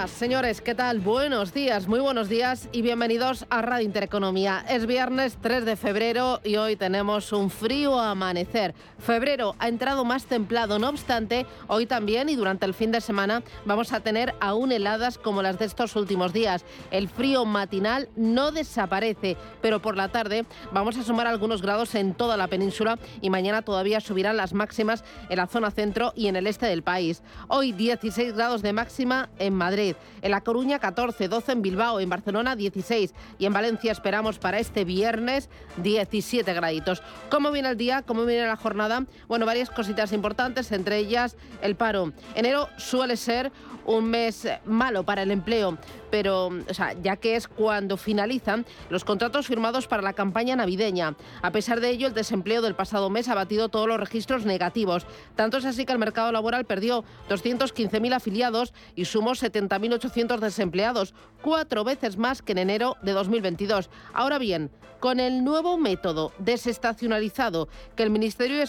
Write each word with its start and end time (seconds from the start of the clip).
Señoras, 0.00 0.18
señores, 0.18 0.60
¿qué 0.62 0.74
tal? 0.74 0.98
Buenos 0.98 1.52
días, 1.52 1.86
muy 1.86 2.00
buenos 2.00 2.30
días 2.30 2.70
y 2.72 2.80
bienvenidos 2.80 3.44
a 3.50 3.60
Radio 3.60 3.84
Intereconomía. 3.84 4.64
Es 4.66 4.86
viernes 4.86 5.36
3 5.42 5.66
de 5.66 5.76
febrero 5.76 6.40
y 6.42 6.56
hoy 6.56 6.76
tenemos 6.76 7.34
un 7.34 7.50
frío 7.50 8.00
amanecer. 8.00 8.74
Febrero 8.98 9.56
ha 9.58 9.68
entrado 9.68 10.06
más 10.06 10.24
templado, 10.24 10.78
no 10.78 10.88
obstante, 10.88 11.44
hoy 11.66 11.84
también 11.84 12.30
y 12.30 12.36
durante 12.36 12.64
el 12.64 12.72
fin 12.72 12.92
de 12.92 13.02
semana 13.02 13.42
vamos 13.66 13.92
a 13.92 14.00
tener 14.00 14.34
aún 14.40 14.72
heladas 14.72 15.18
como 15.18 15.42
las 15.42 15.58
de 15.58 15.66
estos 15.66 15.94
últimos 15.96 16.32
días. 16.32 16.64
El 16.90 17.10
frío 17.10 17.44
matinal 17.44 18.08
no 18.16 18.52
desaparece, 18.52 19.36
pero 19.60 19.82
por 19.82 19.98
la 19.98 20.08
tarde 20.08 20.46
vamos 20.72 20.96
a 20.96 21.02
sumar 21.02 21.26
algunos 21.26 21.60
grados 21.60 21.94
en 21.94 22.14
toda 22.14 22.38
la 22.38 22.48
península 22.48 22.98
y 23.20 23.28
mañana 23.28 23.60
todavía 23.60 24.00
subirán 24.00 24.38
las 24.38 24.54
máximas 24.54 25.04
en 25.28 25.36
la 25.36 25.46
zona 25.46 25.70
centro 25.70 26.14
y 26.16 26.28
en 26.28 26.36
el 26.36 26.46
este 26.46 26.64
del 26.64 26.82
país. 26.82 27.22
Hoy 27.48 27.72
16 27.72 28.32
grados 28.32 28.62
de 28.62 28.72
máxima 28.72 29.28
en 29.38 29.52
Madrid, 29.52 29.89
en 30.22 30.30
La 30.30 30.40
Coruña 30.40 30.78
14, 30.78 31.28
12 31.28 31.52
en 31.52 31.62
Bilbao, 31.62 32.00
en 32.00 32.08
Barcelona 32.08 32.56
16 32.56 33.14
y 33.38 33.46
en 33.46 33.52
Valencia 33.52 33.92
esperamos 33.92 34.38
para 34.38 34.58
este 34.58 34.84
viernes 34.84 35.48
17 35.78 36.52
graditos. 36.54 37.02
¿Cómo 37.30 37.50
viene 37.50 37.70
el 37.70 37.76
día? 37.76 38.02
¿Cómo 38.02 38.24
viene 38.24 38.46
la 38.46 38.56
jornada? 38.56 39.04
Bueno, 39.28 39.46
varias 39.46 39.70
cositas 39.70 40.12
importantes, 40.12 40.72
entre 40.72 40.98
ellas 40.98 41.36
el 41.62 41.76
paro. 41.76 42.12
Enero 42.34 42.68
suele 42.76 43.16
ser 43.16 43.52
un 43.84 44.10
mes 44.10 44.46
malo 44.64 45.04
para 45.04 45.22
el 45.22 45.30
empleo, 45.30 45.78
pero 46.10 46.46
o 46.68 46.74
sea, 46.74 46.94
ya 47.00 47.16
que 47.16 47.36
es 47.36 47.48
cuando 47.48 47.96
finalizan 47.96 48.66
los 48.88 49.04
contratos 49.04 49.46
firmados 49.46 49.86
para 49.86 50.02
la 50.02 50.12
campaña 50.12 50.56
navideña. 50.56 51.16
A 51.42 51.52
pesar 51.52 51.80
de 51.80 51.90
ello, 51.90 52.08
el 52.08 52.14
desempleo 52.14 52.62
del 52.62 52.74
pasado 52.74 53.10
mes 53.10 53.28
ha 53.28 53.34
batido 53.34 53.68
todos 53.68 53.86
los 53.86 54.00
registros 54.00 54.44
negativos. 54.44 55.06
Tanto 55.36 55.58
es 55.58 55.64
así 55.64 55.86
que 55.86 55.92
el 55.92 55.98
mercado 55.98 56.32
laboral 56.32 56.64
perdió 56.64 57.04
215.000 57.28 58.14
afiliados 58.14 58.74
y 58.94 59.04
sumó 59.04 59.32
70.800 59.32 60.38
desempleados, 60.38 61.14
cuatro 61.42 61.84
veces 61.84 62.16
más 62.16 62.42
que 62.42 62.52
en 62.52 62.58
enero 62.58 62.96
de 63.02 63.12
2022. 63.12 63.90
Ahora 64.12 64.38
bien, 64.38 64.70
con 65.00 65.18
el 65.18 65.44
nuevo 65.44 65.78
método 65.78 66.32
desestacionalizado 66.38 67.68
que 67.96 68.02
el 68.02 68.10
Ministerio 68.10 68.58
de 68.58 68.66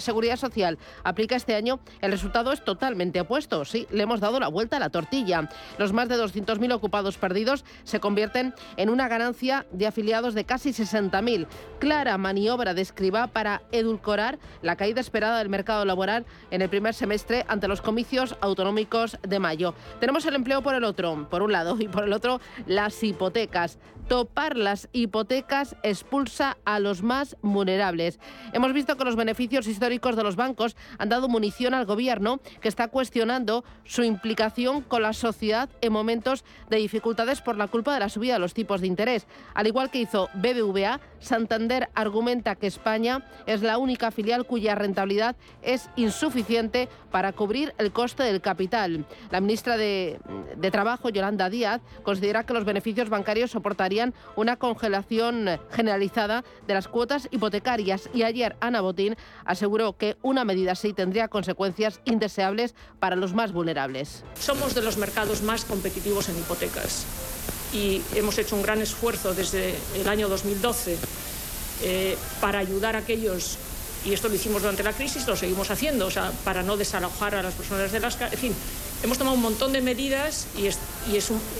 Seguridad 0.00 0.36
Social 0.36 0.78
aplica 1.04 1.36
este 1.36 1.54
año, 1.54 1.78
el 2.00 2.10
resultado 2.10 2.50
es 2.50 2.64
totalmente 2.64 3.20
opuesto. 3.20 3.64
Sí, 3.64 3.86
le 3.92 4.02
hemos 4.02 4.18
dado 4.18 4.40
la 4.40 4.48
vuelta 4.48 4.78
a 4.78 4.80
la 4.80 4.90
tortilla. 4.90 5.48
Los 5.78 5.92
más 5.92 6.08
de 6.08 6.16
200.000 6.16 6.69
ocupados 6.72 7.18
perdidos 7.18 7.64
se 7.84 8.00
convierten 8.00 8.54
en 8.76 8.90
una 8.90 9.08
ganancia 9.08 9.66
de 9.72 9.86
afiliados 9.86 10.34
de 10.34 10.44
casi 10.44 10.70
60.000. 10.70 11.46
Clara 11.78 12.18
maniobra 12.18 12.74
de 12.74 12.82
escriba 12.82 13.28
para 13.28 13.62
edulcorar 13.72 14.38
la 14.62 14.76
caída 14.76 15.00
esperada 15.00 15.38
del 15.38 15.48
mercado 15.48 15.84
laboral 15.84 16.26
en 16.50 16.62
el 16.62 16.68
primer 16.68 16.94
semestre 16.94 17.44
ante 17.48 17.68
los 17.68 17.80
comicios 17.80 18.36
autonómicos 18.40 19.18
de 19.22 19.38
mayo. 19.38 19.74
Tenemos 19.98 20.24
el 20.26 20.34
empleo 20.34 20.62
por 20.62 20.74
el 20.74 20.84
otro, 20.84 21.28
por 21.30 21.42
un 21.42 21.52
lado, 21.52 21.76
y 21.80 21.88
por 21.88 22.04
el 22.04 22.12
otro 22.12 22.40
las 22.66 23.02
hipotecas. 23.02 23.78
Topar 24.10 24.56
las 24.56 24.88
hipotecas 24.90 25.76
expulsa 25.84 26.56
a 26.64 26.80
los 26.80 27.04
más 27.04 27.36
vulnerables. 27.42 28.18
Hemos 28.52 28.72
visto 28.72 28.96
que 28.96 29.04
los 29.04 29.14
beneficios 29.14 29.68
históricos 29.68 30.16
de 30.16 30.24
los 30.24 30.34
bancos 30.34 30.74
han 30.98 31.10
dado 31.10 31.28
munición 31.28 31.74
al 31.74 31.86
gobierno 31.86 32.40
que 32.60 32.66
está 32.66 32.88
cuestionando 32.88 33.62
su 33.84 34.02
implicación 34.02 34.80
con 34.80 35.02
la 35.02 35.12
sociedad 35.12 35.68
en 35.80 35.92
momentos 35.92 36.44
de 36.68 36.78
dificultades 36.78 37.40
por 37.40 37.56
la 37.56 37.68
culpa 37.68 37.94
de 37.94 38.00
la 38.00 38.08
subida 38.08 38.32
de 38.32 38.40
los 38.40 38.52
tipos 38.52 38.80
de 38.80 38.88
interés. 38.88 39.28
Al 39.54 39.68
igual 39.68 39.92
que 39.92 40.00
hizo 40.00 40.28
BBVA, 40.34 40.98
Santander 41.20 41.88
argumenta 41.94 42.56
que 42.56 42.66
España 42.66 43.24
es 43.46 43.62
la 43.62 43.78
única 43.78 44.10
filial 44.10 44.44
cuya 44.44 44.74
rentabilidad 44.74 45.36
es 45.62 45.88
insuficiente 45.94 46.88
para 47.12 47.32
cubrir 47.32 47.74
el 47.78 47.92
coste 47.92 48.24
del 48.24 48.40
capital. 48.40 49.04
La 49.30 49.40
ministra 49.40 49.76
de, 49.76 50.18
Trabajo, 50.72 51.10
Yolanda 51.10 51.50
Díaz, 51.50 51.80
considera 52.02 52.44
que 52.44 52.54
los 52.54 52.64
beneficios 52.64 53.08
bancarios 53.08 53.50
soportarían 53.50 53.99
una 54.36 54.56
congelación 54.56 55.46
generalizada 55.70 56.44
de 56.66 56.74
las 56.74 56.88
cuotas 56.88 57.28
hipotecarias 57.30 58.08
y 58.14 58.22
ayer 58.22 58.56
Ana 58.60 58.80
Botín 58.80 59.16
aseguró 59.44 59.96
que 59.96 60.16
una 60.22 60.44
medida 60.44 60.72
así 60.72 60.92
tendría 60.92 61.28
consecuencias 61.28 62.00
indeseables 62.04 62.74
para 62.98 63.16
los 63.16 63.34
más 63.34 63.52
vulnerables. 63.52 64.24
Somos 64.38 64.74
de 64.74 64.82
los 64.82 64.96
mercados 64.96 65.42
más 65.42 65.64
competitivos 65.64 66.28
en 66.28 66.38
hipotecas 66.38 67.06
y 67.72 68.02
hemos 68.14 68.38
hecho 68.38 68.56
un 68.56 68.62
gran 68.62 68.80
esfuerzo 68.80 69.34
desde 69.34 69.74
el 69.94 70.08
año 70.08 70.28
2012 70.28 70.98
eh, 71.82 72.16
para 72.40 72.58
ayudar 72.58 72.96
a 72.96 73.00
aquellos 73.00 73.58
y 74.04 74.12
esto 74.12 74.28
lo 74.28 74.34
hicimos 74.34 74.62
durante 74.62 74.82
la 74.82 74.92
crisis, 74.92 75.26
lo 75.26 75.36
seguimos 75.36 75.70
haciendo, 75.70 76.06
o 76.06 76.10
sea, 76.10 76.32
para 76.44 76.62
no 76.62 76.76
desalojar 76.76 77.34
a 77.34 77.42
las 77.42 77.54
personas 77.54 77.92
de 77.92 78.00
las 78.00 78.20
En 78.20 78.38
fin, 78.38 78.54
hemos 79.02 79.18
tomado 79.18 79.36
un 79.36 79.42
montón 79.42 79.72
de 79.72 79.80
medidas 79.80 80.46
y, 80.56 80.68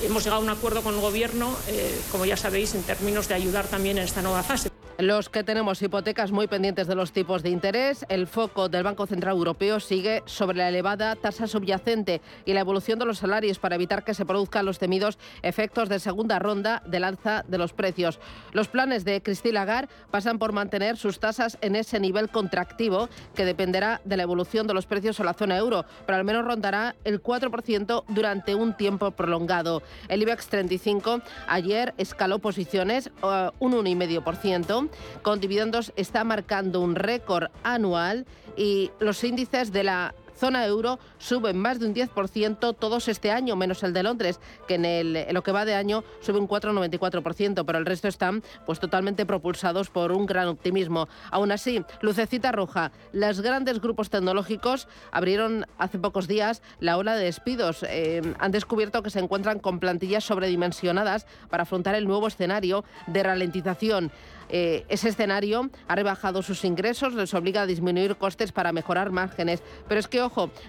hemos 0.04 0.24
llegado 0.24 0.40
a 0.40 0.44
un 0.44 0.50
acuerdo 0.50 0.82
con 0.82 0.94
el 0.94 1.00
Gobierno, 1.00 1.56
eh, 1.68 2.00
como 2.10 2.24
ya 2.24 2.36
sabéis, 2.36 2.74
en 2.74 2.82
términos 2.82 3.28
de 3.28 3.34
ayudar 3.34 3.66
también 3.66 3.98
en 3.98 4.04
esta 4.04 4.22
nueva 4.22 4.42
fase. 4.42 4.70
Los 5.00 5.30
que 5.30 5.42
tenemos 5.42 5.80
hipotecas 5.80 6.30
muy 6.30 6.46
pendientes 6.46 6.86
de 6.86 6.94
los 6.94 7.12
tipos 7.12 7.42
de 7.42 7.48
interés, 7.48 8.04
el 8.10 8.26
foco 8.26 8.68
del 8.68 8.82
Banco 8.82 9.06
Central 9.06 9.34
Europeo 9.34 9.80
sigue 9.80 10.22
sobre 10.26 10.58
la 10.58 10.68
elevada 10.68 11.16
tasa 11.16 11.46
subyacente 11.46 12.20
y 12.44 12.52
la 12.52 12.60
evolución 12.60 12.98
de 12.98 13.06
los 13.06 13.16
salarios 13.16 13.58
para 13.58 13.76
evitar 13.76 14.04
que 14.04 14.12
se 14.12 14.26
produzcan 14.26 14.66
los 14.66 14.78
temidos 14.78 15.18
efectos 15.40 15.88
de 15.88 16.00
segunda 16.00 16.38
ronda 16.38 16.82
del 16.84 17.04
alza 17.04 17.46
de 17.48 17.56
los 17.56 17.72
precios. 17.72 18.20
Los 18.52 18.68
planes 18.68 19.06
de 19.06 19.22
Christine 19.22 19.54
Lagarde 19.54 19.88
pasan 20.10 20.38
por 20.38 20.52
mantener 20.52 20.98
sus 20.98 21.18
tasas 21.18 21.56
en 21.62 21.76
ese 21.76 21.98
nivel 21.98 22.28
contractivo 22.28 23.08
que 23.34 23.46
dependerá 23.46 24.02
de 24.04 24.18
la 24.18 24.24
evolución 24.24 24.66
de 24.66 24.74
los 24.74 24.84
precios 24.84 25.18
en 25.18 25.24
la 25.24 25.32
zona 25.32 25.56
euro, 25.56 25.86
pero 26.04 26.18
al 26.18 26.24
menos 26.24 26.44
rondará 26.44 26.94
el 27.04 27.22
4% 27.22 28.04
durante 28.08 28.54
un 28.54 28.76
tiempo 28.76 29.12
prolongado. 29.12 29.82
El 30.08 30.20
IBEX 30.20 30.48
35 30.48 31.22
ayer 31.48 31.94
escaló 31.96 32.38
posiciones 32.38 33.10
uh, 33.22 33.48
un 33.60 33.72
1,5% 33.72 34.89
con 35.22 35.40
dividendos 35.40 35.92
está 35.96 36.24
marcando 36.24 36.80
un 36.80 36.94
récord 36.94 37.50
anual 37.62 38.26
y 38.56 38.90
los 38.98 39.22
índices 39.24 39.72
de 39.72 39.84
la 39.84 40.14
zona 40.40 40.66
euro 40.66 40.98
suben 41.18 41.58
más 41.58 41.78
de 41.78 41.86
un 41.86 41.94
10% 41.94 42.74
todos 42.76 43.08
este 43.08 43.30
año, 43.30 43.56
menos 43.56 43.82
el 43.82 43.92
de 43.92 44.02
Londres, 44.02 44.40
que 44.66 44.74
en, 44.74 44.84
el, 44.86 45.26
lo 45.32 45.42
que 45.42 45.52
va 45.52 45.64
de 45.64 45.74
año 45.74 46.02
sube 46.20 46.38
un 46.38 46.48
4,94%, 46.48 47.64
pero 47.64 47.78
el 47.78 47.86
resto 47.86 48.08
están 48.08 48.42
pues 48.64 48.80
totalmente 48.80 49.26
propulsados 49.26 49.90
por 49.90 50.12
un 50.12 50.24
gran 50.26 50.48
optimismo. 50.48 51.08
Aún 51.30 51.52
así, 51.52 51.84
lucecita 52.00 52.52
roja, 52.52 52.90
los 53.12 53.42
grandes 53.42 53.80
grupos 53.80 54.08
tecnológicos 54.08 54.88
abrieron 55.12 55.66
hace 55.78 55.98
pocos 55.98 56.26
días 56.26 56.62
la 56.80 56.96
ola 56.96 57.14
de 57.14 57.24
despidos. 57.24 57.84
Eh, 57.88 58.22
han 58.38 58.50
descubierto 58.50 59.02
que 59.02 59.10
se 59.10 59.20
encuentran 59.20 59.58
con 59.58 59.78
plantillas 59.78 60.24
sobredimensionadas 60.24 61.26
para 61.50 61.64
afrontar 61.64 61.94
el 61.94 62.06
nuevo 62.06 62.26
escenario 62.26 62.84
de 63.06 63.22
ralentización. 63.22 64.10
Eh, 64.52 64.84
ese 64.88 65.08
escenario 65.08 65.70
ha 65.86 65.94
rebajado 65.94 66.42
sus 66.42 66.64
ingresos, 66.64 67.14
les 67.14 67.32
obliga 67.34 67.62
a 67.62 67.66
disminuir 67.66 68.16
costes 68.16 68.50
para 68.50 68.72
mejorar 68.72 69.10
márgenes. 69.10 69.62
Pero 69.88 70.00
es 70.00 70.08
que, 70.08 70.20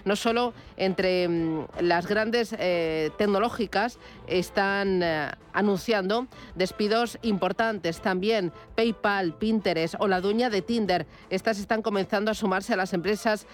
no 0.04 0.16
solo 0.16 0.52
entre 0.76 1.28
mm, 1.28 1.66
las 1.80 2.06
grandes 2.06 2.54
eh, 2.58 3.10
tecnológicas 3.18 3.98
están 4.26 5.02
eh, 5.02 5.30
anunciando 5.52 6.26
despidos 6.54 7.18
importantes. 7.22 8.00
También 8.00 8.52
PayPal, 8.74 9.34
Pinterest 9.34 9.94
o 9.98 10.08
la 10.08 10.20
dueña 10.20 10.50
de 10.50 10.62
Tinder. 10.62 11.06
Estas 11.30 11.58
están 11.58 11.82
comenzando 11.82 12.30
a 12.30 12.34
sumarse 12.34 12.72
a 12.72 12.76
las 12.76 12.92
empresas 12.92 13.46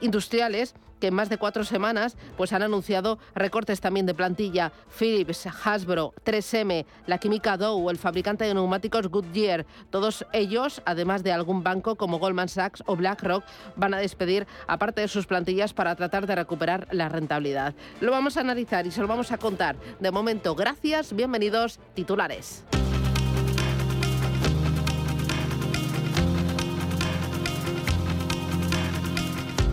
industriales 0.00 0.74
que 1.00 1.08
en 1.08 1.14
más 1.14 1.28
de 1.28 1.38
cuatro 1.38 1.64
semanas 1.64 2.16
pues 2.36 2.52
han 2.52 2.62
anunciado 2.62 3.18
recortes 3.34 3.80
también 3.80 4.06
de 4.06 4.14
plantilla. 4.14 4.72
Philips, 4.98 5.46
Hasbro, 5.46 6.14
3M, 6.24 6.84
la 7.06 7.18
química 7.18 7.56
Dow, 7.56 7.90
el 7.90 7.98
fabricante 7.98 8.44
de 8.44 8.54
neumáticos 8.54 9.08
Goodyear, 9.08 9.66
todos 9.90 10.26
ellos, 10.32 10.82
además 10.84 11.22
de 11.22 11.32
algún 11.32 11.62
banco 11.62 11.96
como 11.96 12.18
Goldman 12.18 12.48
Sachs 12.48 12.82
o 12.86 12.96
BlackRock, 12.96 13.44
van 13.76 13.94
a 13.94 13.98
despedir 13.98 14.46
aparte 14.66 15.00
de 15.00 15.08
sus 15.08 15.26
plantillas 15.26 15.72
para 15.72 15.94
tratar 15.96 16.26
de 16.26 16.34
recuperar 16.34 16.88
la 16.90 17.08
rentabilidad. 17.08 17.74
Lo 18.00 18.12
vamos 18.12 18.36
a 18.36 18.40
analizar 18.40 18.86
y 18.86 18.90
se 18.90 19.00
lo 19.00 19.06
vamos 19.06 19.32
a 19.32 19.38
contar. 19.38 19.76
De 20.00 20.10
momento, 20.10 20.54
gracias, 20.54 21.14
bienvenidos, 21.14 21.80
titulares. 21.94 22.64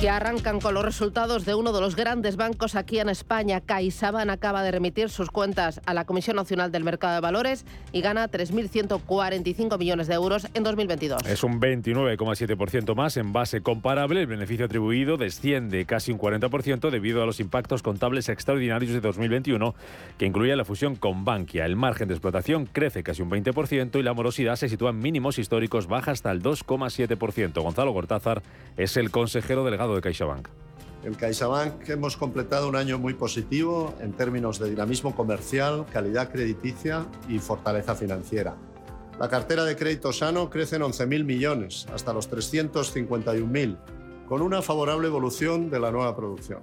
Que 0.00 0.08
arrancan 0.08 0.60
con 0.60 0.72
los 0.72 0.82
resultados 0.82 1.44
de 1.44 1.54
uno 1.54 1.74
de 1.74 1.80
los 1.82 1.94
grandes 1.94 2.36
bancos 2.36 2.74
aquí 2.74 2.98
en 3.00 3.10
España. 3.10 3.60
CaixaBank 3.60 4.30
acaba 4.30 4.62
de 4.62 4.70
remitir 4.70 5.10
sus 5.10 5.30
cuentas 5.30 5.82
a 5.84 5.92
la 5.92 6.06
Comisión 6.06 6.36
Nacional 6.36 6.72
del 6.72 6.84
Mercado 6.84 7.16
de 7.16 7.20
Valores 7.20 7.66
y 7.92 8.00
gana 8.00 8.30
3.145 8.30 9.78
millones 9.78 10.06
de 10.06 10.14
euros 10.14 10.46
en 10.54 10.62
2022. 10.62 11.26
Es 11.26 11.44
un 11.44 11.60
29,7% 11.60 12.94
más 12.94 13.18
en 13.18 13.34
base 13.34 13.60
comparable. 13.60 14.22
El 14.22 14.26
beneficio 14.26 14.64
atribuido 14.64 15.18
desciende 15.18 15.84
casi 15.84 16.12
un 16.12 16.18
40% 16.18 16.88
debido 16.88 17.22
a 17.22 17.26
los 17.26 17.38
impactos 17.38 17.82
contables 17.82 18.30
extraordinarios 18.30 18.92
de 18.92 19.00
2021 19.00 19.74
que 20.16 20.24
incluye 20.24 20.56
la 20.56 20.64
fusión 20.64 20.96
con 20.96 21.26
Bankia. 21.26 21.66
El 21.66 21.76
margen 21.76 22.08
de 22.08 22.14
explotación 22.14 22.64
crece 22.64 23.02
casi 23.02 23.20
un 23.20 23.30
20% 23.30 23.98
y 23.98 24.02
la 24.02 24.14
morosidad 24.14 24.56
se 24.56 24.70
sitúa 24.70 24.90
en 24.90 25.00
mínimos 25.00 25.38
históricos, 25.38 25.88
baja 25.88 26.12
hasta 26.12 26.30
el 26.30 26.42
2,7%. 26.42 27.60
Gonzalo 27.60 27.92
Gortázar 27.92 28.42
es 28.78 28.96
el 28.96 29.10
consejero 29.10 29.62
delegado 29.62 29.89
de 29.94 30.00
CaixaBank. 30.00 30.48
En 31.02 31.14
CaixaBank 31.14 31.88
hemos 31.88 32.16
completado 32.16 32.68
un 32.68 32.76
año 32.76 32.98
muy 32.98 33.14
positivo 33.14 33.94
en 34.00 34.12
términos 34.12 34.58
de 34.58 34.68
dinamismo 34.68 35.14
comercial, 35.14 35.86
calidad 35.90 36.30
crediticia 36.30 37.06
y 37.28 37.38
fortaleza 37.38 37.94
financiera. 37.94 38.54
La 39.18 39.28
cartera 39.28 39.64
de 39.64 39.76
crédito 39.76 40.12
sano 40.12 40.50
crece 40.50 40.76
en 40.76 40.82
11.000 40.82 41.24
millones, 41.24 41.86
hasta 41.92 42.12
los 42.12 42.30
351.000, 42.30 43.76
con 44.28 44.42
una 44.42 44.62
favorable 44.62 45.08
evolución 45.08 45.70
de 45.70 45.80
la 45.80 45.90
nueva 45.90 46.14
producción. 46.14 46.60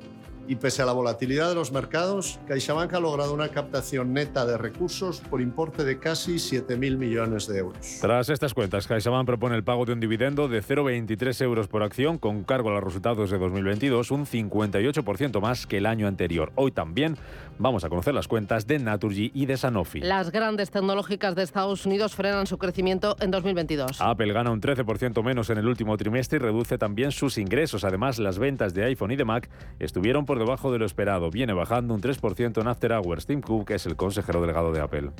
Y 0.49 0.55
pese 0.55 0.81
a 0.81 0.85
la 0.85 0.94
volatilidad 0.94 1.49
de 1.49 1.55
los 1.55 1.73
mercados, 1.73 2.39
CaixaBank 2.47 2.94
ha 2.94 2.99
logrado 3.01 3.33
una 3.33 3.49
captación 3.49 4.13
neta 4.13 4.45
de 4.45 4.57
recursos 4.57 5.19
por 5.29 5.41
importe 5.41 5.83
de 5.83 5.99
casi 5.99 6.35
7.000 6.35 6.97
millones 6.97 7.47
de 7.47 7.57
euros. 7.57 7.97
Tras 7.99 8.29
estas 8.29 8.53
cuentas, 8.53 8.88
CaixaBank 8.88 9.25
propone 9.25 9.55
el 9.55 9.65
pago 9.65 9.85
de 9.85 9.91
un 9.91 9.99
dividendo 9.99 10.47
de 10.47 10.63
0,23 10.63 11.41
euros 11.44 11.67
por 11.67 11.83
acción 11.83 12.17
con 12.17 12.45
cargo 12.45 12.69
a 12.69 12.75
los 12.75 12.83
resultados 12.83 13.29
de 13.29 13.38
2022, 13.38 14.09
un 14.11 14.25
58% 14.25 15.41
más 15.41 15.67
que 15.67 15.79
el 15.79 15.85
año 15.85 16.07
anterior. 16.07 16.53
Hoy 16.55 16.71
también 16.71 17.17
vamos 17.59 17.83
a 17.83 17.89
conocer 17.89 18.13
las 18.13 18.29
cuentas 18.29 18.67
de 18.67 18.79
Naturgy 18.79 19.31
y 19.33 19.47
de 19.47 19.57
Sanofi. 19.57 19.99
Las 19.99 20.31
grandes 20.31 20.71
tecnológicas 20.71 21.35
de 21.35 21.44
Estados 21.44 21.85
Unidos 21.85 22.15
frenan 22.15 22.47
su 22.47 22.57
crecimiento 22.57 23.17
en 23.19 23.31
2022. 23.31 23.99
Apple 23.99 24.31
gana 24.31 24.51
un 24.51 24.61
13% 24.61 25.21
menos 25.23 25.49
en 25.49 25.57
el 25.57 25.67
último 25.67 25.97
trimestre 25.97 26.38
y 26.38 26.39
reduce 26.39 26.77
también 26.77 27.11
sus 27.11 27.38
ingresos. 27.38 27.83
Además, 27.83 28.17
las 28.17 28.39
ventas 28.39 28.73
de 28.73 28.85
iPhone 28.85 29.11
y 29.11 29.17
de 29.17 29.25
Mac 29.25 29.49
estuvieron 29.79 30.25
por 30.25 30.37
debajo 30.38 30.72
de 30.72 30.80
lo 30.80 30.86
esperado. 30.86 31.30
Viene 31.30 31.54
bajando 31.54 31.94
un 31.94 32.01
3% 32.01 32.62
en 32.62 32.68
After 32.68 32.94
Hours. 32.94 33.25
Tim 33.25 33.42
Cook 33.42 33.72
es 33.72 33.86
el 33.86 33.95
consejero 33.95 34.42
delegado 34.42 34.72
de 34.72 34.81
Apple. 34.81 35.12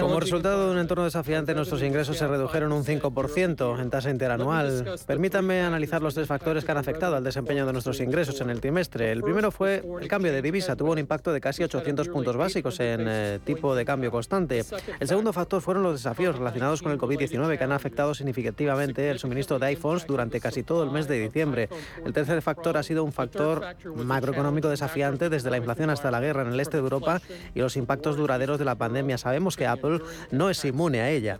Como 0.00 0.20
resultado 0.20 0.66
de 0.66 0.72
un 0.72 0.78
entorno 0.78 1.04
desafiante, 1.04 1.54
nuestros 1.54 1.82
ingresos 1.82 2.16
se 2.16 2.26
redujeron 2.26 2.72
un 2.72 2.84
5% 2.84 3.80
en 3.80 3.90
tasa 3.90 4.10
interanual. 4.10 4.98
Permítanme 5.06 5.60
analizar 5.60 6.02
los 6.02 6.14
tres 6.14 6.26
factores 6.26 6.64
que 6.64 6.72
han 6.72 6.78
afectado 6.78 7.16
al 7.16 7.24
desempeño 7.24 7.66
de 7.66 7.72
nuestros 7.72 8.00
ingresos 8.00 8.40
en 8.40 8.50
el 8.50 8.60
trimestre. 8.60 9.12
El 9.12 9.22
primero 9.22 9.50
fue 9.50 9.84
el 10.00 10.08
cambio 10.08 10.32
de 10.32 10.42
divisa. 10.42 10.76
Tuvo 10.76 10.92
un 10.92 10.98
impacto 10.98 11.32
de 11.32 11.40
casi 11.40 11.62
800 11.62 12.08
puntos 12.08 12.36
básicos 12.36 12.80
en 12.80 13.06
eh, 13.08 13.38
tipo 13.44 13.74
de 13.74 13.84
cambio 13.84 14.10
constante. 14.10 14.64
El 15.00 15.08
segundo 15.08 15.32
factor 15.32 15.62
fueron 15.62 15.82
los 15.82 15.92
desafíos 15.94 16.36
relacionados 16.36 16.82
con 16.82 16.92
el 16.92 16.98
COVID-19 16.98 17.56
que 17.56 17.64
han 17.64 17.72
afectado 17.72 18.14
significativamente 18.14 19.10
el 19.10 19.18
suministro 19.18 19.58
de 19.58 19.66
iPhones 19.66 20.06
durante 20.06 20.40
casi 20.40 20.62
todo 20.62 20.82
el 20.82 20.90
mes 20.90 21.08
de 21.08 21.20
diciembre. 21.20 21.68
El 22.04 22.12
tercer 22.12 22.42
factor 22.42 22.76
ha 22.76 22.82
sido 22.82 23.04
un 23.04 23.12
factor 23.12 23.76
macroeconómico 23.94 24.68
desafiante 24.68 25.28
desde 25.28 25.50
la 25.50 25.56
inflación 25.56 25.90
hasta 25.90 26.10
la 26.10 26.20
guerra 26.20 26.42
en 26.42 26.48
el 26.48 26.60
este 26.60 26.76
de 26.76 26.82
Europa 26.82 27.20
y 27.54 27.60
los 27.60 27.76
impactos 27.76 28.16
duraderos 28.16 28.58
de 28.58 28.64
la 28.64 28.74
pandemia. 28.74 29.18
Sabemos 29.18 29.56
que 29.56 29.66
Apple 29.66 30.00
no 30.30 30.50
es 30.50 30.64
inmune 30.64 31.00
a 31.00 31.10
ella. 31.10 31.38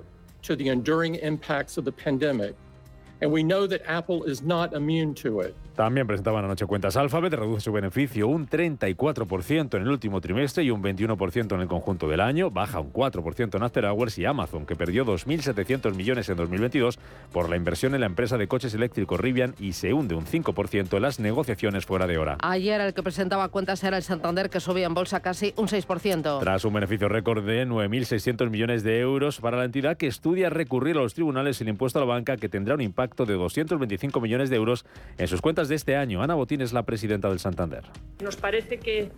También 5.79 6.09
presentaban 6.09 6.45
anoche 6.45 6.67
cuentas 6.67 6.97
Alphabet, 6.97 7.35
reduce 7.35 7.61
su 7.61 7.71
beneficio 7.71 8.27
un 8.27 8.49
34% 8.49 9.77
en 9.77 9.83
el 9.83 9.89
último 9.89 10.21
trimestre 10.21 10.65
y 10.65 10.73
un 10.73 10.83
21% 10.83 11.55
en 11.55 11.61
el 11.61 11.69
conjunto 11.69 12.09
del 12.09 12.21
año, 12.21 12.51
baja 12.51 12.81
un 12.81 12.93
4% 12.93 13.55
en 13.55 13.63
After 13.63 13.85
Hours 13.85 14.19
y 14.19 14.25
Amazon, 14.25 14.67
que 14.67 14.75
perdió 14.75 15.07
2.700 15.07 15.95
millones 15.95 16.29
en 16.31 16.37
2022 16.37 16.99
por 17.31 17.49
la 17.49 17.55
inversión 17.55 17.95
en 17.95 18.01
la 18.01 18.07
empresa 18.07 18.37
de 18.37 18.49
coches 18.49 18.75
eléctricos 18.75 19.21
Rivian 19.21 19.55
y 19.61 19.75
se 19.75 19.93
hunde 19.93 20.17
un 20.17 20.27
5% 20.27 20.97
en 20.97 21.01
las 21.01 21.21
negociaciones 21.21 21.87
fuera 21.87 22.09
de 22.09 22.19
hora. 22.19 22.39
Ayer 22.43 22.81
el 22.81 22.93
que 22.93 23.05
presentaba 23.05 23.49
cuentas 23.49 23.85
era 23.85 23.99
el 23.99 24.03
Santander, 24.03 24.51
que 24.51 24.59
subía 24.59 24.87
en 24.87 24.95
bolsa 24.95 25.21
casi 25.21 25.55
un 25.55 25.69
6%. 25.69 26.41
Tras 26.41 26.65
un 26.65 26.73
beneficio 26.75 27.09
récord 27.09 27.45
de 27.45 27.69
9.600 27.69 28.51
millones 28.51 28.83
de 28.83 28.99
euros 28.99 29.39
para 29.39 29.57
la 29.57 29.65
entidad 29.65 29.97
que 29.97 30.09
estudia 30.09 30.51
recurrir 30.51 30.97
a 30.97 31.03
los 31.03 31.15
tribunales 31.15 31.61
el 31.61 31.69
impuesto 31.69 32.01
a 32.01 32.03
la 32.03 32.09
banca 32.09 32.37
que 32.37 32.49
tendrá 32.49 32.75
un 32.75 32.81
impacto 32.81 33.27
de 33.27 33.35
225 33.35 34.21
millones 34.21 34.51
de 34.51 34.57
euros 34.57 34.85
en 35.19 35.29
sus 35.29 35.41
cuentas 35.41 35.68
de 35.69 35.77
este 35.77 35.97
año. 35.97 36.23
Ana 36.23 36.35
Botín 36.35 36.61
es 36.61 36.73
la 36.73 36.83
presidenta 36.85 37.29
del 37.29 37.39
Santander. 37.39 37.85
Nos 38.23 38.37
parece 38.37 38.79
que 38.79 39.11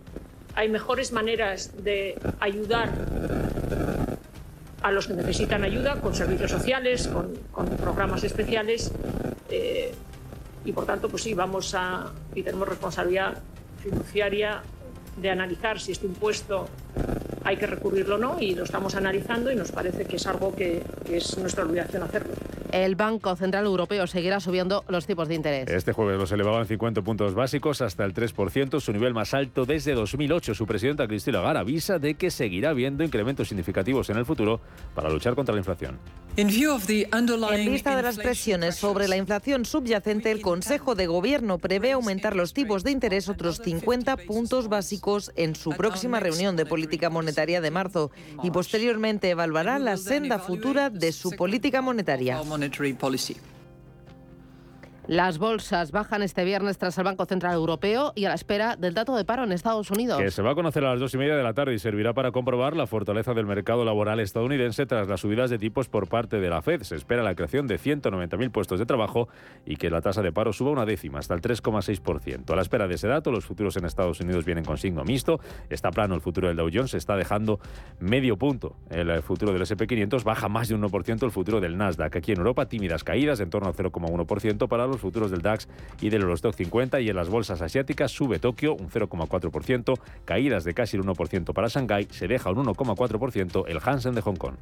hay 0.55 0.69
mejores 0.69 1.11
maneras 1.11 1.83
de 1.83 2.17
ayudar 2.39 2.89
a 4.81 4.91
los 4.91 5.07
que 5.07 5.13
necesitan 5.13 5.63
ayuda 5.63 6.01
con 6.01 6.15
servicios 6.15 6.51
sociales, 6.51 7.07
con, 7.07 7.67
programas 7.77 8.23
especiales. 8.23 8.91
Eh, 9.49 9.93
y 10.65 10.71
por 10.71 10.85
tanto, 10.85 11.09
pues 11.09 11.23
sí, 11.23 11.33
vamos 11.33 11.73
a 11.75 12.11
y 12.35 12.43
tenemos 12.43 12.67
responsabilidad 12.67 13.37
fiduciaria 13.81 14.61
de 15.17 15.29
analizar 15.29 15.79
si 15.79 15.91
este 15.91 16.07
impuesto 16.07 16.67
hay 17.43 17.57
que 17.57 17.67
recurrirlo 17.67 18.15
o 18.15 18.17
no 18.17 18.37
y 18.39 18.55
lo 18.55 18.63
estamos 18.63 18.95
analizando 18.95 19.51
y 19.51 19.55
nos 19.55 19.71
parece 19.71 20.05
que 20.05 20.17
es 20.17 20.27
algo 20.27 20.55
que, 20.55 20.83
que 21.05 21.17
es 21.17 21.37
nuestra 21.37 21.63
obligación 21.63 22.03
hacerlo. 22.03 22.33
El 22.71 22.95
Banco 22.95 23.35
Central 23.35 23.65
Europeo 23.65 24.07
seguirá 24.07 24.39
subiendo 24.39 24.85
los 24.87 25.05
tipos 25.05 25.27
de 25.27 25.35
interés. 25.35 25.69
Este 25.69 25.91
jueves 25.91 26.17
los 26.17 26.31
elevaban 26.31 26.65
50 26.65 27.01
puntos 27.01 27.33
básicos 27.33 27.81
hasta 27.81 28.05
el 28.05 28.13
3%, 28.13 28.79
su 28.79 28.93
nivel 28.93 29.13
más 29.13 29.33
alto 29.33 29.65
desde 29.65 29.93
2008. 29.93 30.55
Su 30.55 30.65
presidenta 30.65 31.05
Cristina 31.05 31.39
Lagarde 31.39 31.59
avisa 31.59 31.99
de 31.99 32.13
que 32.13 32.31
seguirá 32.31 32.69
habiendo 32.69 33.03
incrementos 33.03 33.49
significativos 33.49 34.09
en 34.09 34.17
el 34.17 34.25
futuro 34.25 34.61
para 34.95 35.09
luchar 35.09 35.35
contra 35.35 35.53
la 35.53 35.59
inflación. 35.59 35.99
En 36.37 36.47
vista 36.47 37.95
de 37.97 38.01
las 38.03 38.17
presiones 38.17 38.75
sobre 38.75 39.09
la 39.09 39.17
inflación 39.17 39.65
subyacente, 39.65 40.31
el 40.31 40.41
Consejo 40.41 40.95
de 40.95 41.07
Gobierno 41.07 41.57
prevé 41.57 41.91
aumentar 41.91 42.37
los 42.37 42.53
tipos 42.53 42.85
de 42.85 42.91
interés 42.91 43.27
otros 43.27 43.57
50 43.57 44.15
puntos 44.15 44.69
básicos 44.69 45.33
en 45.35 45.55
su 45.55 45.71
próxima 45.71 46.21
reunión 46.21 46.55
de 46.55 46.65
política 46.65 47.09
monetaria 47.09 47.30
de 47.61 47.71
marzo 47.71 48.11
y 48.43 48.51
posteriormente 48.51 49.29
evaluará 49.29 49.79
la 49.79 49.97
senda 49.97 50.39
futura 50.39 50.89
de 50.89 51.11
su 51.11 51.31
política 51.31 51.81
monetaria. 51.81 52.41
Las 55.07 55.39
bolsas 55.39 55.91
bajan 55.91 56.21
este 56.21 56.45
viernes 56.45 56.77
tras 56.77 56.95
el 56.99 57.03
Banco 57.03 57.25
Central 57.25 57.55
Europeo 57.55 58.13
y 58.15 58.25
a 58.25 58.29
la 58.29 58.35
espera 58.35 58.75
del 58.75 58.93
dato 58.93 59.15
de 59.15 59.25
paro 59.25 59.43
en 59.43 59.51
Estados 59.51 59.89
Unidos. 59.89 60.19
Que 60.19 60.29
se 60.29 60.43
va 60.43 60.51
a 60.51 60.55
conocer 60.55 60.85
a 60.85 60.91
las 60.91 60.99
dos 60.99 61.13
y 61.15 61.17
media 61.17 61.35
de 61.35 61.41
la 61.41 61.53
tarde 61.53 61.73
y 61.73 61.79
servirá 61.79 62.13
para 62.13 62.31
comprobar 62.31 62.75
la 62.77 62.85
fortaleza 62.85 63.33
del 63.33 63.47
mercado 63.47 63.83
laboral 63.83 64.19
estadounidense 64.19 64.85
tras 64.85 65.07
las 65.07 65.21
subidas 65.21 65.49
de 65.49 65.57
tipos 65.57 65.89
por 65.89 66.07
parte 66.07 66.39
de 66.39 66.49
la 66.49 66.61
Fed. 66.61 66.83
Se 66.83 66.95
espera 66.95 67.23
la 67.23 67.33
creación 67.33 67.65
de 67.65 67.79
190.000 67.79 68.51
puestos 68.51 68.77
de 68.77 68.85
trabajo 68.85 69.27
y 69.65 69.75
que 69.77 69.89
la 69.89 70.01
tasa 70.01 70.21
de 70.21 70.31
paro 70.31 70.53
suba 70.53 70.69
una 70.69 70.85
décima, 70.85 71.17
hasta 71.17 71.33
el 71.33 71.41
3,6%. 71.41 72.51
A 72.51 72.55
la 72.55 72.61
espera 72.61 72.87
de 72.87 72.93
ese 72.93 73.07
dato, 73.07 73.31
los 73.31 73.45
futuros 73.45 73.75
en 73.77 73.85
Estados 73.85 74.19
Unidos 74.19 74.45
vienen 74.45 74.63
con 74.63 74.77
signo 74.77 75.03
mixto. 75.03 75.39
Está 75.71 75.89
plano 75.89 76.13
el 76.13 76.21
futuro 76.21 76.47
del 76.47 76.57
Dow 76.57 76.69
Jones, 76.71 76.93
está 76.93 77.15
dejando 77.15 77.59
medio 77.99 78.37
punto. 78.37 78.75
El 78.91 79.21
futuro 79.23 79.51
del 79.51 79.63
SP500 79.63 80.23
baja 80.23 80.47
más 80.47 80.67
de 80.67 80.75
un 80.75 80.83
1% 80.83 81.23
el 81.23 81.31
futuro 81.31 81.59
del 81.59 81.75
Nasdaq. 81.75 82.17
Aquí 82.17 82.33
en 82.33 82.37
Europa, 82.37 82.67
tímidas 82.67 83.03
caídas 83.03 83.39
en 83.39 83.49
torno 83.49 83.67
al 83.67 83.73
0,1% 83.73 84.67
para 84.67 84.90
los 84.91 85.01
futuros 85.01 85.31
del 85.31 85.41
DAX 85.41 85.67
y 86.01 86.09
del 86.09 86.21
Eurostock 86.21 86.55
50 86.55 87.01
y 87.01 87.09
en 87.09 87.15
las 87.15 87.29
bolsas 87.29 87.61
asiáticas 87.61 88.11
sube 88.11 88.39
Tokio 88.39 88.75
un 88.75 88.89
0,4%, 88.89 89.99
caídas 90.25 90.63
de 90.63 90.73
casi 90.73 90.97
el 90.97 91.03
1% 91.03 91.53
para 91.53 91.67
Shanghái, 91.67 92.07
se 92.11 92.27
deja 92.27 92.51
un 92.51 92.65
1,4% 92.65 93.65
el 93.67 93.79
Hansen 93.83 94.15
de 94.15 94.21
Hong 94.21 94.35
Kong. 94.35 94.55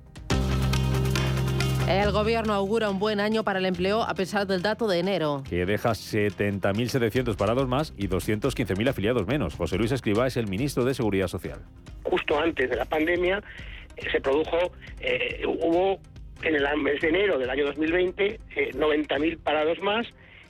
El 1.90 2.12
gobierno 2.12 2.54
augura 2.54 2.92
un 2.92 3.00
buen 3.00 3.20
año 3.20 3.44
para 3.44 3.58
el 3.58 3.66
empleo 3.66 4.04
a 4.04 4.14
pesar 4.14 4.46
del 4.46 4.62
dato 4.62 4.88
de 4.88 5.00
enero. 5.00 5.42
Que 5.50 5.66
deja 5.66 5.90
70.700 5.90 7.36
parados 7.36 7.68
más 7.68 7.96
y 7.98 8.08
215.000 8.08 8.90
afiliados 8.90 9.26
menos. 9.26 9.56
José 9.56 9.78
Luis 9.78 9.92
Escribá 9.92 10.28
es 10.28 10.38
el 10.38 10.46
ministro 10.46 10.86
de 10.86 10.94
Seguridad 10.94 11.28
Social. 11.28 11.62
Justo 12.04 12.40
antes 12.40 12.70
de 12.70 12.76
la 12.76 12.86
pandemia 12.86 13.42
eh, 13.98 14.06
se 14.12 14.22
produjo, 14.22 14.72
eh, 15.00 15.42
hubo 15.48 16.00
en 16.44 16.56
el 16.56 16.78
mes 16.78 17.02
de 17.02 17.10
enero 17.10 17.40
del 17.40 17.50
año 17.50 17.66
2020 17.66 18.40
eh, 18.56 18.72
90.000 18.76 19.40
parados 19.40 19.80
más 19.80 20.06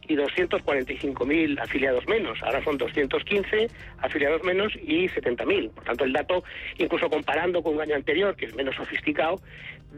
y 0.09 0.15
245.000 0.15 1.61
afiliados 1.61 2.05
menos. 2.07 2.41
Ahora 2.43 2.61
son 2.63 2.77
215 2.77 3.69
afiliados 3.99 4.43
menos 4.43 4.73
y 4.75 5.07
70.000. 5.07 5.69
Por 5.69 5.83
tanto, 5.83 6.03
el 6.03 6.11
dato, 6.13 6.43
incluso 6.77 7.09
comparando 7.09 7.61
con 7.61 7.75
un 7.75 7.81
año 7.81 7.95
anterior, 7.95 8.35
que 8.35 8.47
es 8.47 8.55
menos 8.55 8.75
sofisticado, 8.75 9.39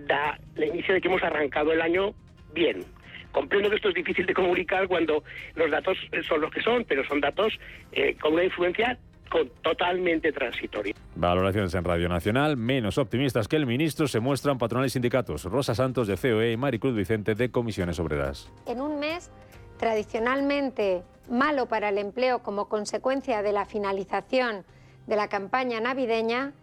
da 0.05 0.37
el 0.55 0.65
inicio 0.65 0.93
de 0.93 1.01
que 1.01 1.07
hemos 1.07 1.23
arrancado 1.23 1.71
el 1.71 1.81
año 1.81 2.13
bien. 2.53 2.83
Comprendo 3.31 3.69
que 3.69 3.77
esto 3.77 3.87
es 3.87 3.95
difícil 3.95 4.25
de 4.25 4.33
comunicar 4.33 4.89
cuando 4.89 5.23
los 5.55 5.71
datos 5.71 5.97
son 6.27 6.41
los 6.41 6.51
que 6.51 6.61
son, 6.61 6.83
pero 6.83 7.05
son 7.05 7.21
datos 7.21 7.57
eh, 7.93 8.15
con 8.19 8.33
una 8.33 8.43
influencia 8.43 8.99
con, 9.29 9.49
totalmente 9.61 10.33
transitoria. 10.33 10.93
Valoraciones 11.15 11.73
en 11.73 11.85
Radio 11.85 12.09
Nacional, 12.09 12.57
menos 12.57 12.97
optimistas 12.97 13.47
que 13.47 13.55
el 13.55 13.65
ministro, 13.65 14.09
se 14.09 14.19
muestran 14.19 14.57
patronales 14.57 14.91
y 14.91 14.93
sindicatos. 14.93 15.45
Rosa 15.45 15.73
Santos 15.73 16.07
de 16.07 16.17
COE 16.17 16.51
y 16.51 16.57
Maricruz 16.57 16.93
Vicente 16.93 17.33
de 17.33 17.49
Comisiones 17.49 17.97
Obreras. 17.99 18.51
En 18.67 18.81
un 18.81 18.99
mes 18.99 19.31
tradicionalmente 19.81 21.03
malo 21.27 21.65
para 21.65 21.89
el 21.89 21.97
empleo 21.97 22.43
como 22.43 22.69
consecuencia 22.69 23.41
de 23.41 23.51
la 23.51 23.65
finalización 23.65 24.63
de 25.07 25.15
la 25.15 25.27
campaña 25.27 25.81
navideña, 25.81 26.53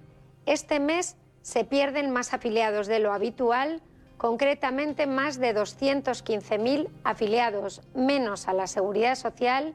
este 0.47 0.79
mes 0.79 1.17
se 1.43 1.65
pierden 1.65 2.13
más 2.13 2.33
afiliados 2.33 2.87
de 2.87 3.01
lo 3.01 3.13
habitual, 3.13 3.83
concretamente 4.19 5.09
más 5.09 5.41
de 5.41 5.53
215.000 5.53 6.89
afiliados 7.03 7.83
menos 7.93 8.47
a 8.47 8.53
la 8.53 8.69
seguridad 8.69 9.17
social 9.17 9.75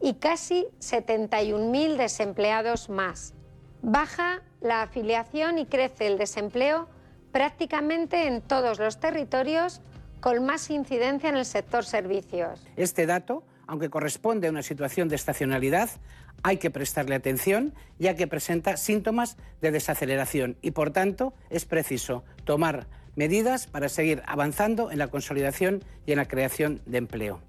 y 0.00 0.14
casi 0.14 0.66
71.000 0.78 1.96
desempleados 1.98 2.88
más. 2.88 3.34
Baja 3.82 4.40
la 4.62 4.80
afiliación 4.80 5.58
y 5.58 5.66
crece 5.66 6.06
el 6.06 6.16
desempleo 6.16 6.88
prácticamente 7.30 8.26
en 8.26 8.40
todos 8.40 8.78
los 8.78 9.00
territorios, 9.00 9.82
con 10.20 10.44
más 10.44 10.70
incidencia 10.70 11.28
en 11.28 11.36
el 11.36 11.44
sector 11.44 11.84
servicios. 11.84 12.60
Este 12.76 13.06
dato, 13.06 13.42
aunque 13.66 13.90
corresponde 13.90 14.48
a 14.48 14.50
una 14.50 14.62
situación 14.62 15.08
de 15.08 15.16
estacionalidad, 15.16 15.90
hay 16.42 16.56
que 16.56 16.70
prestarle 16.70 17.14
atención 17.14 17.74
ya 17.98 18.14
que 18.14 18.26
presenta 18.26 18.76
síntomas 18.76 19.36
de 19.60 19.70
desaceleración 19.70 20.56
y, 20.62 20.70
por 20.70 20.90
tanto, 20.90 21.34
es 21.50 21.64
preciso 21.64 22.24
tomar 22.44 22.86
medidas 23.16 23.66
para 23.66 23.88
seguir 23.88 24.22
avanzando 24.26 24.90
en 24.90 24.98
la 24.98 25.08
consolidación 25.08 25.82
y 26.06 26.12
en 26.12 26.18
la 26.18 26.28
creación 26.28 26.80
de 26.86 26.98
empleo. 26.98 27.40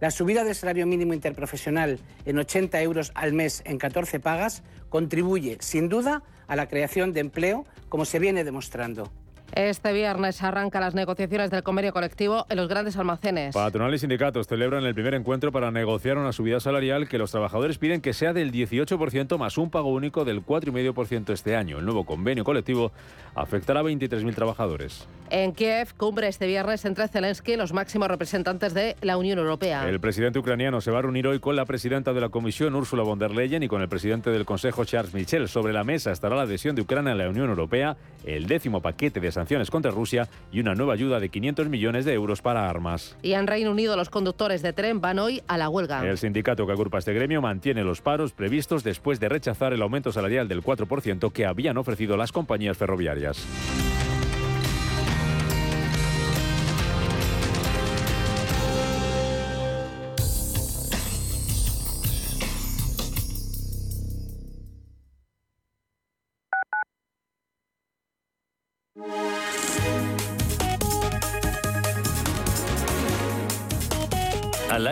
La 0.00 0.10
subida 0.10 0.44
del 0.44 0.54
salario 0.54 0.86
mínimo 0.86 1.12
interprofesional 1.12 2.00
en 2.24 2.38
80 2.38 2.80
euros 2.80 3.12
al 3.14 3.34
mes 3.34 3.62
en 3.66 3.76
14 3.76 4.18
pagas 4.18 4.62
contribuye, 4.88 5.58
sin 5.60 5.88
duda, 5.88 6.22
a 6.48 6.56
la 6.56 6.68
creación 6.68 7.12
de 7.12 7.20
empleo, 7.20 7.64
como 7.88 8.04
se 8.04 8.18
viene 8.18 8.42
demostrando. 8.42 9.12
Este 9.52 9.92
viernes 9.92 10.42
arrancan 10.42 10.80
las 10.80 10.94
negociaciones 10.94 11.50
del 11.50 11.62
convenio 11.62 11.92
colectivo 11.92 12.46
en 12.48 12.56
los 12.56 12.68
grandes 12.68 12.96
almacenes. 12.96 13.54
Patronales 13.54 13.98
y 13.98 14.02
sindicatos 14.02 14.46
celebran 14.46 14.84
el 14.84 14.94
primer 14.94 15.14
encuentro 15.14 15.50
para 15.50 15.70
negociar 15.70 16.18
una 16.18 16.32
subida 16.32 16.60
salarial 16.60 17.08
que 17.08 17.18
los 17.18 17.32
trabajadores 17.32 17.78
piden 17.78 18.00
que 18.00 18.12
sea 18.12 18.32
del 18.32 18.52
18% 18.52 19.38
más 19.38 19.58
un 19.58 19.70
pago 19.70 19.88
único 19.88 20.24
del 20.24 20.44
4,5% 20.44 21.32
este 21.32 21.56
año. 21.56 21.78
El 21.78 21.84
nuevo 21.84 22.04
convenio 22.04 22.44
colectivo 22.44 22.92
afectará 23.34 23.80
a 23.80 23.82
23.000 23.82 24.34
trabajadores. 24.34 25.06
En 25.32 25.52
Kiev, 25.52 25.94
cumbre 25.96 26.26
este 26.26 26.48
viernes 26.48 26.84
entre 26.84 27.06
Zelensky 27.06 27.52
y 27.52 27.56
los 27.56 27.72
máximos 27.72 28.08
representantes 28.08 28.74
de 28.74 28.96
la 29.00 29.16
Unión 29.16 29.38
Europea. 29.38 29.88
El 29.88 30.00
presidente 30.00 30.40
ucraniano 30.40 30.80
se 30.80 30.90
va 30.90 30.98
a 30.98 31.02
reunir 31.02 31.28
hoy 31.28 31.38
con 31.38 31.54
la 31.54 31.64
presidenta 31.66 32.12
de 32.12 32.20
la 32.20 32.30
Comisión, 32.30 32.74
Ursula 32.74 33.04
von 33.04 33.20
der 33.20 33.30
Leyen, 33.30 33.62
y 33.62 33.68
con 33.68 33.80
el 33.80 33.88
presidente 33.88 34.30
del 34.30 34.44
Consejo, 34.44 34.84
Charles 34.84 35.14
Michel. 35.14 35.48
Sobre 35.48 35.72
la 35.72 35.84
mesa 35.84 36.10
estará 36.10 36.34
la 36.34 36.42
adhesión 36.42 36.74
de 36.74 36.82
Ucrania 36.82 37.12
a 37.12 37.14
la 37.14 37.28
Unión 37.28 37.48
Europea, 37.48 37.96
el 38.24 38.46
décimo 38.46 38.82
paquete 38.82 39.20
de 39.20 39.30
sanciones 39.30 39.70
contra 39.70 39.92
Rusia 39.92 40.28
y 40.50 40.58
una 40.58 40.74
nueva 40.74 40.94
ayuda 40.94 41.20
de 41.20 41.28
500 41.28 41.68
millones 41.68 42.04
de 42.04 42.12
euros 42.12 42.42
para 42.42 42.68
armas. 42.68 43.16
Y 43.22 43.34
en 43.34 43.46
Reino 43.46 43.70
Unido 43.70 43.96
los 43.96 44.10
conductores 44.10 44.62
de 44.62 44.72
tren 44.72 45.00
van 45.00 45.20
hoy 45.20 45.42
a 45.46 45.58
la 45.58 45.68
huelga. 45.68 46.04
El 46.04 46.18
sindicato 46.18 46.66
que 46.66 46.72
agrupa 46.72 46.98
este 46.98 47.12
gremio 47.12 47.40
mantiene 47.40 47.84
los 47.84 48.00
paros 48.00 48.32
previstos 48.32 48.82
después 48.82 49.20
de 49.20 49.28
rechazar 49.28 49.72
el 49.74 49.82
aumento 49.82 50.10
salarial 50.10 50.48
del 50.48 50.64
4% 50.64 51.32
que 51.32 51.46
habían 51.46 51.78
ofrecido 51.78 52.16
las 52.16 52.32
compañías 52.32 52.76
ferroviarias. 52.76 53.46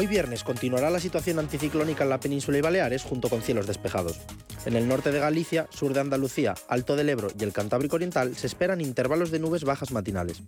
Hoy 0.00 0.06
viernes 0.06 0.44
continuará 0.44 0.90
la 0.90 1.00
situación 1.00 1.40
anticiclónica 1.40 2.04
en 2.04 2.10
la 2.10 2.20
península 2.20 2.56
y 2.56 2.60
Baleares 2.60 3.02
junto 3.02 3.28
con 3.28 3.42
cielos 3.42 3.66
despejados. 3.66 4.20
En 4.64 4.76
el 4.76 4.86
norte 4.86 5.10
de 5.10 5.18
Galicia, 5.18 5.66
sur 5.70 5.92
de 5.92 5.98
Andalucía, 5.98 6.54
Alto 6.68 6.94
del 6.94 7.08
Ebro 7.08 7.30
y 7.36 7.42
el 7.42 7.52
Cantábrico 7.52 7.96
Oriental 7.96 8.36
se 8.36 8.46
esperan 8.46 8.80
intervalos 8.80 9.32
de 9.32 9.40
nubes 9.40 9.64
bajas 9.64 9.90
matinales. 9.90 10.42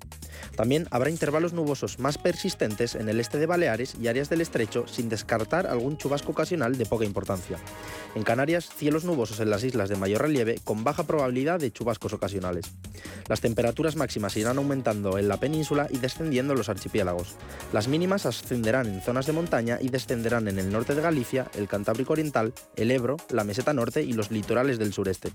También 0.57 0.87
habrá 0.93 1.11
intervalos 1.11 1.53
nubosos 1.53 1.99
más 1.99 2.17
persistentes 2.17 2.95
en 2.95 3.09
el 3.09 3.19
este 3.19 3.39
de 3.39 3.47
Baleares 3.47 3.97
y 4.01 4.07
áreas 4.07 4.29
del 4.31 4.41
estrecho, 4.41 4.87
sin 4.87 5.09
descartar 5.09 5.67
algún 5.67 5.97
chubasco 5.97 6.31
ocasional 6.31 6.79
de 6.79 6.87
poca 6.87 7.05
importancia. 7.05 7.59
En 8.15 8.23
Canarias, 8.23 8.69
cielos 8.77 9.05
nubosos 9.05 9.41
en 9.41 9.51
las 9.51 9.65
islas 9.65 9.89
de 9.89 9.97
mayor 9.97 10.23
relieve, 10.23 10.61
con 10.63 10.85
baja 10.85 11.05
probabilidad 11.05 11.59
de 11.59 11.73
chubascos 11.73 12.13
ocasionales. 12.13 12.67
Las 13.29 13.41
temperaturas 13.41 13.97
máximas 13.97 14.37
irán 14.37 14.59
aumentando 14.59 15.19
en 15.19 15.29
la 15.29 15.39
península 15.39 15.87
y 15.91 15.99
descendiendo 15.99 16.53
en 16.53 16.59
los 16.59 16.69
archipiélagos. 16.69 17.37
Las 17.73 17.89
mínimas 17.89 18.27
ascenderán 18.27 18.87
en 18.87 19.01
zonas 19.01 19.27
de 19.27 19.33
y 19.81 19.89
descenderán 19.89 20.49
en 20.49 20.59
el 20.59 20.71
norte 20.71 20.95
de 20.95 21.03
Galicia, 21.03 21.51
el 21.55 21.67
Cantábrico 21.67 22.13
Oriental, 22.13 22.53
el 22.77 22.91
Ebro, 22.91 23.17
la 23.31 23.45
meseta 23.45 23.73
norte 23.73 24.03
y 24.03 24.13
los 24.13 24.31
litorales 24.31 24.79
del 24.79 24.93
sureste. 24.93 25.33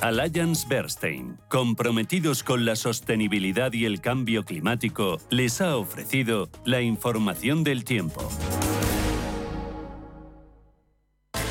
Alliance 0.00 0.66
Bernstein, 0.68 1.38
comprometidos 1.48 2.44
con 2.44 2.64
la 2.64 2.76
sostenibilidad 2.76 3.72
y 3.72 3.84
el 3.84 4.00
cambio 4.00 4.44
climático, 4.44 5.18
les 5.28 5.60
ha 5.60 5.76
ofrecido 5.76 6.48
la 6.64 6.80
información 6.82 7.64
del 7.64 7.84
tiempo. 7.84 8.28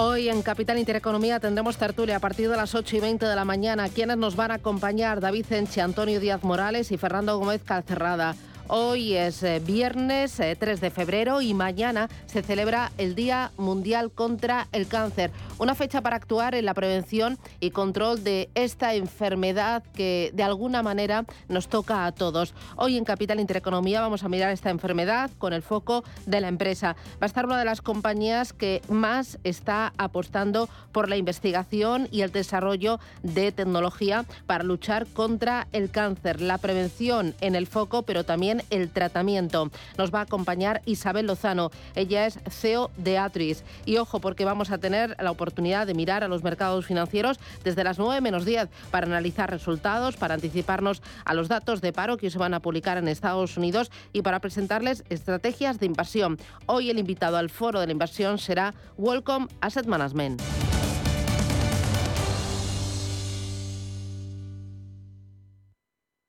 Hoy 0.00 0.28
en 0.28 0.42
Capital 0.42 0.78
Intereconomía 0.78 1.40
tendremos 1.40 1.76
tertulia 1.76 2.14
a 2.14 2.20
partir 2.20 2.48
de 2.48 2.56
las 2.56 2.76
8 2.76 2.94
y 2.94 3.00
20 3.00 3.26
de 3.26 3.34
la 3.34 3.44
mañana. 3.44 3.88
Quienes 3.88 4.16
nos 4.16 4.36
van 4.36 4.52
a 4.52 4.54
acompañar, 4.54 5.20
David 5.20 5.46
Enche, 5.50 5.80
Antonio 5.80 6.20
Díaz 6.20 6.44
Morales 6.44 6.92
y 6.92 6.96
Fernando 6.96 7.36
Gómez 7.36 7.62
Calcerrada. 7.64 8.36
Hoy 8.70 9.14
es 9.14 9.42
eh, 9.42 9.62
viernes 9.64 10.34
3 10.36 10.60
eh, 10.60 10.76
de 10.76 10.90
febrero 10.90 11.40
y 11.40 11.54
mañana 11.54 12.10
se 12.26 12.42
celebra 12.42 12.92
el 12.98 13.14
Día 13.14 13.50
Mundial 13.56 14.10
contra 14.10 14.68
el 14.72 14.86
Cáncer, 14.86 15.30
una 15.58 15.74
fecha 15.74 16.02
para 16.02 16.16
actuar 16.16 16.54
en 16.54 16.66
la 16.66 16.74
prevención 16.74 17.38
y 17.60 17.70
control 17.70 18.22
de 18.22 18.50
esta 18.54 18.92
enfermedad 18.92 19.82
que 19.94 20.32
de 20.34 20.42
alguna 20.42 20.82
manera 20.82 21.24
nos 21.48 21.68
toca 21.68 22.04
a 22.04 22.12
todos. 22.12 22.52
Hoy 22.76 22.98
en 22.98 23.06
Capital 23.06 23.40
Intereconomía 23.40 24.02
vamos 24.02 24.22
a 24.22 24.28
mirar 24.28 24.52
esta 24.52 24.68
enfermedad 24.68 25.30
con 25.38 25.54
el 25.54 25.62
foco 25.62 26.04
de 26.26 26.42
la 26.42 26.48
empresa. 26.48 26.94
Va 27.14 27.22
a 27.22 27.26
estar 27.26 27.46
una 27.46 27.58
de 27.58 27.64
las 27.64 27.80
compañías 27.80 28.52
que 28.52 28.82
más 28.90 29.38
está 29.44 29.94
apostando 29.96 30.68
por 30.92 31.08
la 31.08 31.16
investigación 31.16 32.06
y 32.10 32.20
el 32.20 32.32
desarrollo 32.32 33.00
de 33.22 33.50
tecnología 33.50 34.26
para 34.46 34.62
luchar 34.62 35.06
contra 35.06 35.68
el 35.72 35.90
cáncer, 35.90 36.42
la 36.42 36.58
prevención 36.58 37.34
en 37.40 37.54
el 37.54 37.66
foco, 37.66 38.02
pero 38.02 38.24
también 38.24 38.57
el 38.70 38.90
tratamiento. 38.90 39.70
Nos 39.96 40.12
va 40.12 40.20
a 40.20 40.22
acompañar 40.22 40.82
Isabel 40.84 41.26
Lozano. 41.26 41.70
Ella 41.94 42.26
es 42.26 42.38
CEO 42.50 42.90
de 42.96 43.18
Atris. 43.18 43.64
Y 43.84 43.96
ojo, 43.98 44.20
porque 44.20 44.44
vamos 44.44 44.70
a 44.70 44.78
tener 44.78 45.16
la 45.20 45.30
oportunidad 45.30 45.86
de 45.86 45.94
mirar 45.94 46.24
a 46.24 46.28
los 46.28 46.42
mercados 46.42 46.86
financieros 46.86 47.38
desde 47.64 47.84
las 47.84 47.98
9 47.98 48.20
menos 48.20 48.44
10 48.44 48.68
para 48.90 49.06
analizar 49.06 49.50
resultados, 49.50 50.16
para 50.16 50.34
anticiparnos 50.34 51.02
a 51.24 51.34
los 51.34 51.48
datos 51.48 51.80
de 51.80 51.92
paro 51.92 52.16
que 52.16 52.30
se 52.30 52.38
van 52.38 52.54
a 52.54 52.60
publicar 52.60 52.98
en 52.98 53.08
Estados 53.08 53.56
Unidos 53.56 53.90
y 54.12 54.22
para 54.22 54.40
presentarles 54.40 55.04
estrategias 55.08 55.78
de 55.78 55.86
inversión. 55.86 56.38
Hoy 56.66 56.90
el 56.90 56.98
invitado 56.98 57.36
al 57.36 57.50
foro 57.50 57.80
de 57.80 57.86
la 57.86 57.92
inversión 57.92 58.38
será 58.38 58.74
Welcome 58.96 59.48
Asset 59.60 59.86
Management. 59.86 60.40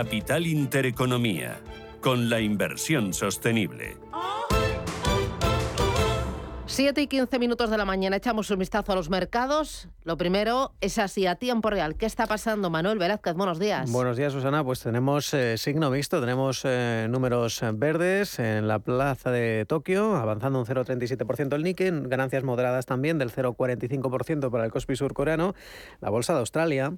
Capital 0.00 0.46
Intereconomía, 0.46 1.60
con 2.00 2.30
la 2.30 2.40
inversión 2.40 3.12
sostenible. 3.12 3.98
7 6.64 7.02
y 7.02 7.06
15 7.06 7.38
minutos 7.38 7.68
de 7.68 7.76
la 7.76 7.84
mañana 7.84 8.16
echamos 8.16 8.50
un 8.50 8.60
vistazo 8.60 8.92
a 8.92 8.94
los 8.94 9.10
mercados. 9.10 9.88
Lo 10.04 10.16
primero 10.16 10.72
es 10.80 10.98
así 10.98 11.26
a 11.26 11.34
tiempo 11.34 11.68
real. 11.68 11.96
¿Qué 11.96 12.06
está 12.06 12.26
pasando, 12.26 12.70
Manuel 12.70 12.96
Velázquez? 12.96 13.34
Buenos 13.34 13.58
días. 13.58 13.92
Buenos 13.92 14.16
días, 14.16 14.32
Susana. 14.32 14.64
Pues 14.64 14.80
tenemos 14.80 15.34
eh, 15.34 15.58
signo 15.58 15.90
mixto, 15.90 16.20
tenemos 16.20 16.62
eh, 16.64 17.06
números 17.10 17.60
verdes 17.74 18.38
en 18.38 18.68
la 18.68 18.78
plaza 18.78 19.30
de 19.30 19.66
Tokio, 19.66 20.16
avanzando 20.16 20.60
un 20.60 20.64
0,37% 20.64 21.56
el 21.56 21.62
Nikkei, 21.62 21.90
ganancias 22.04 22.42
moderadas 22.42 22.86
también 22.86 23.18
del 23.18 23.30
0,45% 23.30 24.50
para 24.50 24.64
el 24.64 24.70
Kospi 24.70 24.96
surcoreano. 24.96 25.54
La 26.00 26.08
bolsa 26.08 26.32
de 26.32 26.38
Australia 26.38 26.94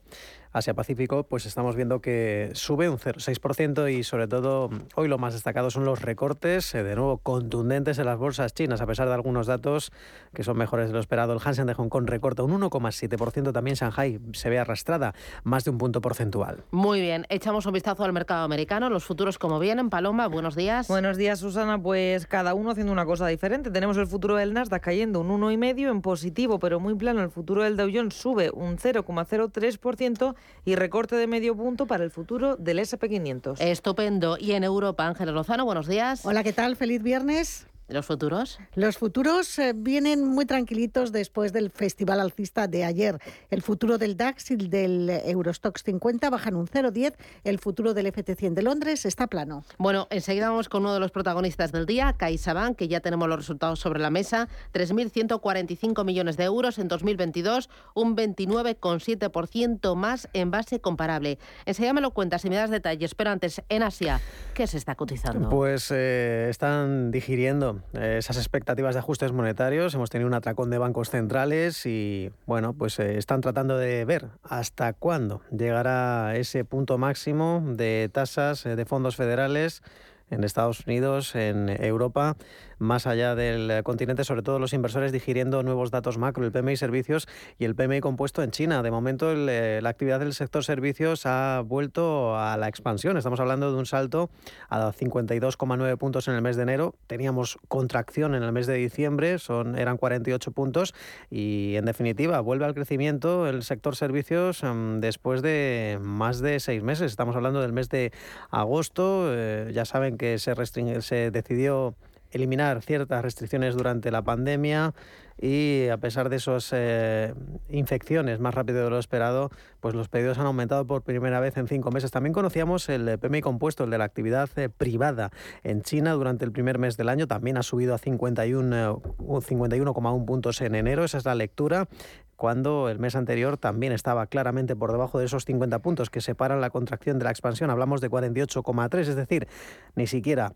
Asia-Pacífico, 0.52 1.24
pues 1.24 1.46
estamos 1.46 1.76
viendo 1.76 2.00
que 2.00 2.50
sube 2.54 2.88
un 2.88 2.98
0,6% 2.98 3.92
y 3.92 4.04
sobre 4.04 4.28
todo 4.28 4.70
hoy 4.94 5.08
lo 5.08 5.18
más 5.18 5.32
destacado 5.32 5.70
son 5.70 5.84
los 5.84 6.02
recortes, 6.02 6.74
eh, 6.74 6.82
de 6.82 6.94
nuevo 6.94 7.18
contundentes 7.18 7.98
en 7.98 8.06
las 8.06 8.18
bolsas 8.18 8.54
chinas, 8.54 8.80
a 8.80 8.86
pesar 8.86 9.08
de 9.08 9.14
algunos 9.14 9.46
datos 9.46 9.92
que 10.34 10.44
son 10.44 10.56
mejores 10.58 10.88
de 10.88 10.92
lo 10.94 11.00
esperado. 11.00 11.32
El 11.32 11.40
Hansen 11.42 11.66
de 11.66 11.74
Hong 11.74 11.88
Kong 11.88 12.06
recorta 12.06 12.42
un 12.42 12.52
1,7%, 12.60 13.52
también 13.52 13.76
Shanghai 13.76 14.20
se 14.32 14.50
ve 14.50 14.58
arrastrada 14.58 15.14
más 15.44 15.64
de 15.64 15.70
un 15.70 15.78
punto 15.78 16.00
porcentual. 16.00 16.64
Muy 16.70 17.00
bien, 17.00 17.26
echamos 17.28 17.66
un 17.66 17.72
vistazo 17.72 18.04
al 18.04 18.12
mercado 18.12 18.44
americano, 18.44 18.90
los 18.90 19.04
futuros 19.04 19.38
como 19.38 19.58
vienen. 19.58 19.90
Paloma, 19.90 20.28
buenos 20.28 20.54
días. 20.54 20.88
Buenos 20.88 21.16
días, 21.16 21.38
Susana. 21.38 21.80
Pues 21.80 22.26
cada 22.26 22.54
uno 22.54 22.70
haciendo 22.70 22.92
una 22.92 23.06
cosa 23.06 23.26
diferente. 23.26 23.70
Tenemos 23.70 23.96
el 23.96 24.06
futuro 24.06 24.36
del 24.36 24.52
Nasdaq 24.52 24.82
cayendo 24.82 25.20
un 25.20 25.28
1,5% 25.28 25.90
en 25.90 26.02
positivo, 26.02 26.58
pero 26.58 26.80
muy 26.80 26.94
plano. 26.94 27.22
El 27.22 27.30
futuro 27.30 27.62
del 27.62 27.76
Dow 27.76 27.88
Jones 27.92 28.14
sube 28.14 28.50
un 28.50 28.76
0,03% 28.78 30.34
y 30.64 30.74
recorte 30.76 31.16
de 31.16 31.26
medio 31.26 31.56
punto 31.56 31.86
para 31.86 32.04
el 32.04 32.10
futuro 32.10 32.56
del 32.56 32.78
SP500. 32.78 33.60
Estupendo. 33.60 34.36
Y 34.38 34.52
en 34.52 34.64
Europa, 34.64 35.06
Ángel 35.06 35.32
Lozano, 35.34 35.64
buenos 35.64 35.86
días. 35.86 36.24
Hola, 36.24 36.44
¿qué 36.44 36.52
tal? 36.52 36.76
Feliz 36.76 37.02
viernes. 37.02 37.66
¿Los 37.88 38.06
futuros? 38.06 38.58
Los 38.74 38.96
futuros 38.96 39.58
eh, 39.58 39.72
vienen 39.74 40.24
muy 40.24 40.46
tranquilitos 40.46 41.12
después 41.12 41.52
del 41.52 41.70
festival 41.70 42.20
alcista 42.20 42.66
de 42.66 42.84
ayer. 42.84 43.18
El 43.50 43.60
futuro 43.60 43.98
del 43.98 44.16
DAX 44.16 44.50
y 44.52 44.56
del 44.56 45.10
Eurostox 45.10 45.82
50 45.82 46.30
bajan 46.30 46.54
un 46.54 46.66
0,10. 46.66 47.14
El 47.44 47.58
futuro 47.58 47.92
del 47.92 48.06
FT100 48.06 48.54
de 48.54 48.62
Londres 48.62 49.04
está 49.04 49.26
plano. 49.26 49.64
Bueno, 49.78 50.06
enseguida 50.10 50.48
vamos 50.48 50.68
con 50.68 50.82
uno 50.82 50.94
de 50.94 51.00
los 51.00 51.10
protagonistas 51.10 51.72
del 51.72 51.84
día, 51.84 52.14
CaixaBank, 52.14 52.76
que 52.76 52.88
ya 52.88 53.00
tenemos 53.00 53.28
los 53.28 53.38
resultados 53.38 53.80
sobre 53.80 54.00
la 54.00 54.10
mesa. 54.10 54.48
3.145 54.72 56.04
millones 56.04 56.36
de 56.36 56.44
euros 56.44 56.78
en 56.78 56.88
2022, 56.88 57.68
un 57.94 58.16
29,7% 58.16 59.94
más 59.96 60.28
en 60.32 60.50
base 60.50 60.80
comparable. 60.80 61.38
Enseguida 61.66 61.92
me 61.92 62.00
lo 62.00 62.12
cuentas 62.12 62.44
y 62.44 62.50
me 62.50 62.56
das 62.56 62.70
detalles, 62.70 63.14
pero 63.14 63.30
antes, 63.30 63.62
en 63.68 63.82
Asia, 63.82 64.20
¿qué 64.54 64.66
se 64.66 64.78
está 64.78 64.94
cotizando? 64.94 65.48
Pues 65.48 65.90
eh, 65.90 66.46
están 66.48 67.10
digiriendo 67.10 67.71
eh, 67.94 68.16
esas 68.18 68.36
expectativas 68.36 68.94
de 68.94 69.00
ajustes 69.00 69.32
monetarios. 69.32 69.94
Hemos 69.94 70.10
tenido 70.10 70.28
un 70.28 70.34
atracón 70.34 70.70
de 70.70 70.78
bancos 70.78 71.10
centrales 71.10 71.86
y, 71.86 72.30
bueno, 72.46 72.72
pues 72.74 72.98
eh, 72.98 73.18
están 73.18 73.40
tratando 73.40 73.78
de 73.78 74.04
ver 74.04 74.28
hasta 74.42 74.92
cuándo 74.92 75.42
llegará 75.50 76.36
ese 76.36 76.64
punto 76.64 76.98
máximo 76.98 77.62
de 77.64 78.10
tasas 78.12 78.66
eh, 78.66 78.76
de 78.76 78.84
fondos 78.84 79.16
federales 79.16 79.82
en 80.30 80.44
Estados 80.44 80.86
Unidos, 80.86 81.34
en 81.34 81.68
Europa 81.68 82.36
más 82.82 83.06
allá 83.06 83.34
del 83.34 83.82
continente, 83.82 84.24
sobre 84.24 84.42
todo 84.42 84.58
los 84.58 84.72
inversores 84.72 85.12
digiriendo 85.12 85.62
nuevos 85.62 85.90
datos 85.90 86.18
macro, 86.18 86.44
el 86.44 86.52
PMI 86.52 86.76
servicios 86.76 87.28
y 87.58 87.64
el 87.64 87.74
PMI 87.74 88.00
compuesto 88.00 88.42
en 88.42 88.50
China. 88.50 88.82
De 88.82 88.90
momento 88.90 89.32
eh, 89.32 89.80
la 89.82 89.88
actividad 89.88 90.20
del 90.20 90.34
sector 90.34 90.64
servicios 90.64 91.24
ha 91.24 91.62
vuelto 91.64 92.36
a 92.36 92.56
la 92.56 92.68
expansión. 92.68 93.16
Estamos 93.16 93.40
hablando 93.40 93.72
de 93.72 93.78
un 93.78 93.86
salto 93.86 94.30
a 94.68 94.92
52,9 94.92 95.96
puntos 95.96 96.28
en 96.28 96.34
el 96.34 96.42
mes 96.42 96.56
de 96.56 96.64
enero. 96.64 96.94
Teníamos 97.06 97.58
contracción 97.68 98.34
en 98.34 98.42
el 98.42 98.52
mes 98.52 98.66
de 98.66 98.74
diciembre, 98.74 99.38
son, 99.38 99.78
eran 99.78 99.96
48 99.96 100.50
puntos 100.50 100.94
y 101.30 101.76
en 101.76 101.84
definitiva 101.84 102.40
vuelve 102.40 102.64
al 102.64 102.74
crecimiento 102.74 103.48
el 103.48 103.62
sector 103.62 103.96
servicios 103.96 104.62
mm, 104.62 104.98
después 105.00 105.42
de 105.42 105.98
más 106.02 106.40
de 106.40 106.60
seis 106.60 106.82
meses. 106.82 107.10
Estamos 107.12 107.36
hablando 107.36 107.60
del 107.60 107.72
mes 107.72 107.88
de 107.88 108.12
agosto. 108.50 109.26
Eh, 109.28 109.70
ya 109.72 109.84
saben 109.84 110.18
que 110.18 110.38
se, 110.38 110.54
se 111.00 111.30
decidió 111.30 111.94
eliminar 112.32 112.82
ciertas 112.82 113.22
restricciones 113.22 113.76
durante 113.76 114.10
la 114.10 114.22
pandemia 114.22 114.94
y 115.40 115.88
a 115.88 115.96
pesar 115.96 116.28
de 116.28 116.36
esas 116.36 116.70
eh, 116.72 117.34
infecciones 117.68 118.38
más 118.38 118.54
rápido 118.54 118.84
de 118.84 118.90
lo 118.90 118.98
esperado, 118.98 119.50
pues 119.80 119.94
los 119.94 120.08
pedidos 120.08 120.38
han 120.38 120.46
aumentado 120.46 120.86
por 120.86 121.02
primera 121.02 121.40
vez 121.40 121.56
en 121.56 121.66
cinco 121.66 121.90
meses. 121.90 122.10
También 122.10 122.32
conocíamos 122.32 122.88
el 122.88 123.18
PMI 123.18 123.40
compuesto, 123.40 123.84
el 123.84 123.90
de 123.90 123.98
la 123.98 124.04
actividad 124.04 124.50
eh, 124.56 124.68
privada 124.68 125.30
en 125.64 125.82
China 125.82 126.12
durante 126.12 126.44
el 126.44 126.52
primer 126.52 126.78
mes 126.78 126.96
del 126.96 127.08
año, 127.08 127.26
también 127.26 127.56
ha 127.56 127.62
subido 127.62 127.94
a 127.94 127.98
51,1 127.98 129.42
51, 129.42 130.26
puntos 130.26 130.60
en 130.60 130.74
enero, 130.74 131.04
esa 131.04 131.18
es 131.18 131.24
la 131.24 131.34
lectura 131.34 131.88
cuando 132.36 132.88
el 132.88 132.98
mes 132.98 133.14
anterior 133.14 133.56
también 133.56 133.92
estaba 133.92 134.26
claramente 134.26 134.74
por 134.74 134.90
debajo 134.90 135.18
de 135.18 135.26
esos 135.26 135.44
50 135.44 135.78
puntos 135.78 136.10
que 136.10 136.20
separan 136.20 136.60
la 136.60 136.70
contracción 136.70 137.20
de 137.20 137.24
la 137.24 137.30
expansión. 137.30 137.70
Hablamos 137.70 138.00
de 138.00 138.10
48,3, 138.10 138.98
es 138.98 139.14
decir, 139.14 139.46
ni 139.94 140.08
siquiera 140.08 140.54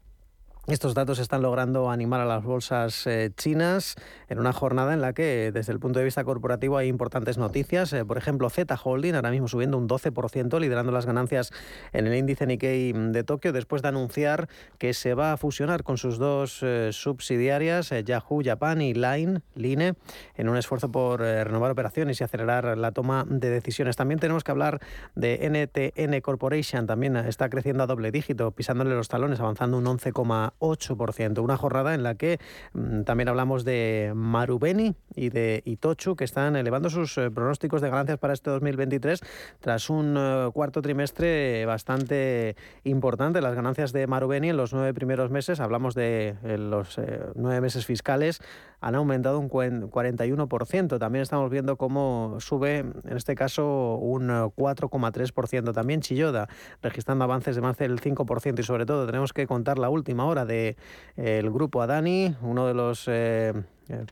estos 0.72 0.94
datos 0.94 1.20
están 1.20 1.42
logrando 1.42 1.90
animar 1.90 2.20
a 2.20 2.24
las 2.24 2.42
bolsas 2.42 3.06
eh, 3.06 3.30
chinas 3.36 3.94
en 4.28 4.40
una 4.40 4.52
jornada 4.52 4.94
en 4.94 5.00
la 5.00 5.12
que, 5.12 5.52
desde 5.52 5.72
el 5.72 5.78
punto 5.78 6.00
de 6.00 6.04
vista 6.04 6.24
corporativo, 6.24 6.76
hay 6.76 6.88
importantes 6.88 7.38
noticias. 7.38 7.92
Eh, 7.92 8.04
por 8.04 8.18
ejemplo, 8.18 8.50
Z 8.50 8.76
Holding 8.82 9.14
ahora 9.14 9.30
mismo 9.30 9.46
subiendo 9.46 9.78
un 9.78 9.88
12%, 9.88 10.58
liderando 10.58 10.90
las 10.90 11.06
ganancias 11.06 11.52
en 11.92 12.08
el 12.08 12.16
índice 12.16 12.46
Nikkei 12.46 12.92
de 12.92 13.22
Tokio, 13.22 13.52
después 13.52 13.80
de 13.82 13.88
anunciar 13.88 14.48
que 14.78 14.92
se 14.92 15.14
va 15.14 15.32
a 15.32 15.36
fusionar 15.36 15.84
con 15.84 15.98
sus 15.98 16.18
dos 16.18 16.58
eh, 16.62 16.90
subsidiarias, 16.92 17.90
Yahoo 18.04 18.42
Japan 18.44 18.82
y 18.82 18.92
Line, 18.92 19.42
Line, 19.54 19.94
en 20.34 20.48
un 20.48 20.56
esfuerzo 20.56 20.90
por 20.90 21.20
renovar 21.20 21.70
operaciones 21.70 22.20
y 22.20 22.24
acelerar 22.24 22.76
la 22.76 22.90
toma 22.90 23.24
de 23.28 23.50
decisiones. 23.50 23.94
También 23.94 24.18
tenemos 24.18 24.42
que 24.42 24.50
hablar 24.50 24.80
de 25.14 25.48
NTN 25.48 26.20
Corporation, 26.22 26.86
también 26.86 27.16
está 27.16 27.48
creciendo 27.48 27.84
a 27.84 27.86
doble 27.86 28.10
dígito, 28.10 28.50
pisándole 28.50 28.96
los 28.96 29.08
talones, 29.08 29.38
avanzando 29.38 29.78
un 29.78 29.86
11, 29.86 30.12
8%. 30.58 31.40
Una 31.42 31.56
jornada 31.56 31.94
en 31.94 32.02
la 32.02 32.14
que 32.14 32.38
mm, 32.72 33.02
también 33.02 33.28
hablamos 33.28 33.64
de 33.64 34.12
Marubeni 34.14 34.94
y 35.14 35.30
de 35.30 35.62
Itochu, 35.64 36.16
que 36.16 36.24
están 36.24 36.56
elevando 36.56 36.90
sus 36.90 37.16
eh, 37.18 37.30
pronósticos 37.30 37.80
de 37.80 37.90
ganancias 37.90 38.18
para 38.18 38.32
este 38.32 38.50
2023 38.50 39.20
tras 39.60 39.90
un 39.90 40.16
eh, 40.18 40.50
cuarto 40.52 40.82
trimestre 40.82 41.66
bastante 41.66 42.56
importante. 42.84 43.40
Las 43.40 43.54
ganancias 43.54 43.92
de 43.92 44.06
Marubeni 44.06 44.50
en 44.50 44.56
los 44.56 44.72
nueve 44.72 44.94
primeros 44.94 45.30
meses, 45.30 45.60
hablamos 45.60 45.94
de 45.94 46.36
eh, 46.44 46.58
los 46.58 46.98
nueve 47.34 47.60
meses 47.60 47.86
fiscales, 47.86 48.40
han 48.80 48.94
aumentado 48.94 49.38
un 49.38 49.50
41%. 49.50 50.98
También 50.98 51.22
estamos 51.22 51.50
viendo 51.50 51.76
cómo 51.76 52.36
sube, 52.38 52.78
en 52.78 53.16
este 53.16 53.34
caso, 53.34 53.96
un 53.96 54.28
4,3%. 54.28 55.72
También 55.72 56.00
Chilloda, 56.00 56.48
registrando 56.82 57.24
avances 57.24 57.56
de 57.56 57.62
más 57.62 57.76
del 57.78 58.00
5%. 58.00 58.60
Y 58.60 58.62
sobre 58.62 58.86
todo 58.86 59.06
tenemos 59.06 59.32
que 59.32 59.46
contar 59.46 59.78
la 59.78 59.88
última 59.88 60.26
hora 60.26 60.45
del 60.46 60.76
de, 61.16 61.38
el 61.38 61.50
grupo 61.50 61.82
Adani, 61.82 62.34
uno 62.42 62.66
de 62.66 62.74
los 62.74 63.04
eh, 63.08 63.52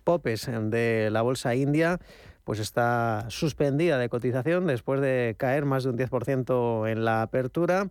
popes 0.04 0.50
de 0.50 1.08
la 1.10 1.22
bolsa 1.22 1.54
india 1.54 1.98
pues 2.44 2.58
está 2.58 3.24
suspendida 3.28 3.98
de 3.98 4.08
cotización 4.10 4.66
después 4.66 5.00
de 5.00 5.34
caer 5.38 5.64
más 5.64 5.84
de 5.84 5.90
un 5.90 5.98
10% 5.98 6.90
en 6.90 7.04
la 7.04 7.22
apertura 7.22 7.88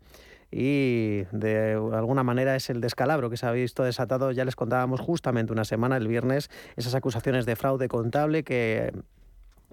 y 0.52 1.24
de 1.32 1.74
alguna 1.94 2.24
manera 2.24 2.56
es 2.56 2.70
el 2.70 2.80
descalabro 2.80 3.32
que 3.32 3.38
se 3.38 3.48
ha 3.48 3.52
visto 3.52 3.84
desatado. 3.84 4.32
Ya 4.32 4.46
les 4.46 4.56
contábamos 4.56 5.02
justamente 5.02 5.52
una 5.52 5.66
semana, 5.66 5.98
el 5.98 6.08
viernes, 6.08 6.52
esas 6.76 6.94
acusaciones 6.94 7.48
de 7.48 7.56
fraude 7.56 7.88
contable 7.88 8.44
que 8.44 8.94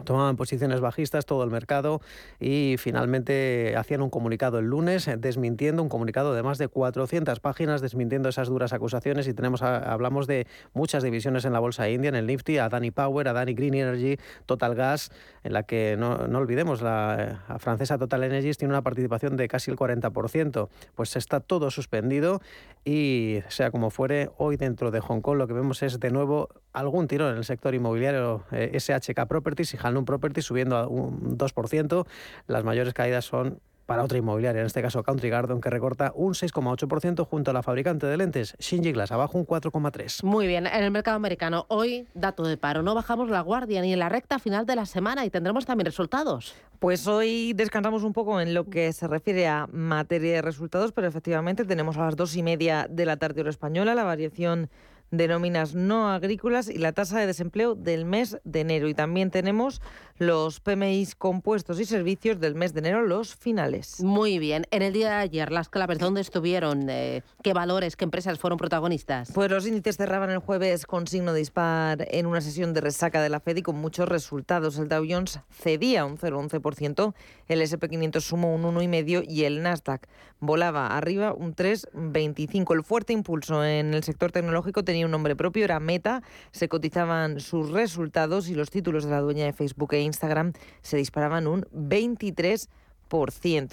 tomaban 0.04 0.36
posiciones 0.36 0.80
bajistas 0.80 1.26
todo 1.26 1.44
el 1.44 1.50
mercado 1.50 2.00
y 2.38 2.76
finalmente 2.78 3.74
hacían 3.76 4.02
un 4.02 4.10
comunicado 4.10 4.58
el 4.58 4.66
lunes 4.66 5.08
eh, 5.08 5.16
desmintiendo 5.16 5.82
un 5.82 5.88
comunicado 5.88 6.34
de 6.34 6.42
más 6.42 6.58
de 6.58 6.68
400 6.68 7.40
páginas 7.40 7.80
desmintiendo 7.80 8.28
esas 8.28 8.48
duras 8.48 8.72
acusaciones. 8.72 9.28
Y 9.28 9.34
tenemos 9.34 9.62
hablamos 9.62 10.26
de 10.26 10.46
muchas 10.72 11.02
divisiones 11.02 11.44
en 11.44 11.52
la 11.52 11.60
bolsa 11.60 11.88
india 11.88 12.08
en 12.08 12.16
el 12.16 12.26
Nifty 12.26 12.58
a 12.58 12.68
Dani 12.68 12.90
Power 12.90 13.28
a 13.28 13.32
Dani 13.32 13.54
Green 13.54 13.74
Energy 13.74 14.16
Total 14.46 14.74
Gas 14.74 15.10
en 15.42 15.52
la 15.52 15.62
que 15.62 15.96
no, 15.98 16.26
no 16.28 16.38
olvidemos 16.38 16.82
la, 16.82 17.40
la, 17.48 17.58
francesa 17.58 17.98
Total 17.98 18.22
Energies 18.24 18.58
tiene 18.58 18.72
una 18.72 18.82
participación 18.82 19.36
de 19.36 19.48
casi 19.48 19.70
el 19.70 19.76
40% 19.76 20.68
pues 20.94 21.16
está 21.16 21.40
todo 21.40 21.70
suspendido 21.70 22.40
y 22.84 23.40
sea 23.48 23.70
como 23.70 23.90
fuere 23.90 24.30
hoy 24.38 24.56
dentro 24.56 24.90
de 24.90 25.00
Hong 25.00 25.20
Kong 25.20 25.36
lo 25.36 25.46
que 25.46 25.52
vemos 25.52 25.82
es 25.82 26.00
de 26.00 26.10
nuevo 26.10 26.48
algún 26.72 27.08
tirón 27.08 27.32
en 27.32 27.38
el 27.38 27.44
sector 27.44 27.74
inmobiliario 27.74 28.44
SHK 28.50 29.18
eh, 29.18 29.26
Properties 29.26 29.74
y 29.74 29.78
Hanlon 29.82 30.04
Properties 30.04 30.44
subiendo 30.44 30.76
a 30.76 30.86
un 30.86 31.36
2%. 31.38 32.06
Las 32.46 32.64
mayores 32.64 32.94
caídas 32.94 33.24
son 33.24 33.60
para 33.90 34.04
otra 34.04 34.18
inmobiliaria, 34.18 34.60
en 34.60 34.68
este 34.68 34.82
caso 34.82 35.02
Country 35.02 35.30
Garden, 35.30 35.60
que 35.60 35.68
recorta 35.68 36.12
un 36.14 36.34
6,8% 36.34 37.26
junto 37.26 37.50
a 37.50 37.54
la 37.54 37.64
fabricante 37.64 38.06
de 38.06 38.16
lentes 38.16 38.54
Shinji 38.60 38.92
Glass, 38.92 39.10
abajo 39.10 39.36
un 39.36 39.44
4,3%. 39.44 40.22
Muy 40.22 40.46
bien, 40.46 40.68
en 40.68 40.84
el 40.84 40.92
mercado 40.92 41.16
americano 41.16 41.66
hoy 41.66 42.06
dato 42.14 42.44
de 42.44 42.56
paro, 42.56 42.84
no 42.84 42.94
bajamos 42.94 43.30
la 43.30 43.40
guardia 43.40 43.82
ni 43.82 43.92
en 43.92 43.98
la 43.98 44.08
recta 44.08 44.38
final 44.38 44.64
de 44.64 44.76
la 44.76 44.86
semana 44.86 45.24
y 45.24 45.30
tendremos 45.30 45.66
también 45.66 45.86
resultados. 45.86 46.54
Pues 46.78 47.08
hoy 47.08 47.52
descansamos 47.52 48.04
un 48.04 48.12
poco 48.12 48.40
en 48.40 48.54
lo 48.54 48.70
que 48.70 48.92
se 48.92 49.08
refiere 49.08 49.48
a 49.48 49.66
materia 49.72 50.34
de 50.34 50.42
resultados, 50.42 50.92
pero 50.92 51.08
efectivamente 51.08 51.64
tenemos 51.64 51.96
a 51.96 52.04
las 52.04 52.14
dos 52.14 52.36
y 52.36 52.44
media 52.44 52.86
de 52.88 53.06
la 53.06 53.16
tarde 53.16 53.40
hora 53.40 53.50
española 53.50 53.96
la 53.96 54.04
variación 54.04 54.70
de 55.10 55.28
nóminas 55.28 55.74
no 55.74 56.10
agrícolas 56.10 56.68
y 56.68 56.78
la 56.78 56.92
tasa 56.92 57.18
de 57.18 57.26
desempleo 57.26 57.74
del 57.74 58.04
mes 58.04 58.38
de 58.44 58.60
enero. 58.60 58.88
Y 58.88 58.94
también 58.94 59.30
tenemos 59.30 59.80
los 60.20 60.60
PMIs 60.60 61.14
compuestos 61.14 61.80
y 61.80 61.86
servicios 61.86 62.38
del 62.40 62.54
mes 62.54 62.74
de 62.74 62.80
enero, 62.80 63.06
los 63.06 63.34
finales. 63.34 64.02
Muy 64.02 64.38
bien. 64.38 64.66
En 64.70 64.82
el 64.82 64.92
día 64.92 65.08
de 65.08 65.14
ayer, 65.14 65.50
las 65.50 65.70
claves, 65.70 65.98
¿dónde 65.98 66.20
estuvieron? 66.20 66.90
Eh, 66.90 67.22
¿Qué 67.42 67.54
valores, 67.54 67.96
qué 67.96 68.04
empresas 68.04 68.38
fueron 68.38 68.58
protagonistas? 68.58 69.32
Pues 69.32 69.50
los 69.50 69.66
índices 69.66 69.96
cerraban 69.96 70.28
el 70.28 70.40
jueves 70.40 70.84
con 70.84 71.06
signo 71.06 71.32
dispar 71.32 72.06
en 72.10 72.26
una 72.26 72.42
sesión 72.42 72.74
de 72.74 72.82
resaca 72.82 73.22
de 73.22 73.30
la 73.30 73.40
Fed 73.40 73.56
y 73.56 73.62
con 73.62 73.76
muchos 73.76 74.10
resultados. 74.10 74.76
El 74.76 74.90
Dow 74.90 75.06
Jones 75.08 75.40
cedía 75.50 76.04
un 76.04 76.18
0,11%, 76.18 77.14
el 77.48 77.62
SP500 77.62 78.20
sumó 78.20 78.54
un 78.54 78.64
1,5% 78.64 79.24
y 79.26 79.44
el 79.44 79.62
Nasdaq 79.62 80.06
volaba 80.38 80.88
arriba 80.98 81.32
un 81.32 81.56
3,25%. 81.56 82.74
El 82.74 82.84
fuerte 82.84 83.14
impulso 83.14 83.64
en 83.64 83.94
el 83.94 84.04
sector 84.04 84.32
tecnológico 84.32 84.84
tenía 84.84 85.06
un 85.06 85.12
nombre 85.12 85.34
propio, 85.34 85.64
era 85.64 85.80
Meta, 85.80 86.22
se 86.50 86.68
cotizaban 86.68 87.40
sus 87.40 87.70
resultados 87.70 88.50
y 88.50 88.54
los 88.54 88.68
títulos 88.68 89.04
de 89.04 89.12
la 89.12 89.20
dueña 89.20 89.46
de 89.46 89.54
Facebook 89.54 89.94
e 89.94 90.00
Instagram 90.00 90.09
se 90.12 90.96
disparaban 90.96 91.46
un 91.46 91.62
23%. 91.72 92.68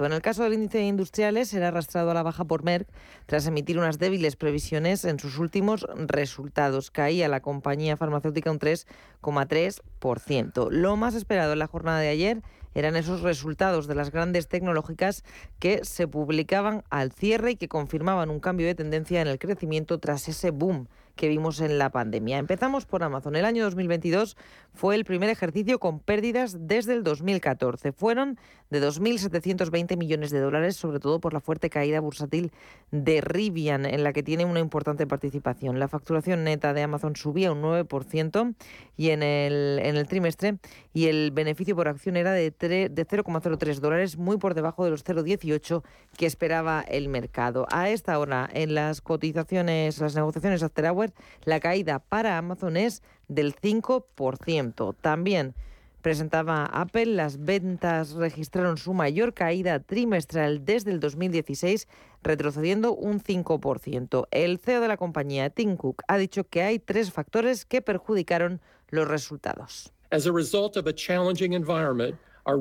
En 0.03 0.13
el 0.13 0.21
caso 0.23 0.43
del 0.43 0.53
índice 0.53 0.79
de 0.79 0.85
industriales, 0.85 1.53
era 1.53 1.67
arrastrado 1.67 2.09
a 2.09 2.15
la 2.15 2.23
baja 2.23 2.45
por 2.45 2.63
Merck 2.63 2.87
tras 3.27 3.45
emitir 3.45 3.77
unas 3.77 3.99
débiles 3.99 4.35
previsiones 4.35 5.05
en 5.05 5.19
sus 5.19 5.37
últimos 5.37 5.85
resultados. 5.95 6.89
Caía 6.89 7.27
la 7.27 7.41
compañía 7.41 7.97
farmacéutica 7.97 8.49
un 8.49 8.57
3,3%. 8.57 10.71
Lo 10.71 10.95
más 10.95 11.13
esperado 11.13 11.53
en 11.53 11.59
la 11.59 11.67
jornada 11.67 11.99
de 11.99 12.09
ayer 12.09 12.41
eran 12.73 12.95
esos 12.95 13.21
resultados 13.21 13.87
de 13.87 13.95
las 13.95 14.11
grandes 14.11 14.47
tecnológicas 14.47 15.23
que 15.59 15.81
se 15.83 16.07
publicaban 16.07 16.83
al 16.89 17.11
cierre 17.11 17.51
y 17.51 17.57
que 17.57 17.67
confirmaban 17.67 18.31
un 18.31 18.39
cambio 18.39 18.65
de 18.65 18.75
tendencia 18.75 19.21
en 19.21 19.27
el 19.27 19.37
crecimiento 19.37 19.99
tras 19.99 20.27
ese 20.27 20.49
boom 20.49 20.87
que 21.17 21.27
vimos 21.27 21.59
en 21.59 21.77
la 21.77 21.89
pandemia. 21.89 22.37
Empezamos 22.37 22.85
por 22.85 23.03
Amazon. 23.03 23.35
El 23.35 23.43
año 23.43 23.65
2022 23.65 24.37
fue 24.73 24.95
el 24.95 25.03
primer 25.03 25.29
ejercicio 25.29 25.79
con 25.79 25.99
pérdidas 25.99 26.55
desde 26.67 26.93
el 26.93 27.03
2014. 27.03 27.91
Fueron 27.91 28.39
de 28.69 28.81
2.720 28.81 29.97
millones 29.97 30.31
de 30.31 30.39
dólares, 30.39 30.75
sobre 30.75 30.99
todo 30.99 31.19
por 31.19 31.33
la 31.33 31.39
fuerte 31.39 31.69
caída 31.69 31.99
bursátil 31.99 32.51
de 32.91 33.21
Rivian, 33.21 33.85
en 33.85 34.03
la 34.03 34.13
que 34.13 34.23
tiene 34.23 34.45
una 34.45 34.59
importante 34.59 35.07
participación. 35.07 35.79
La 35.79 35.87
facturación 35.87 36.43
neta 36.43 36.73
de 36.73 36.83
Amazon 36.83 37.15
subía 37.15 37.51
un 37.51 37.61
9% 37.61 38.55
y 38.95 39.09
en 39.09 39.23
el, 39.23 39.79
en 39.81 39.95
el 39.95 40.07
trimestre 40.07 40.57
y 40.93 41.07
el 41.07 41.31
beneficio 41.31 41.75
por 41.75 41.87
acción 41.87 42.17
era 42.17 42.31
de, 42.31 42.51
de 42.51 43.07
0,03 43.07 43.79
dólares, 43.79 44.17
muy 44.17 44.37
por 44.37 44.53
debajo 44.53 44.83
de 44.85 44.91
los 44.91 45.05
0,18 45.05 45.83
que 46.17 46.25
esperaba 46.25 46.81
el 46.81 47.09
mercado. 47.09 47.67
A 47.71 47.89
esta 47.89 48.19
hora, 48.19 48.49
en 48.53 48.75
las 48.75 49.01
cotizaciones, 49.01 49.99
las 49.99 50.15
negociaciones 50.15 50.61
After 50.63 50.85
la 51.43 51.59
caída 51.59 51.99
para 51.99 52.37
Amazon 52.37 52.77
es 52.77 53.03
del 53.27 53.55
5%. 53.55 54.95
También 55.01 55.55
presentaba 56.01 56.65
Apple, 56.65 57.07
las 57.07 57.43
ventas 57.43 58.13
registraron 58.13 58.77
su 58.77 58.93
mayor 58.93 59.33
caída 59.33 59.79
trimestral 59.79 60.63
desde 60.63 60.91
el 60.91 60.99
2016, 60.99 61.87
retrocediendo 62.23 62.93
un 62.93 63.21
5%. 63.21 64.27
El 64.31 64.57
CEO 64.59 64.81
de 64.81 64.87
la 64.87 64.97
compañía, 64.97 65.49
Tim 65.49 65.75
Cook, 65.75 66.03
ha 66.07 66.17
dicho 66.17 66.45
que 66.45 66.61
hay 66.61 66.79
tres 66.79 67.11
factores 67.11 67.65
que 67.65 67.81
perjudicaron 67.81 68.61
los 68.89 69.07
resultados. 69.07 69.91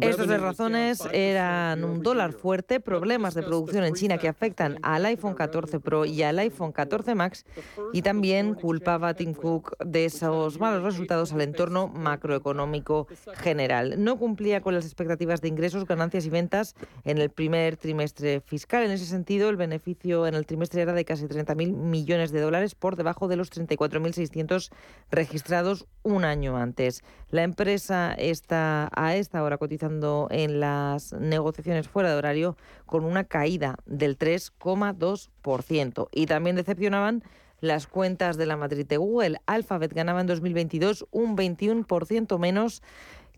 Estas 0.01 0.41
razones 0.41 1.01
eran 1.13 1.85
un 1.85 2.03
dólar 2.03 2.33
fuerte, 2.33 2.81
problemas 2.81 3.35
de 3.35 3.45
producción 3.45 3.85
en 3.85 3.95
China 3.95 4.19
que 4.19 4.27
afectan 4.27 4.79
al 4.83 5.07
iPhone 5.07 5.35
14 5.35 5.79
Pro 5.79 6.05
y 6.05 6.25
al 6.25 6.41
iPhone 6.41 6.73
14 6.73 7.15
Max 7.15 7.45
y 7.93 8.03
también 8.03 8.55
culpaba 8.55 9.09
a 9.11 9.15
Tim 9.15 9.33
Cook 9.33 9.77
de 9.85 10.07
esos 10.07 10.59
malos 10.59 10.83
resultados 10.83 11.33
al 11.33 11.43
entorno 11.43 11.87
macroeconómico 11.87 13.07
general. 13.37 14.03
No 14.03 14.19
cumplía 14.19 14.61
con 14.61 14.75
las 14.75 14.85
expectativas 14.85 15.41
de 15.41 15.49
ingresos, 15.49 15.87
ganancias 15.87 16.27
y 16.27 16.31
ventas 16.31 16.75
en 17.05 17.19
el 17.19 17.31
primer 17.31 17.77
trimestre 17.77 18.41
fiscal. 18.41 18.83
En 18.83 18.91
ese 18.91 19.07
sentido, 19.07 19.49
el 19.51 19.57
beneficio 19.57 20.27
en 20.27 20.35
el 20.35 20.47
trimestre 20.47 20.83
era 20.83 20.95
de 20.95 21.05
casi 21.05 21.27
30.000 21.27 21.73
millones 21.73 22.33
de 22.33 22.41
dólares 22.41 22.75
por 22.75 22.97
debajo 22.97 23.29
de 23.29 23.37
los 23.37 23.53
34.600 23.53 24.71
registrados 25.13 25.87
un 26.03 26.25
año 26.25 26.57
antes. 26.57 27.05
La 27.31 27.45
empresa 27.45 28.15
está 28.15 28.91
a 28.93 29.15
esta 29.15 29.43
hora 29.43 29.59
cotizando 29.77 30.29
en 30.31 30.61
las 30.61 31.13
negociaciones 31.13 31.89
fuera 31.89 32.11
de 32.11 32.17
horario 32.17 32.57
con 32.87 33.05
una 33.05 33.25
caída 33.25 33.77
del 33.85 34.19
3,2%. 34.19 36.09
Y 36.13 36.27
también 36.27 36.57
decepcionaban 36.57 37.23
las 37.61 37.87
cuentas 37.87 38.37
de 38.37 38.47
la 38.47 38.57
matriz 38.57 38.89
de 38.89 38.97
Google. 38.97 39.39
Alphabet 39.47 39.93
ganaba 39.93 40.21
en 40.21 40.27
2022 40.27 41.07
un 41.11 41.37
21% 41.37 42.39
menos 42.39 42.83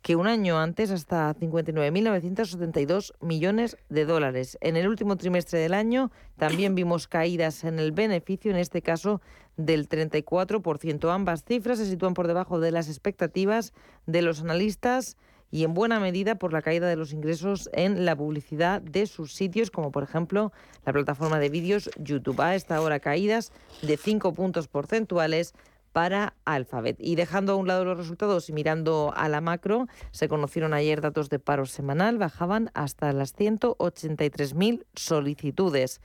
que 0.03 0.15
un 0.15 0.29
año 0.29 0.61
antes 0.61 0.93
hasta 0.93 1.35
59.972 1.35 3.15
millones 3.21 3.77
de 3.89 4.05
dólares. 4.05 4.57
En 4.61 4.77
el 4.77 4.87
último 4.87 5.17
trimestre 5.17 5.59
del 5.59 5.75
año 5.75 6.13
también 6.37 6.77
vimos 6.77 7.09
caídas 7.09 7.65
en 7.65 7.81
el 7.81 7.91
beneficio, 7.91 8.53
en 8.53 8.59
este 8.59 8.81
caso 8.81 9.21
del 9.57 9.89
34%. 9.89 11.13
Ambas 11.13 11.45
cifras 11.45 11.79
se 11.79 11.87
sitúan 11.87 12.15
por 12.15 12.29
debajo 12.29 12.61
de 12.61 12.71
las 12.71 12.89
expectativas 12.89 13.73
de 14.07 14.23
los 14.23 14.41
analistas 14.41 15.17
y 15.51 15.65
en 15.65 15.75
buena 15.75 16.01
medida 16.01 16.37
por 16.37 16.53
la 16.53 16.63
caída 16.63 16.87
de 16.89 16.97
los 16.97 17.13
ingresos 17.13 17.69
en 17.73 18.05
la 18.05 18.17
publicidad 18.17 18.81
de 18.83 19.07
sus 19.07 19.35
sitios, 19.35 19.71
como 19.71 19.91
por 19.91 20.03
ejemplo 20.03 20.53
la 20.85 20.93
plataforma 20.93 21.39
de 21.39 21.49
vídeos 21.49 21.91
YouTube. 21.99 22.41
A 22.41 22.55
esta 22.55 22.81
hora 22.81 23.01
caídas 23.01 23.53
de 23.83 23.97
5 23.97 24.33
puntos 24.35 24.69
porcentuales 24.69 25.55
para 25.93 26.35
Alphabet. 26.45 26.97
Y 27.01 27.17
dejando 27.17 27.53
a 27.53 27.57
un 27.57 27.67
lado 27.67 27.85
los 27.85 27.97
resultados 27.97 28.49
y 28.49 28.53
mirando 28.53 29.13
a 29.17 29.29
la 29.29 29.41
macro, 29.41 29.87
se 30.11 30.29
conocieron 30.29 30.75
ayer 30.75 31.01
datos 31.01 31.29
de 31.29 31.39
paro 31.39 31.67
semanal, 31.67 32.19
bajaban 32.19 32.71
hasta 32.75 33.13
las 33.13 33.35
183.000 33.37 34.85
solicitudes 34.95 36.01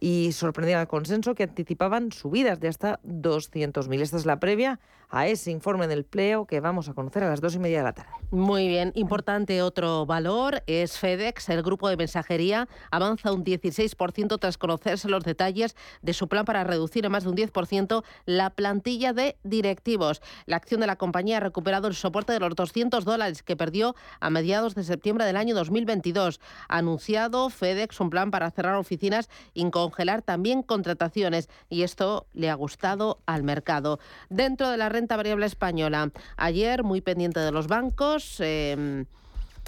y 0.00 0.32
sorprendieron 0.32 0.80
al 0.80 0.88
consenso 0.88 1.34
que 1.34 1.44
anticipaban 1.44 2.12
subidas 2.12 2.60
de 2.60 2.68
hasta 2.68 3.00
200.000. 3.02 4.00
Esta 4.00 4.16
es 4.16 4.26
la 4.26 4.40
previa 4.40 4.80
a 5.10 5.28
ese 5.28 5.50
informe 5.50 5.86
del 5.86 6.00
empleo 6.00 6.46
que 6.46 6.60
vamos 6.60 6.88
a 6.88 6.94
conocer 6.94 7.22
a 7.22 7.28
las 7.28 7.40
dos 7.40 7.54
y 7.54 7.58
media 7.58 7.78
de 7.78 7.84
la 7.84 7.92
tarde. 7.92 8.10
Muy 8.30 8.66
bien, 8.66 8.90
importante 8.94 9.62
otro 9.62 10.06
valor 10.06 10.62
es 10.66 10.98
FedEx, 10.98 11.48
el 11.50 11.62
grupo 11.62 11.88
de 11.88 11.96
mensajería 11.96 12.68
avanza 12.90 13.32
un 13.32 13.44
16% 13.44 14.38
tras 14.40 14.58
conocerse 14.58 15.08
los 15.08 15.22
detalles 15.22 15.76
de 16.02 16.14
su 16.14 16.28
plan 16.28 16.44
para 16.44 16.64
reducir 16.64 17.04
en 17.04 17.12
más 17.12 17.24
de 17.24 17.30
un 17.30 17.36
10% 17.36 18.02
la 18.26 18.50
plantilla 18.50 19.12
de 19.12 19.36
directivos. 19.44 20.20
La 20.46 20.56
acción 20.56 20.80
de 20.80 20.86
la 20.86 20.96
compañía 20.96 21.36
ha 21.36 21.40
recuperado 21.40 21.86
el 21.86 21.94
soporte 21.94 22.32
de 22.32 22.40
los 22.40 22.54
200 22.54 23.04
dólares 23.04 23.42
que 23.42 23.56
perdió 23.56 23.94
a 24.20 24.30
mediados 24.30 24.74
de 24.74 24.84
septiembre 24.84 25.24
del 25.24 25.36
año 25.36 25.54
2022. 25.54 26.40
Ha 26.68 26.78
anunciado 26.78 27.50
FedEx 27.50 28.00
un 28.00 28.10
plan 28.10 28.30
para 28.30 28.50
cerrar 28.50 28.74
oficinas 28.76 29.28
y 29.52 29.62
congelar 29.84 30.22
también 30.22 30.62
contrataciones 30.62 31.48
y 31.68 31.82
esto 31.82 32.26
le 32.32 32.48
ha 32.48 32.54
gustado 32.54 33.20
al 33.26 33.42
mercado. 33.42 33.98
Dentro 34.30 34.70
de 34.70 34.78
la 34.78 34.88
renta 34.88 35.16
variable 35.16 35.44
española, 35.44 36.10
ayer 36.36 36.84
muy 36.84 37.02
pendiente 37.02 37.40
de 37.40 37.52
los 37.52 37.66
bancos, 37.66 38.40
em, 38.40 39.04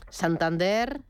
Santander 0.08 1.02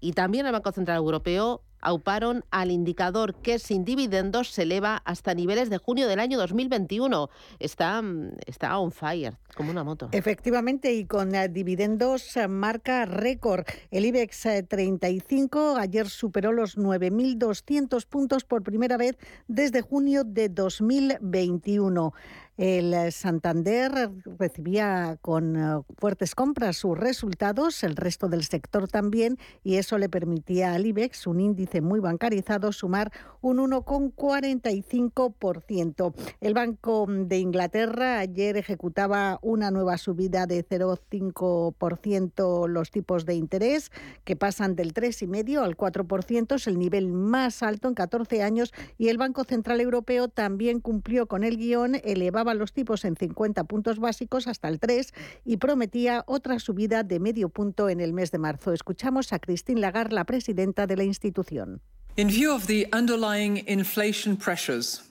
y 0.00 0.12
también 0.14 0.46
el 0.46 0.52
Banco 0.52 0.72
Central 0.72 0.96
Europeo 0.96 1.62
auparon 1.80 2.44
al 2.50 2.70
indicador 2.70 3.34
que 3.36 3.58
sin 3.58 3.84
dividendos 3.84 4.50
se 4.50 4.62
eleva 4.62 5.02
hasta 5.04 5.34
niveles 5.34 5.70
de 5.70 5.78
junio 5.78 6.08
del 6.08 6.20
año 6.20 6.38
2021. 6.38 7.30
Está, 7.58 8.02
está 8.46 8.78
on 8.78 8.92
fire, 8.92 9.36
como 9.56 9.70
una 9.70 9.84
moto. 9.84 10.08
Efectivamente, 10.12 10.92
y 10.92 11.06
con 11.06 11.34
eh, 11.34 11.48
dividendos 11.48 12.36
eh, 12.36 12.48
marca 12.48 13.04
récord. 13.04 13.66
El 13.90 14.06
IBEX 14.06 14.46
35 14.68 15.76
eh, 15.76 15.80
ayer 15.80 16.08
superó 16.08 16.52
los 16.52 16.76
9.200 16.76 18.06
puntos 18.06 18.44
por 18.44 18.62
primera 18.62 18.96
vez 18.96 19.16
desde 19.48 19.80
junio 19.80 20.24
de 20.24 20.48
2021. 20.48 22.12
El 22.60 23.10
Santander 23.10 24.10
recibía 24.38 25.16
con 25.22 25.56
eh, 25.56 25.80
fuertes 25.96 26.34
compras 26.34 26.76
sus 26.76 26.98
resultados, 26.98 27.82
el 27.84 27.96
resto 27.96 28.28
del 28.28 28.44
sector 28.44 28.86
también, 28.86 29.38
y 29.64 29.76
eso 29.76 29.96
le 29.96 30.10
permitía 30.10 30.74
al 30.74 30.84
IBEX, 30.84 31.26
un 31.26 31.40
índice 31.40 31.80
muy 31.80 32.00
bancarizado, 32.00 32.70
sumar 32.72 33.12
un 33.40 33.56
1,45%. 33.56 36.12
El 36.42 36.52
Banco 36.52 37.06
de 37.08 37.38
Inglaterra 37.38 38.18
ayer 38.18 38.58
ejecutaba 38.58 39.38
una 39.40 39.70
nueva 39.70 39.96
subida 39.96 40.46
de 40.46 40.62
0,5% 40.62 42.68
los 42.68 42.90
tipos 42.90 43.24
de 43.24 43.36
interés, 43.36 43.90
que 44.24 44.36
pasan 44.36 44.76
del 44.76 44.92
3,5% 44.92 45.62
al 45.62 45.78
4%, 45.78 46.56
es 46.56 46.66
el 46.66 46.78
nivel 46.78 47.10
más 47.10 47.62
alto 47.62 47.88
en 47.88 47.94
14 47.94 48.42
años, 48.42 48.74
y 48.98 49.08
el 49.08 49.16
Banco 49.16 49.44
Central 49.44 49.80
Europeo 49.80 50.28
también 50.28 50.80
cumplió 50.80 51.24
con 51.24 51.42
el 51.42 51.56
guion, 51.56 51.94
elevaba 52.04 52.49
los 52.54 52.72
tipos 52.72 53.04
en 53.04 53.16
50 53.16 53.64
puntos 53.64 53.98
básicos 53.98 54.46
hasta 54.46 54.68
el 54.68 54.78
3 54.78 55.12
y 55.44 55.56
prometía 55.56 56.24
otra 56.26 56.58
subida 56.58 57.02
de 57.02 57.20
medio 57.20 57.48
punto 57.48 57.88
en 57.88 58.00
el 58.00 58.12
mes 58.12 58.30
de 58.30 58.38
marzo. 58.38 58.72
Escuchamos 58.72 59.32
a 59.32 59.38
Christine 59.38 59.80
Lagarde, 59.80 60.14
la 60.14 60.24
presidenta 60.24 60.86
de 60.86 60.96
la 60.96 61.04
institución. 61.04 61.80
In 62.16 62.28
view 62.28 62.52
of 62.52 62.66
the 62.66 62.88
underlying 62.92 63.64
inflation 63.66 64.36
pressures, 64.36 65.02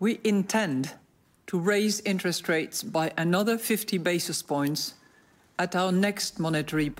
we 0.00 0.20
intend 0.24 0.94
to 1.46 1.58
raise 1.58 2.02
interest 2.04 2.48
rates 2.48 2.82
by 2.82 3.12
another 3.16 3.58
50 3.58 3.98
basis 3.98 4.42
points 4.42 4.98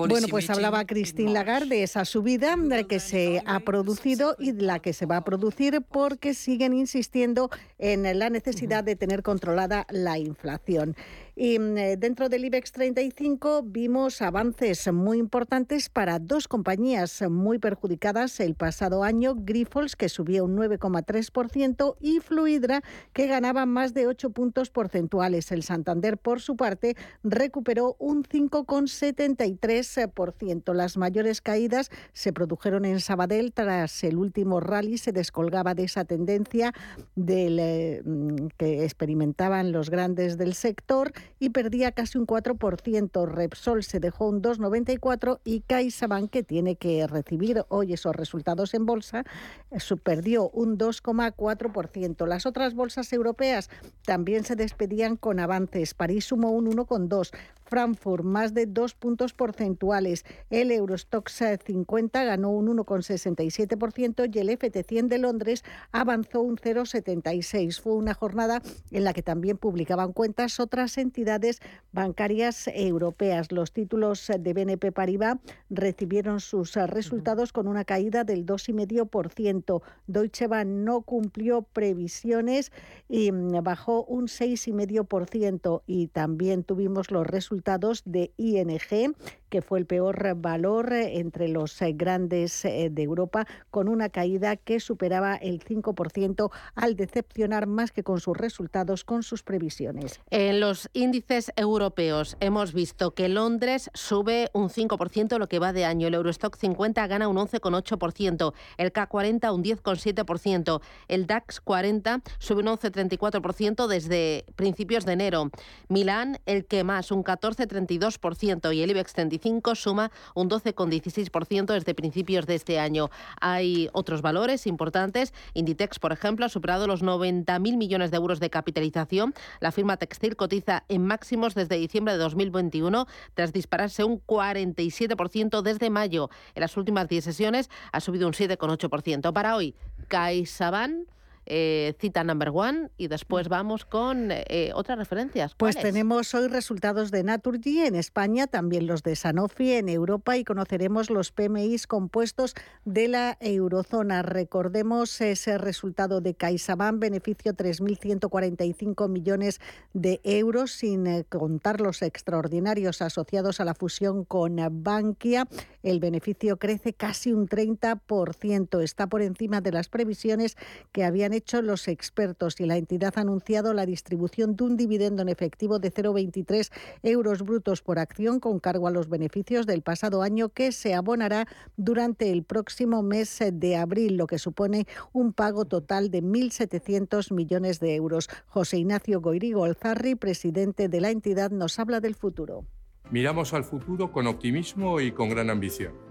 bueno, 0.09 0.27
pues 0.29 0.51
hablaba 0.51 0.85
Christine 0.85 1.33
Lagarde 1.33 1.77
de 1.77 1.83
esa 1.85 2.05
subida 2.05 2.57
que 2.89 2.99
se 2.99 3.41
ha 3.47 3.61
producido 3.61 4.35
y 4.37 4.53
la 4.53 4.81
que 4.81 4.93
se 4.93 5.07
va 5.07 5.19
a 5.19 5.25
producir 5.25 5.81
porque 5.83 6.35
siguen 6.35 6.73
insistiendo 6.73 7.51
en 7.79 8.19
la 8.19 8.31
necesidad 8.31 8.85
de 8.85 8.97
tener 8.97 9.23
controlada 9.23 9.87
la 9.91 10.19
inflación. 10.19 10.97
Y 11.41 11.61
mm, 11.61 11.79
eh, 11.79 11.97
dentro 11.97 12.29
del 12.29 12.45
IBEX 12.45 12.73
35 12.73 13.63
vimos 13.65 14.21
avances 14.23 14.93
muy 14.93 15.19
importantes 15.19 15.89
para 15.89 16.19
dos 16.19 16.49
compañías 16.49 17.23
muy 17.31 17.61
perjudicadas 17.61 18.41
el 18.41 18.57
pasado 18.57 19.05
año, 19.05 19.37
Grifols, 19.37 19.95
que 19.95 20.09
subía 20.09 20.43
un 20.43 20.57
9,3%, 20.57 21.95
y 22.01 22.19
Fluidra, 22.19 22.83
que 23.13 23.29
ganaba 23.29 23.67
más 23.67 23.95
de 23.95 24.09
8 24.09 24.31
puntos 24.31 24.71
porcentuales. 24.71 25.53
El 25.53 25.63
Santander, 25.63 26.19
por 26.19 26.41
su 26.41 26.57
parte, 26.57 26.97
recuperó 27.23 27.95
un 28.01 28.25
5,73%. 28.25 30.75
Las 30.75 30.97
mayores 30.97 31.41
caídas 31.41 31.93
se 32.13 32.33
produjeron 32.33 32.85
en 32.85 32.99
Sabadell 32.99 33.53
tras 33.53 34.03
el 34.03 34.17
último 34.17 34.59
rally, 34.59 34.99
se 34.99 35.13
descolgaba 35.13 35.75
de 35.75 35.85
esa 35.85 36.05
tendencia 36.05 36.73
del, 37.15 37.61
eh, 37.69 38.03
mm, 38.05 38.49
que 38.57 38.85
experimentaban 38.85 39.73
los 39.73 39.91
grandes 39.91 40.39
del 40.39 40.55
sector 40.55 41.13
y 41.39 41.51
perdía 41.51 41.93
casi 41.93 42.17
un 42.17 42.27
4%. 42.27 43.27
Repsol 43.27 43.85
se 43.85 44.01
dejó 44.01 44.29
un 44.29 44.41
2,94 44.41 45.41
y 45.45 45.61
CaixaBank, 45.61 46.31
que 46.31 46.43
tiene 46.43 46.77
que 46.77 47.07
recibir 47.07 47.65
hoy 47.69 47.93
esos 47.93 48.17
resultados 48.17 48.75
en 48.75 48.87
bolsa, 48.87 49.25
eh, 49.71 49.79
perdió 50.03 50.49
un 50.51 50.79
2,4%. 50.79 52.27
Las 52.27 52.47
otras 52.47 52.75
bolsas 52.75 53.13
europeas 53.13 53.69
también 54.05 54.45
se 54.45 54.57
despedían 54.57 55.17
con 55.17 55.41
avances. 55.41 55.95
París 55.95 56.25
sumó 56.25 56.51
un 56.53 56.67
1,2, 56.67 57.33
Frankfurt 57.69 58.25
más 58.25 58.55
de 58.55 58.67
dos 58.67 58.95
puntos 58.95 59.35
porcentuales. 59.35 60.25
El 60.51 60.71
Eurostox 60.71 61.43
50 61.65 62.25
ganó 62.25 62.51
un 62.51 62.69
1,67% 62.79 64.35
y 64.35 64.39
el 64.39 64.49
FT100 64.49 65.09
de 65.09 65.19
Londres 65.19 65.65
avanzó 65.93 66.41
un 66.41 66.57
0,76. 66.57 67.58
Fue 67.83 67.95
una 67.95 68.15
jornada 68.15 68.63
en 68.93 69.03
la 69.03 69.13
que 69.13 69.23
también 69.23 69.57
publicaban 69.57 70.13
cuentas 70.13 70.61
otras 70.61 70.97
entidades 70.97 71.59
bancarias 71.91 72.69
europeas. 72.73 73.51
Los 73.51 73.73
títulos 73.73 74.31
de 74.39 74.53
BNP 74.53 74.93
Paribas 74.93 75.39
recibieron 75.69 76.39
sus 76.39 76.75
resultados 76.75 77.53
con 77.53 77.67
una 77.67 77.85
caída 77.85 78.23
del 78.23 78.47
2,5%. 78.47 79.83
Deutsche 80.07 80.47
Bank 80.47 80.69
no 80.69 81.01
cumplió 81.01 81.63
previsiones 81.63 82.71
y 83.09 83.33
bajó 83.33 84.05
un 84.05 84.29
6,5% 84.29 85.83
y 85.87 86.07
también 86.07 86.63
tuvimos 86.63 87.11
los 87.11 87.27
resultados 87.27 88.03
de 88.05 88.31
ING 88.37 89.17
que 89.49 89.63
fue 89.63 89.79
el 89.79 89.87
peor 89.87 90.37
valor 90.37 90.93
entre 90.93 91.49
los 91.49 91.79
grandes 91.95 92.63
de 92.63 93.03
Europa, 93.03 93.47
con 93.71 93.89
una 93.89 94.11
caída 94.11 94.57
que 94.57 94.79
superaba 94.79 95.37
el 95.37 95.65
5% 95.65 96.51
al 96.75 96.97
decepcionar 96.97 97.48
más 97.67 97.93
que 97.93 98.03
con 98.03 98.21
sus 98.21 98.37
resultados, 98.37 99.05
con 99.05 99.23
sus 99.23 99.43
previsiones. 99.43 100.21
En 100.31 100.61
los 100.61 100.89
índices 100.93 101.51
europeos 101.57 102.37
hemos 102.41 102.73
visto 102.73 103.13
que 103.13 103.29
Londres 103.29 103.91
sube 103.95 104.51
un 104.53 104.69
5% 104.69 105.39
lo 105.39 105.49
que 105.49 105.59
va 105.59 105.73
de 105.73 105.85
año, 105.85 106.09
el 106.09 106.15
Eurostock 106.15 106.57
50 106.57 107.07
gana 107.07 107.29
un 107.29 107.37
11,8%, 107.37 108.53
el 108.77 108.93
K40 108.93 109.55
un 109.55 109.65
10,7%, 109.65 110.81
el 111.09 111.27
DAX 111.27 111.61
40 111.61 112.21
sube 112.39 112.61
un 112.61 112.69
11,34% 112.69 113.87
desde 113.87 114.45
principios 114.57 115.05
de 115.05 115.13
enero, 115.13 115.51
Milán 115.89 116.39
el 116.47 116.67
que 116.67 116.85
más 116.85 117.11
un 117.11 117.25
14,32% 117.25 118.75
y 118.75 118.83
el 118.83 118.91
IBEX 118.91 119.15
35 119.15 119.75
suma 119.75 120.11
un 120.35 120.51
12,16% 120.51 121.73
desde 121.73 121.95
principios 121.95 122.47
de 122.47 122.55
este 122.55 122.79
año. 122.79 123.11
Hay 123.41 123.89
otros 123.93 124.23
valores 124.23 124.67
importantes. 124.67 125.33
Inditex, 125.55 125.99
por 125.99 126.13
ejemplo, 126.13 126.47
ha 126.47 126.49
superado 126.49 126.87
los 126.87 127.03
90.000 127.45 127.77
millones 127.77 128.11
de 128.11 128.17
euros 128.17 128.41
de 128.41 128.51
capitalización. 128.51 129.35
La 129.61 129.73
firma 129.73 129.97
textil 129.97 130.37
cotiza 130.37 130.85
en 130.89 131.05
máximos 131.05 131.55
desde 131.55 131.77
diciembre 131.77 132.15
de 132.15 132.19
2021 132.19 133.07
tras 133.35 133.53
dispararse 133.53 134.05
un 134.05 134.21
47% 134.25 135.63
desde 135.63 135.91
mayo. 135.91 136.31
En 136.55 136.61
las 136.61 136.77
últimas 136.77 137.09
10 137.09 137.25
sesiones 137.25 137.71
ha 137.93 138.01
subido 138.01 138.27
un 138.27 138.33
7,8%. 138.33 139.33
Para 139.33 139.57
hoy, 139.57 139.75
CaixaBank 140.09 141.09
eh, 141.51 141.95
cita 141.99 142.25
number 142.25 142.51
one 142.53 142.91
y 142.99 143.09
después 143.09 143.49
vamos 143.49 143.87
con 143.87 144.29
eh, 144.31 144.71
otras 144.75 144.99
referencias. 144.99 145.55
Pues 145.55 145.77
tenemos 145.77 146.35
hoy 146.35 146.49
resultados 146.49 147.11
de 147.11 147.23
Naturgy 147.23 147.81
en 147.81 147.95
España, 147.95 148.47
también 148.47 148.87
los 148.87 149.03
de 149.03 149.17
Sanofi 149.17 149.73
en 149.73 149.89
Europa 149.89 150.37
y 150.37 150.45
conoceremos 150.45 151.09
los 151.09 151.33
PMIs 151.33 151.87
compuestos 151.87 152.55
de 152.85 153.09
la 153.09 153.39
eurozona. 153.41 154.21
Recordemos 154.21 155.21
ese 155.23 155.57
resultado 155.57 156.21
de 156.21 156.35
CaixaBank, 156.35 156.99
beneficio 156.99 157.55
3.145 157.55 159.09
millones 159.09 159.61
de 159.95 160.21
euros, 160.25 160.73
sin 160.73 161.07
eh, 161.07 161.25
contar 161.25 161.81
los 161.81 162.03
extraordinarios 162.03 163.01
asociados 163.01 163.61
a 163.61 163.65
la 163.65 163.75
fusión 163.75 164.25
con 164.25 164.59
Bankia. 164.83 165.49
El 165.83 165.99
beneficio 165.99 166.59
crece 166.59 166.93
casi 166.93 167.33
un 167.33 167.49
30%, 167.49 168.83
está 168.83 169.07
por 169.07 169.23
encima 169.23 169.63
de 169.63 169.73
las 169.73 169.89
previsiones 169.89 170.57
que 170.93 171.05
habían 171.05 171.33
hecho 171.39 171.63
los 171.63 171.89
expertos 171.89 172.61
y 172.61 172.67
la 172.67 172.77
entidad 172.77 173.15
ha 173.17 173.23
anunciado 173.23 173.73
la 173.73 173.87
distribución 173.87 174.57
de 174.57 174.65
un 174.65 174.77
dividendo 174.77 175.23
en 175.23 175.29
efectivo 175.29 175.79
de 175.79 175.93
0,23 175.93 176.71
euros 177.03 177.43
brutos 177.43 177.81
por 177.81 177.99
acción 177.99 178.41
con 178.41 178.61
cargo 178.61 178.87
a 178.87 178.91
los 178.91 179.09
beneficios 179.09 179.67
del 179.67 179.83
pasado 179.83 180.23
año 180.23 180.51
que 180.51 180.73
se 180.73 180.95
abonará 180.95 181.49
durante 181.77 182.31
el 182.31 182.43
próximo 182.43 183.03
mes 183.03 183.39
de 183.53 183.77
abril, 183.77 184.17
lo 184.17 184.27
que 184.27 184.39
supone 184.39 184.87
un 185.13 185.33
pago 185.33 185.65
total 185.65 186.11
de 186.11 186.23
1.700 186.23 187.33
millones 187.33 187.81
de 187.81 187.95
euros. 187.95 188.29
José 188.47 188.79
Ignacio 188.79 189.21
Goirigo 189.21 189.65
Alzarri, 189.65 190.15
presidente 190.15 190.89
de 190.89 191.01
la 191.01 191.11
entidad, 191.11 191.51
nos 191.51 191.79
habla 191.79 192.01
del 192.01 192.15
futuro. 192.15 192.65
Miramos 193.11 193.55
al 193.55 193.65
futuro 193.65 194.13
con 194.13 194.27
optimismo 194.27 195.01
y 195.01 195.13
con 195.13 195.31
gran 195.31 195.49
ambición. 195.49 196.08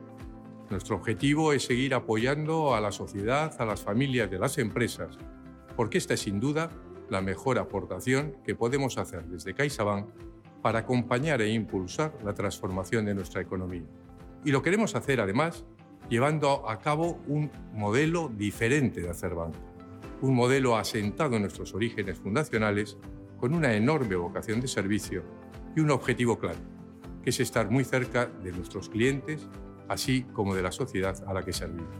Nuestro 0.69 0.97
objetivo 0.97 1.53
es 1.53 1.63
seguir 1.63 1.93
apoyando 1.93 2.75
a 2.75 2.81
la 2.81 2.91
sociedad, 2.91 3.55
a 3.57 3.65
las 3.65 3.81
familias 3.81 4.29
de 4.29 4.37
las 4.37 4.57
empresas, 4.57 5.17
porque 5.77 5.97
esta 5.97 6.15
es 6.15 6.21
sin 6.21 6.41
duda 6.41 6.69
la 7.09 7.21
mejor 7.21 7.57
aportación 7.57 8.35
que 8.43 8.53
podemos 8.53 8.97
hacer 8.97 9.25
desde 9.27 9.53
CaixaBank 9.53 10.07
para 10.61 10.79
acompañar 10.79 11.41
e 11.41 11.53
impulsar 11.53 12.13
la 12.25 12.33
transformación 12.33 13.05
de 13.05 13.15
nuestra 13.15 13.41
economía. 13.41 13.85
Y 14.43 14.51
lo 14.51 14.61
queremos 14.61 14.93
hacer 14.95 15.21
además 15.21 15.63
llevando 16.09 16.69
a 16.69 16.79
cabo 16.79 17.19
un 17.27 17.49
modelo 17.73 18.29
diferente 18.35 19.01
de 19.01 19.09
hacer 19.09 19.35
banco, 19.35 19.59
un 20.21 20.35
modelo 20.35 20.75
asentado 20.75 21.37
en 21.37 21.43
nuestros 21.43 21.73
orígenes 21.75 22.17
fundacionales 22.17 22.97
con 23.37 23.53
una 23.53 23.73
enorme 23.73 24.17
vocación 24.17 24.59
de 24.59 24.67
servicio 24.67 25.23
y 25.77 25.79
un 25.79 25.91
objetivo 25.91 26.37
claro, 26.39 26.59
que 27.23 27.29
es 27.29 27.39
estar 27.39 27.69
muy 27.69 27.85
cerca 27.85 28.25
de 28.25 28.51
nuestros 28.51 28.89
clientes 28.89 29.47
así 29.89 30.23
como 30.33 30.55
de 30.55 30.61
la 30.61 30.71
sociedad 30.71 31.15
a 31.27 31.33
la 31.33 31.43
que 31.43 31.53
servimos. 31.53 31.95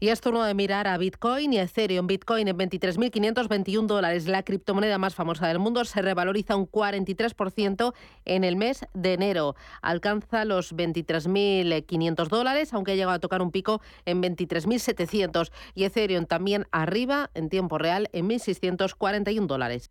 Y 0.00 0.10
esto 0.10 0.30
no 0.30 0.44
de 0.44 0.54
mirar 0.54 0.86
a 0.86 0.96
Bitcoin 0.96 1.52
y 1.52 1.58
Ethereum. 1.58 2.06
Bitcoin 2.06 2.46
en 2.46 2.56
23.521 2.56 3.86
dólares, 3.86 4.28
la 4.28 4.44
criptomoneda 4.44 4.96
más 4.96 5.16
famosa 5.16 5.48
del 5.48 5.58
mundo, 5.58 5.84
se 5.84 6.00
revaloriza 6.02 6.54
un 6.54 6.70
43% 6.70 7.92
en 8.24 8.44
el 8.44 8.54
mes 8.54 8.86
de 8.94 9.14
enero. 9.14 9.56
Alcanza 9.82 10.44
los 10.44 10.72
23.500 10.72 12.28
dólares, 12.28 12.72
aunque 12.74 12.92
ha 12.92 12.94
llegado 12.94 13.16
a 13.16 13.18
tocar 13.18 13.42
un 13.42 13.50
pico 13.50 13.80
en 14.04 14.22
23.700. 14.22 15.50
Y 15.74 15.82
Ethereum 15.82 16.26
también 16.26 16.68
arriba 16.70 17.30
en 17.34 17.48
tiempo 17.48 17.76
real 17.76 18.08
en 18.12 18.28
1.641 18.28 19.46
dólares. 19.46 19.90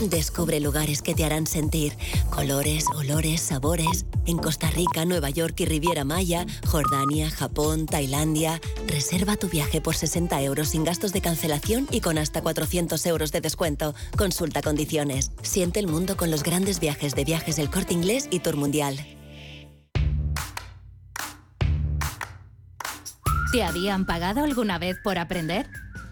Descubre 0.00 0.60
lugares 0.60 1.02
que 1.02 1.14
te 1.14 1.24
harán 1.24 1.46
sentir 1.46 1.96
colores, 2.30 2.84
olores, 2.94 3.40
sabores. 3.40 4.06
En 4.26 4.38
Costa 4.38 4.70
Rica, 4.70 5.04
Nueva 5.04 5.30
York 5.30 5.58
y 5.60 5.64
Riviera 5.64 6.04
Maya, 6.04 6.46
Jordania, 6.66 7.30
Japón, 7.30 7.86
Tailandia. 7.86 8.60
Reserva 8.86 9.36
tu 9.36 9.48
viaje 9.48 9.80
por 9.80 9.96
60 9.96 10.40
euros 10.42 10.68
sin 10.68 10.84
gastos 10.84 11.12
de 11.12 11.20
cancelación 11.20 11.88
y 11.90 12.00
con 12.00 12.16
hasta 12.16 12.42
400 12.42 13.04
euros 13.06 13.32
de 13.32 13.40
descuento. 13.40 13.94
Consulta 14.16 14.62
condiciones. 14.62 15.32
Siente 15.42 15.80
el 15.80 15.88
mundo 15.88 16.16
con 16.16 16.30
los 16.30 16.44
grandes 16.44 16.78
viajes 16.78 17.14
de 17.14 17.24
viajes 17.24 17.56
del 17.56 17.70
corte 17.70 17.92
inglés 17.92 18.28
y 18.30 18.38
Tour 18.38 18.56
Mundial. 18.56 18.98
¿Te 23.50 23.64
habían 23.64 24.04
pagado 24.04 24.44
alguna 24.44 24.78
vez 24.78 24.98
por 25.02 25.18
aprender? 25.18 25.68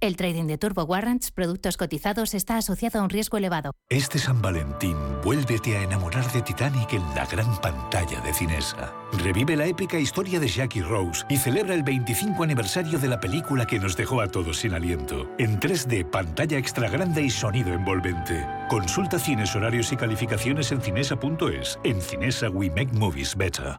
El 0.00 0.16
trading 0.16 0.46
de 0.46 0.56
Turbo 0.56 0.84
Warrants, 0.84 1.30
productos 1.30 1.76
cotizados, 1.76 2.32
está 2.32 2.56
asociado 2.56 3.00
a 3.00 3.02
un 3.02 3.10
riesgo 3.10 3.36
elevado. 3.36 3.72
Este 3.90 4.18
San 4.18 4.40
Valentín, 4.40 4.96
vuélvete 5.22 5.76
a 5.76 5.82
enamorar 5.82 6.32
de 6.32 6.40
Titanic 6.40 6.94
en 6.94 7.02
la 7.14 7.26
gran 7.26 7.60
pantalla 7.60 8.18
de 8.22 8.32
Cinesa. 8.32 8.94
Revive 9.22 9.56
la 9.56 9.66
épica 9.66 9.98
historia 9.98 10.40
de 10.40 10.48
Jackie 10.48 10.80
Rose 10.80 11.26
y 11.28 11.36
celebra 11.36 11.74
el 11.74 11.82
25 11.82 12.42
aniversario 12.42 12.98
de 12.98 13.08
la 13.08 13.20
película 13.20 13.66
que 13.66 13.78
nos 13.78 13.94
dejó 13.94 14.22
a 14.22 14.28
todos 14.28 14.60
sin 14.60 14.72
aliento. 14.72 15.28
En 15.38 15.60
3D, 15.60 16.08
pantalla 16.08 16.56
extra 16.56 16.88
grande 16.88 17.22
y 17.22 17.28
sonido 17.28 17.74
envolvente. 17.74 18.46
Consulta 18.70 19.18
cines, 19.18 19.54
horarios 19.54 19.92
y 19.92 19.96
calificaciones 19.98 20.72
en 20.72 20.80
cinesa.es. 20.80 21.78
En 21.84 22.00
Cinesa, 22.00 22.48
we 22.48 22.70
make 22.70 22.90
movies 22.94 23.36
better. 23.36 23.78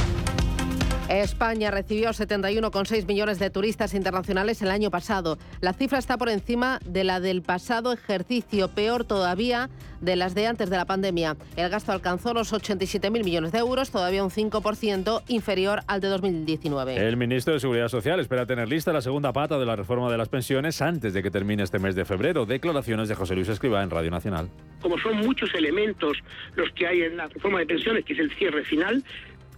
España 1.19 1.71
recibió 1.71 2.11
71,6 2.11 3.05
millones 3.05 3.37
de 3.37 3.49
turistas 3.49 3.93
internacionales 3.93 4.61
el 4.61 4.71
año 4.71 4.89
pasado. 4.89 5.37
La 5.59 5.73
cifra 5.73 5.99
está 5.99 6.17
por 6.17 6.29
encima 6.29 6.79
de 6.85 7.03
la 7.03 7.19
del 7.19 7.41
pasado 7.41 7.91
ejercicio, 7.91 8.69
peor 8.69 9.03
todavía 9.03 9.69
de 9.99 10.15
las 10.15 10.33
de 10.35 10.47
antes 10.47 10.69
de 10.69 10.77
la 10.77 10.85
pandemia. 10.85 11.37
El 11.55 11.69
gasto 11.69 11.91
alcanzó 11.91 12.33
los 12.33 12.53
87.000 12.53 13.23
millones 13.23 13.51
de 13.51 13.59
euros, 13.59 13.91
todavía 13.91 14.23
un 14.23 14.31
5% 14.31 15.23
inferior 15.27 15.81
al 15.87 16.01
de 16.01 16.07
2019. 16.07 16.95
El 16.95 17.17
ministro 17.17 17.53
de 17.53 17.59
Seguridad 17.59 17.89
Social 17.89 18.19
espera 18.19 18.45
tener 18.45 18.67
lista 18.67 18.93
la 18.93 19.01
segunda 19.01 19.31
pata 19.33 19.59
de 19.59 19.65
la 19.65 19.75
reforma 19.75 20.09
de 20.11 20.17
las 20.17 20.29
pensiones 20.29 20.81
antes 20.81 21.13
de 21.13 21.21
que 21.21 21.29
termine 21.29 21.63
este 21.63 21.79
mes 21.79 21.95
de 21.95 22.05
febrero. 22.05 22.45
Declaraciones 22.45 23.09
de 23.09 23.15
José 23.15 23.35
Luis 23.35 23.49
Escriba 23.49 23.83
en 23.83 23.89
Radio 23.89 24.11
Nacional. 24.11 24.49
Como 24.81 24.97
son 24.97 25.17
muchos 25.17 25.53
elementos 25.53 26.17
los 26.55 26.71
que 26.71 26.87
hay 26.87 27.01
en 27.01 27.17
la 27.17 27.27
reforma 27.27 27.59
de 27.59 27.67
pensiones, 27.67 28.03
que 28.03 28.13
es 28.13 28.19
el 28.19 28.31
cierre 28.35 28.63
final, 28.63 29.03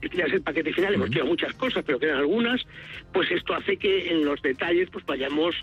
que 0.10 0.18
ya 0.18 0.26
es 0.26 0.34
el 0.34 0.42
paquete 0.42 0.74
final, 0.74 0.94
hemos 0.94 1.10
tirado 1.10 1.28
muchas 1.28 1.54
cosas, 1.54 1.84
pero 1.86 2.00
quedan 2.00 2.18
algunas, 2.18 2.62
pues 3.12 3.30
esto 3.32 3.54
hace 3.54 3.78
que 3.78 4.10
en 4.10 4.26
los 4.26 4.42
detalles 4.42 4.90
pues 4.92 5.06
vayamos 5.06 5.56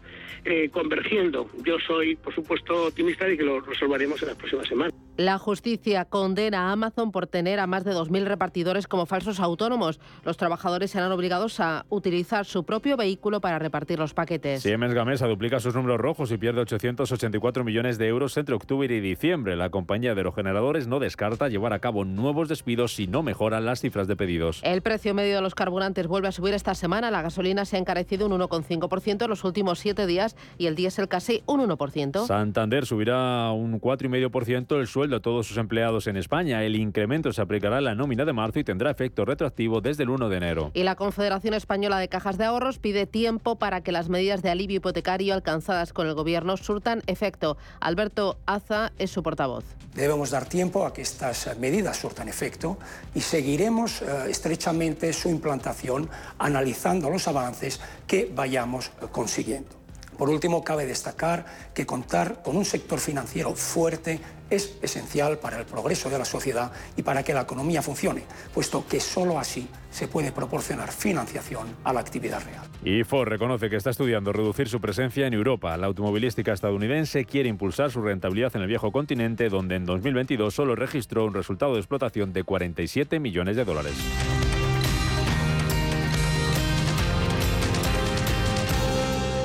eh, 0.45 0.69
convergiendo. 0.71 1.51
Yo 1.65 1.79
soy, 1.79 2.17
por 2.17 2.35
supuesto, 2.35 2.87
optimista 2.87 3.27
de 3.27 3.37
que 3.37 3.45
lo 3.45 3.61
resolveremos 3.61 4.21
en 4.23 4.29
las 4.29 4.37
próximas 4.37 4.69
semanas. 4.69 4.95
La 5.21 5.39
justicia 5.39 6.07
condena 6.07 6.71
a 6.71 6.73
Amazon 6.73 7.13
por 7.13 7.27
tener 7.27 7.61
a 7.61 7.67
más 7.67 7.85
de 7.85 7.93
2.000 7.93 8.25
repartidores 8.25 8.89
como 8.89 9.05
falsos 9.05 9.39
autónomos. 9.39 10.01
Los 10.25 10.39
trabajadores 10.39 10.93
serán 10.93 11.13
obligados 11.13 11.61
a 11.61 11.85
utilizar 11.91 12.47
su 12.47 12.65
propio 12.65 12.97
vehículo 12.97 13.43
para 13.43 13.59
repartir 13.59 13.99
los 13.99 14.15
paquetes. 14.15 14.63
Siemens 14.63 14.95
Gamesa 14.95 15.27
duplica 15.27 15.61
sus 15.61 15.75
números 15.75 15.99
rojos 15.99 16.33
y 16.33 16.39
pierde 16.39 16.63
884 16.63 17.65
millones 17.65 17.99
de 17.99 18.09
euros 18.09 18.35
entre 18.39 18.55
octubre 18.55 18.97
y 18.97 19.01
diciembre. 19.01 19.57
La 19.57 19.69
compañía 19.69 20.15
de 20.15 20.21
aerogeneradores 20.21 20.87
no 20.87 21.01
descarta 21.01 21.51
llevar 21.51 21.75
a 21.75 21.81
cabo 21.81 22.07
nuevos 22.07 22.49
despidos 22.49 22.95
si 22.95 23.07
no 23.07 23.23
mejoran 23.23 23.67
las 23.67 23.83
cifras 23.83 24.09
de 24.09 24.17
pedidos. 24.17 24.61
El 24.63 24.81
precio 24.81 25.13
medio 25.13 25.35
de 25.35 25.43
los 25.43 25.55
carburantes 25.55 26.07
vuelve 26.07 26.29
a 26.29 26.33
subir 26.33 26.55
esta 26.55 26.75
semana. 26.75 27.11
La 27.11 27.21
gasolina 27.21 27.67
se 27.67 27.77
ha 27.77 27.79
encarecido 27.79 28.25
un 28.25 28.41
1,5% 28.41 29.25
en 29.25 29.29
los 29.29 29.45
últimos 29.45 29.81
siete 29.81 30.07
días 30.07 30.35
y 30.57 30.65
el 30.65 30.77
diésel 30.77 31.09
casi 31.09 31.43
un 31.45 31.61
1%. 31.61 32.27
Santander 32.27 32.87
subirá 32.87 33.53
un 33.53 33.79
4,5% 33.79 34.81
el 34.81 34.87
sueldo 34.87 35.10
a 35.17 35.21
todos 35.21 35.47
sus 35.47 35.57
empleados 35.57 36.07
en 36.07 36.17
España. 36.17 36.65
El 36.65 36.77
incremento 36.77 37.33
se 37.33 37.43
aplicará 37.43 37.79
en 37.79 37.85
la 37.85 37.95
nómina 37.95 38.25
de 38.25 38.33
marzo 38.33 38.59
y 38.59 38.65
tendrá 38.65 38.91
efecto 38.91 39.25
retroactivo 39.25 39.81
desde 39.81 40.05
el 40.05 40.11
1 40.11 40.29
de 40.29 40.37
enero. 40.37 40.71
Y 40.75 40.83
la 40.83 40.97
Confederación 40.97 41.55
Española 41.55 41.99
de 41.99 42.09
Cajas 42.09 42.39
de 42.39 42.45
Ahorros 42.45 42.79
pide 42.79 43.07
tiempo 43.07 43.57
para 43.57 43.83
que 43.83 43.93
las 43.93 44.09
medidas 44.09 44.43
de 44.43 44.51
alivio 44.51 44.79
hipotecario 44.79 45.35
alcanzadas 45.35 45.93
con 45.93 46.07
el 46.07 46.15
Gobierno 46.15 46.57
surtan 46.57 47.03
efecto. 47.07 47.57
Alberto 47.81 48.39
Aza 48.47 48.93
es 48.99 49.11
su 49.11 49.23
portavoz. 49.23 49.65
Debemos 49.95 50.31
dar 50.31 50.47
tiempo 50.47 50.87
a 50.87 50.93
que 50.93 51.03
estas 51.03 51.59
medidas 51.59 51.97
surtan 51.97 52.29
efecto 52.29 52.79
y 53.15 53.21
seguiremos 53.21 54.03
eh, 54.03 54.07
estrechamente 54.29 55.13
su 55.13 55.29
implantación 55.29 56.09
analizando 56.39 57.11
los 57.11 57.27
avances 57.27 57.81
que 58.07 58.31
vayamos 58.33 58.91
consiguiendo. 59.11 59.80
Por 60.21 60.29
último, 60.29 60.63
cabe 60.63 60.85
destacar 60.85 61.47
que 61.73 61.87
contar 61.87 62.43
con 62.43 62.55
un 62.55 62.67
sector 62.67 62.99
financiero 62.99 63.55
fuerte 63.55 64.21
es 64.51 64.77
esencial 64.83 65.39
para 65.39 65.59
el 65.59 65.65
progreso 65.65 66.11
de 66.11 66.19
la 66.19 66.27
sociedad 66.27 66.73
y 66.95 67.03
para 67.03 67.23
que 67.23 67.33
la 67.33 67.41
economía 67.41 67.81
funcione, 67.81 68.25
puesto 68.53 68.87
que 68.87 69.01
sólo 69.01 69.39
así 69.39 69.67
se 69.91 70.09
puede 70.09 70.31
proporcionar 70.31 70.93
financiación 70.93 71.75
a 71.85 71.95
la 71.95 72.01
actividad 72.01 72.45
real. 72.45 72.67
Y 72.85 73.03
Ford 73.03 73.29
reconoce 73.29 73.71
que 73.71 73.77
está 73.77 73.89
estudiando 73.89 74.31
reducir 74.31 74.69
su 74.69 74.79
presencia 74.79 75.27
en 75.27 75.33
Europa. 75.33 75.75
La 75.79 75.87
automovilística 75.87 76.53
estadounidense 76.53 77.25
quiere 77.25 77.49
impulsar 77.49 77.91
su 77.91 78.03
rentabilidad 78.03 78.55
en 78.57 78.61
el 78.61 78.69
viejo 78.69 78.93
continente, 78.93 79.49
donde 79.49 79.77
en 79.77 79.87
2022 79.87 80.53
solo 80.53 80.77
registró 80.77 81.25
un 81.25 81.33
resultado 81.33 81.73
de 81.73 81.79
explotación 81.81 82.35
de 82.35 82.45
47 82.45 83.21
millones 83.21 83.57
de 83.57 83.65
dólares. 83.65 83.95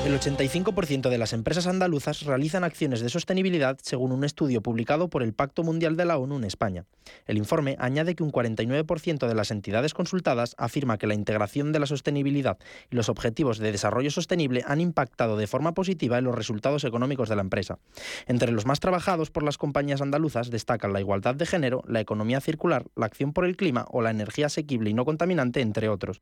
El 0.06 0.14
85% 0.20 1.10
de 1.10 1.18
las 1.18 1.34
empresas 1.34 1.66
andaluzas 1.66 2.22
realizan 2.22 2.64
acciones 2.64 3.02
de 3.02 3.10
sostenibilidad 3.10 3.80
según 3.82 4.12
un 4.12 4.24
estudio 4.24 4.62
publicado 4.62 5.10
por 5.10 5.24
el 5.24 5.34
Pacto 5.34 5.64
Mundial 5.64 5.98
de 5.98 6.06
la 6.06 6.20
ONU 6.20 6.38
en 6.38 6.44
España. 6.44 6.86
El 7.26 7.38
informe 7.38 7.76
añade 7.80 8.14
que 8.14 8.22
un 8.22 8.32
49% 8.32 9.28
de 9.28 9.34
las 9.34 9.50
entidades 9.50 9.96
consultadas 9.96 10.54
afirma 10.60 11.00
que 11.00 11.08
la 11.08 11.16
integración 11.16 11.72
de 11.72 11.80
la 11.80 11.88
sostenibilidad 11.88 12.60
y 12.92 12.96
los 12.96 13.10
objetivos 13.10 13.58
de 13.58 13.72
desarrollo 13.72 14.12
sostenible 14.12 14.64
han 14.68 14.80
impactado 14.80 15.38
de 15.38 15.48
forma 15.48 15.74
positiva 15.74 16.20
en 16.20 16.26
los 16.26 16.36
resultados 16.36 16.84
económicos 16.84 17.28
de 17.28 17.38
la 17.38 17.42
empresa. 17.42 17.80
Entre 18.28 18.52
los 18.52 18.68
más 18.68 18.80
trabajados 18.80 19.32
por 19.32 19.42
las 19.42 19.58
compañías 19.58 20.02
andaluzas 20.02 20.52
destacan 20.52 20.94
la 20.94 21.00
igualdad 21.00 21.34
de 21.34 21.48
género, 21.48 21.84
la 21.88 22.00
economía 22.00 22.42
circular, 22.42 22.86
la 22.96 23.08
acción 23.08 23.34
por 23.34 23.44
el 23.44 23.58
clima 23.58 23.88
o 23.90 24.04
la 24.04 24.12
energía 24.12 24.46
asequible 24.46 24.92
y 24.92 24.94
no 24.94 25.04
contaminante, 25.04 25.62
entre 25.62 25.90
otros. 25.90 26.22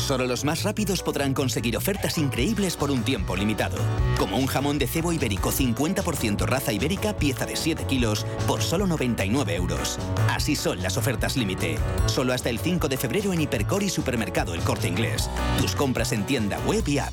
Solo 0.00 0.26
los 0.26 0.44
más 0.44 0.64
rápidos 0.64 1.02
podrán 1.02 1.34
conseguir 1.34 1.76
ofertas 1.76 2.18
increíbles 2.18 2.76
por 2.76 2.90
un 2.90 3.02
tiempo 3.02 3.36
limitado. 3.36 3.76
Como 4.18 4.38
un 4.38 4.46
jamón 4.46 4.78
de 4.78 4.88
cebo 4.88 5.12
ibérico 5.12 5.52
50% 5.52 6.46
raza 6.46 6.72
ibérica, 6.72 7.16
pieza 7.16 7.46
de 7.46 7.54
7 7.54 7.84
kilos, 7.84 8.26
por 8.46 8.62
solo 8.62 8.86
99 8.86 9.54
euros. 9.54 9.98
Así 10.28 10.56
son 10.56 10.82
las 10.82 10.96
ofertas 10.96 11.36
límite. 11.36 11.78
Solo 12.06 12.32
hasta 12.32 12.50
el 12.50 12.58
5 12.58 12.88
de 12.88 12.96
febrero 12.96 13.32
en 13.32 13.42
Hipercor 13.42 13.82
y 13.82 13.88
Supermercado 13.88 14.54
El 14.54 14.62
Corte 14.62 14.88
Inglés. 14.88 15.30
Tus 15.60 15.76
compras 15.76 16.12
en 16.12 16.24
tienda 16.24 16.58
web 16.66 16.82
y 16.88 16.98
app. 16.98 17.12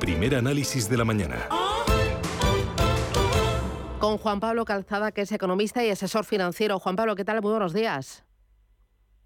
Primer 0.00 0.34
análisis 0.34 0.88
de 0.88 0.96
la 0.96 1.04
mañana. 1.04 1.46
Con 4.00 4.16
Juan 4.16 4.40
Pablo 4.40 4.64
Calzada, 4.64 5.12
que 5.12 5.20
es 5.20 5.30
economista 5.30 5.84
y 5.84 5.90
asesor 5.90 6.24
financiero. 6.24 6.80
Juan 6.80 6.96
Pablo, 6.96 7.14
¿qué 7.14 7.24
tal? 7.24 7.42
Muy 7.42 7.50
buenos 7.50 7.74
días. 7.74 8.24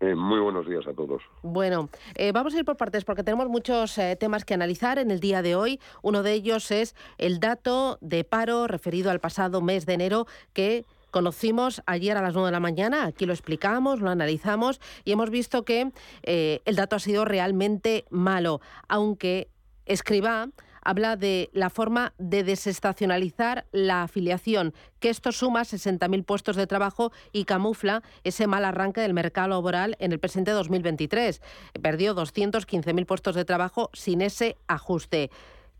Eh, 0.00 0.16
muy 0.16 0.40
buenos 0.40 0.66
días 0.68 0.84
a 0.88 0.92
todos. 0.92 1.22
Bueno, 1.42 1.88
eh, 2.16 2.32
vamos 2.32 2.54
a 2.54 2.58
ir 2.58 2.64
por 2.64 2.76
partes 2.76 3.04
porque 3.04 3.22
tenemos 3.22 3.48
muchos 3.48 3.96
eh, 3.96 4.16
temas 4.16 4.44
que 4.44 4.52
analizar 4.52 4.98
en 4.98 5.12
el 5.12 5.20
día 5.20 5.40
de 5.40 5.54
hoy. 5.54 5.80
Uno 6.02 6.24
de 6.24 6.32
ellos 6.32 6.72
es 6.72 6.96
el 7.16 7.38
dato 7.38 7.96
de 8.00 8.24
paro 8.24 8.66
referido 8.66 9.12
al 9.12 9.20
pasado 9.20 9.62
mes 9.62 9.86
de 9.86 9.94
enero 9.94 10.26
que 10.52 10.84
conocimos 11.12 11.80
ayer 11.86 12.16
a 12.16 12.22
las 12.22 12.34
9 12.34 12.48
de 12.48 12.52
la 12.52 12.60
mañana. 12.60 13.04
Aquí 13.04 13.24
lo 13.24 13.32
explicamos, 13.32 14.00
lo 14.00 14.10
analizamos 14.10 14.80
y 15.04 15.12
hemos 15.12 15.30
visto 15.30 15.64
que 15.64 15.92
el 16.24 16.76
dato 16.76 16.96
ha 16.96 16.98
sido 16.98 17.24
realmente 17.24 18.04
malo, 18.10 18.60
aunque 18.88 19.48
Escriba 19.86 20.48
habla 20.84 21.16
de 21.16 21.50
la 21.52 21.70
forma 21.70 22.12
de 22.18 22.44
desestacionalizar 22.44 23.66
la 23.72 24.02
afiliación, 24.02 24.74
que 25.00 25.08
esto 25.08 25.32
suma 25.32 25.62
60.000 25.62 26.24
puestos 26.24 26.56
de 26.56 26.66
trabajo 26.66 27.10
y 27.32 27.44
camufla 27.44 28.02
ese 28.22 28.46
mal 28.46 28.64
arranque 28.64 29.00
del 29.00 29.14
mercado 29.14 29.48
laboral 29.48 29.96
en 29.98 30.12
el 30.12 30.20
presente 30.20 30.52
2023. 30.52 31.40
Perdió 31.82 32.14
215.000 32.14 33.06
puestos 33.06 33.34
de 33.34 33.44
trabajo 33.44 33.90
sin 33.92 34.20
ese 34.20 34.56
ajuste. 34.68 35.30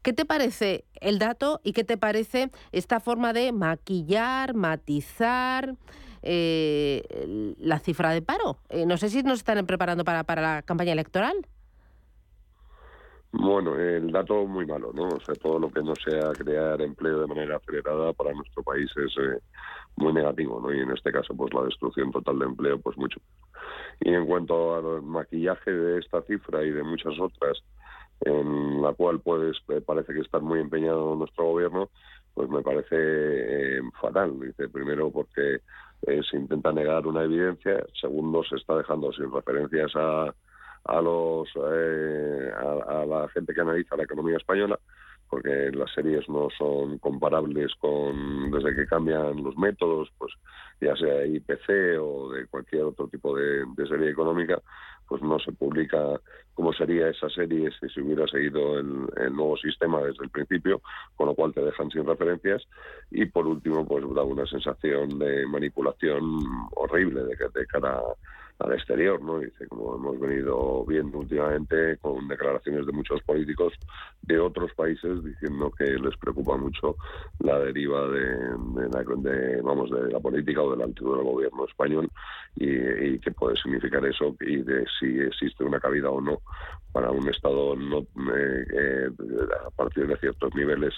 ¿Qué 0.03 0.13
te 0.13 0.27
parece 0.27 0.85
el 1.01 1.19
dato 1.19 1.61
y 1.65 1.73
qué 1.73 1.85
te 1.85 1.97
parece 1.97 2.51
esta 2.73 3.01
forma 3.01 3.33
de 3.33 3.53
maquillar, 3.53 4.53
matizar 4.55 5.77
eh, 6.21 7.55
la 7.59 7.79
cifra 7.79 8.11
de 8.11 8.21
paro? 8.21 8.59
Eh, 8.69 8.85
no 8.85 8.99
sé 8.99 9.09
si 9.09 9.23
nos 9.23 9.39
están 9.39 9.65
preparando 9.67 10.05
para, 10.05 10.25
para 10.25 10.43
la 10.43 10.63
campaña 10.63 10.93
electoral. 10.93 11.47
Bueno, 13.37 13.77
el 13.77 14.13
dato 14.13 14.47
muy 14.47 14.65
malo, 14.65 14.93
¿no? 14.95 15.09
O 15.09 15.21
sea, 15.21 15.35
todo 15.35 15.59
lo 15.59 15.69
que 15.69 15.83
no 15.83 15.95
sea 15.97 16.31
crear 16.33 16.81
empleo 16.81 17.19
de 17.19 17.27
manera 17.27 17.57
acelerada 17.57 18.13
para 18.13 18.33
nuestro 18.33 18.63
país 18.63 18.89
es 18.97 19.13
eh, 19.19 19.41
muy 19.97 20.13
negativo, 20.13 20.61
¿no? 20.61 20.73
Y 20.73 20.79
en 20.79 20.93
este 20.93 21.11
caso, 21.11 21.35
pues 21.37 21.53
la 21.53 21.65
destrucción 21.65 22.13
total 22.13 22.39
de 22.39 22.45
empleo, 22.45 22.79
pues 22.79 22.97
mucho. 22.97 23.21
Y 24.01 24.15
en 24.15 24.25
cuanto 24.27 24.77
al 24.77 25.03
maquillaje 25.03 25.73
de 25.73 25.99
esta 25.99 26.23
cifra 26.23 26.63
y 26.63 26.71
de 26.71 26.85
muchas 26.85 27.19
otras, 27.19 27.59
en 28.21 28.81
la 28.81 28.93
cual 28.93 29.19
pues 29.19 29.57
eh, 29.69 29.81
parece 29.85 30.15
que 30.15 30.21
está 30.21 30.39
muy 30.39 30.61
empeñado 30.61 31.17
nuestro 31.17 31.47
gobierno, 31.47 31.91
pues 32.35 32.49
me 32.49 32.63
parece 32.63 32.95
eh, 32.97 33.81
fatal. 34.01 34.39
Dice, 34.39 34.69
primero 34.69 35.11
porque 35.11 35.59
se 36.07 36.37
intenta 36.37 36.71
negar 36.71 37.05
una 37.07 37.25
evidencia, 37.25 37.85
segundo 38.01 38.45
se 38.45 38.57
está 38.57 38.77
dejando 38.77 39.13
sin 39.13 39.33
referencias 39.33 39.91
a 39.97 40.33
a 40.85 41.01
los 41.01 41.49
eh, 41.57 42.53
a, 42.55 43.05
la 43.07 43.29
gente 43.29 43.55
que 43.55 43.61
analiza 43.61 43.97
la 43.97 44.05
economía 44.05 44.37
española 44.37 44.79
porque 45.29 45.71
las 45.73 45.93
series 45.93 46.29
no 46.29 46.49
son 46.57 46.99
comparables 46.99 47.73
con 47.81 48.51
desde 48.51 48.77
que 48.77 48.87
cambian 48.87 49.43
los 49.43 49.57
métodos 49.57 50.11
pues 50.19 50.33
ya 50.81 50.95
sea 50.97 51.25
IPC 51.25 51.99
o 52.01 52.31
de 52.33 52.47
cualquier 52.47 52.85
otro 52.85 53.09
tipo 53.09 53.35
de, 53.35 53.65
serie 53.89 54.11
económica 54.11 54.61
pues 55.09 55.23
no 55.23 55.39
se 55.39 55.53
publica 55.53 56.21
cómo 56.55 56.73
sería 56.73 57.09
esa 57.09 57.29
serie 57.31 57.71
si 57.81 57.89
se 57.89 58.01
hubiera 58.01 58.27
seguido 58.27 58.79
el, 58.79 59.07
el, 59.17 59.35
nuevo 59.35 59.57
sistema 59.57 60.01
desde 60.01 60.25
el 60.25 60.31
principio, 60.31 60.81
con 61.15 61.27
lo 61.27 61.35
cual 61.35 61.53
te 61.53 61.61
dejan 61.61 61.91
sin 61.91 62.07
referencias. 62.07 62.63
Y 63.11 63.27
por 63.27 63.47
último, 63.47 63.87
pues 63.87 64.03
da 64.15 64.23
una 64.23 64.47
sensación 64.47 65.19
de 65.19 65.47
manipulación 65.47 66.23
horrible 66.75 67.25
de, 67.25 67.37
de 67.37 67.67
cara 67.67 67.99
a 67.99 68.15
al 68.59 68.73
exterior, 68.73 69.21
¿no? 69.23 69.39
Dice, 69.39 69.67
como 69.69 69.97
hemos 69.97 70.19
venido 70.21 70.85
viendo 70.87 71.19
últimamente 71.19 71.97
con 71.99 72.29
declaraciones 72.29 72.87
de 72.87 72.93
muchos 72.93 73.21
políticos 73.23 73.73
de 74.23 74.39
otros 74.39 74.73
países 74.75 75.25
diciendo 75.25 75.71
que 75.77 75.85
les 75.85 76.17
preocupa 76.17 76.57
mucho 76.57 76.97
la 77.41 77.59
deriva 77.59 78.07
de, 78.09 78.89
la, 78.91 79.05
de 79.17 79.61
vamos, 79.61 79.91
de 79.91 80.13
la 80.13 80.21
política 80.21 80.63
o 80.63 80.71
del 80.71 80.83
antiguo 80.83 81.23
gobierno 81.23 81.67
español 81.67 82.11
y, 82.57 83.19
qué 83.19 83.31
puede 83.33 83.57
significar 83.57 84.05
eso 84.05 84.35
y 84.41 84.57
de 84.63 84.85
si 84.99 85.19
existe 85.19 85.65
una 85.65 85.81
cabida 85.81 86.11
o 86.11 86.21
no 86.21 86.41
para 86.93 87.11
un 87.11 87.29
Estado 87.29 87.75
no, 87.75 87.99
eh, 87.99 88.65
eh, 88.73 89.09
a 89.67 89.71
partir 89.71 90.07
de 90.07 90.17
ciertos 90.17 90.55
niveles 90.55 90.95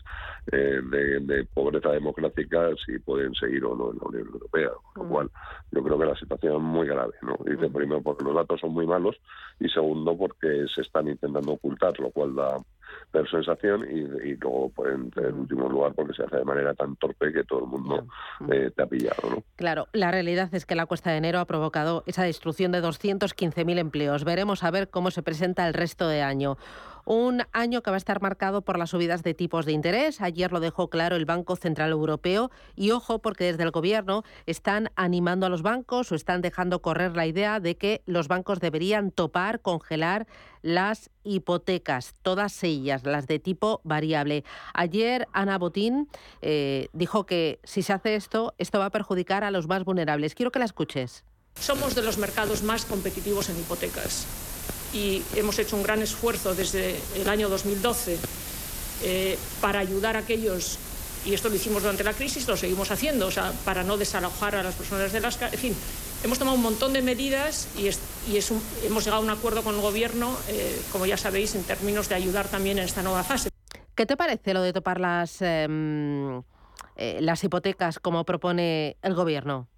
eh, 0.53 0.81
de, 0.83 1.45
pobreza 1.55 1.91
democrática 1.91 2.69
si 2.85 2.99
pueden 2.99 3.35
seguir 3.35 3.65
o 3.65 3.75
no 3.75 3.93
en 3.93 3.99
la 3.99 4.05
Unión 4.05 4.29
Europea, 4.33 4.71
con 4.93 5.05
lo 5.05 5.09
cual 5.09 5.31
yo 5.71 5.83
creo 5.83 5.99
que 5.99 6.05
la 6.05 6.17
situación 6.17 6.57
es 6.57 6.63
muy 6.63 6.87
grave, 6.87 7.15
¿no? 7.23 7.37
Dice 7.47 7.71
primero 7.71 8.03
porque 8.03 8.25
los 8.25 8.35
datos 8.35 8.61
son 8.61 8.73
muy 8.73 8.87
malos 8.87 9.17
y 9.61 9.69
segundo 9.69 10.17
porque 10.17 10.67
se 10.75 10.83
están 10.83 11.09
intentando 11.09 11.53
ocultar, 11.53 11.99
lo 12.01 12.11
cual 12.11 12.35
da 12.35 12.59
pero 13.11 13.27
sensación 13.27 13.87
y, 13.91 14.35
luego 14.37 14.71
pues, 14.75 14.95
en, 14.95 15.35
último 15.35 15.69
lugar 15.69 15.93
porque 15.95 16.15
se 16.15 16.23
hace 16.23 16.37
de 16.37 16.45
manera 16.45 16.75
tan 16.75 16.97
torpe 16.97 17.33
que 17.33 17.45
todo 17.45 17.61
el 17.61 17.67
mundo 17.67 18.07
eh, 18.51 18.71
te 18.75 18.83
ha 18.83 18.87
pillado. 18.87 19.31
¿no? 19.31 19.43
Claro, 19.57 19.89
la 19.93 20.11
realidad 20.11 20.53
es 20.55 20.67
que 20.67 20.75
la 20.75 20.87
cuesta 20.87 21.11
de 21.11 21.19
enero 21.19 21.39
ha 21.39 21.45
provocado 21.47 22.03
esa 22.07 22.25
destrucción 22.25 22.73
de 22.73 22.83
215.000 22.83 23.79
empleos. 23.79 24.25
Veremos 24.25 24.65
a 24.65 24.71
ver 24.71 24.91
cómo 24.91 25.11
se 25.11 25.23
presenta 25.23 25.67
el 25.67 25.75
resto 25.75 26.09
de 26.09 26.23
año. 26.23 26.57
Un 27.07 27.45
año 27.53 27.85
que 27.85 27.91
va 27.91 27.97
a 27.97 27.99
estar 27.99 28.21
marcado 28.21 28.63
por 28.63 28.81
las 28.81 28.91
subidas 28.91 29.23
de 29.23 29.33
tipos 29.33 29.65
de 29.65 29.71
interés. 29.71 30.21
Ayer 30.21 30.51
lo 30.51 30.59
dejó 30.59 30.91
claro 30.91 31.15
el 31.15 31.25
Banco 31.25 31.55
Central 31.55 31.93
Europeo. 31.93 32.51
Y 32.75 32.91
ojo, 32.91 33.21
porque 33.21 33.45
desde 33.45 33.63
el 33.63 33.71
Gobierno 33.71 34.25
están 34.47 34.91
animando 34.97 35.47
a 35.47 35.49
los 35.49 35.63
bancos 35.63 36.11
o 36.11 36.17
están 36.17 36.43
dejando 36.43 36.83
correr 36.83 37.15
la 37.15 37.25
idea 37.25 37.61
de 37.61 37.77
que 37.77 38.03
los 38.07 38.27
bancos 38.27 38.59
deberían 38.59 39.13
topar, 39.13 39.61
congelar 39.61 40.27
las 40.63 41.11
hipotecas, 41.23 42.13
todas 42.23 42.65
ellas, 42.65 43.05
las 43.05 43.29
de 43.29 43.39
tipo 43.39 43.81
variable. 43.85 44.43
Ayer 44.75 45.29
Ana 45.33 45.59
Botín 45.59 46.09
eh, 46.43 46.89
dijo 46.93 47.25
que 47.25 47.61
si 47.63 47.83
se 47.83 47.93
hace 47.93 48.17
esto, 48.17 48.53
esto 48.59 48.81
va 48.81 48.87
a 48.87 48.91
perjudicar 48.91 49.45
a 49.45 49.53
los 49.53 49.69
más 49.69 49.85
vulnerables. 49.85 50.35
Quiero 50.35 50.51
que 50.51 50.59
la 50.59 50.65
escuches. 50.65 51.23
Somos 51.55 51.95
de 51.95 52.03
los 52.03 52.19
mercados 52.19 52.65
más 52.65 52.85
competitivos 52.85 53.49
en 53.49 53.61
hipotecas 53.61 54.27
y 54.97 55.23
hemos 55.35 55.59
hecho 55.59 55.77
un 55.77 55.83
gran 55.83 56.01
esfuerzo 56.01 56.55
desde 56.55 56.97
el 57.15 57.29
año 57.29 57.51
2012 57.51 58.19
eh, 59.05 59.39
para 59.61 59.81
ayudar 59.81 60.17
a 60.17 60.21
aquellos, 60.21 60.79
y 61.27 61.35
esto 61.35 61.51
lo 61.51 61.57
hicimos 61.57 61.83
durante 61.83 62.03
la 62.03 62.15
crisis, 62.15 62.49
lo 62.49 62.57
seguimos 62.57 62.91
haciendo, 62.91 63.27
o 63.27 63.31
sea, 63.31 63.53
para 63.65 63.85
no 63.85 63.99
desalojar 63.99 64.55
a 64.57 64.63
las 64.63 64.75
personas 64.75 65.13
de 65.13 65.21
las... 65.21 65.41
En 65.43 65.59
fin, 65.59 65.77
hemos 66.25 66.39
tomado 66.39 66.57
un 66.57 66.63
montón 66.63 66.95
de 66.95 67.03
medidas 67.03 67.69
y, 67.77 67.91
y 68.33 68.39
es 68.39 68.53
hemos 68.85 69.05
llegado 69.05 69.21
a 69.21 69.25
un 69.25 69.31
acuerdo 69.31 69.63
con 69.63 69.75
el 69.75 69.83
Gobierno, 69.83 70.35
eh, 70.49 70.81
como 70.93 71.05
ya 71.05 71.19
sabéis, 71.19 71.55
en 71.55 71.65
términos 71.65 72.09
de 72.09 72.15
ayudar 72.15 72.49
también 72.49 72.79
en 72.79 72.85
esta 72.85 73.03
nueva 73.03 73.23
fase. 73.23 73.51
¿Qué 73.95 74.07
te 74.07 74.17
parece 74.17 74.55
lo 74.55 74.63
de 74.63 74.73
topar 74.73 74.99
las, 74.99 75.43
em, 75.43 76.39
eh, 76.97 77.19
las 77.21 77.45
hipotecas 77.45 77.99
como 77.99 78.25
propone 78.25 78.97
el 79.03 79.15
Gobierno? 79.15 79.69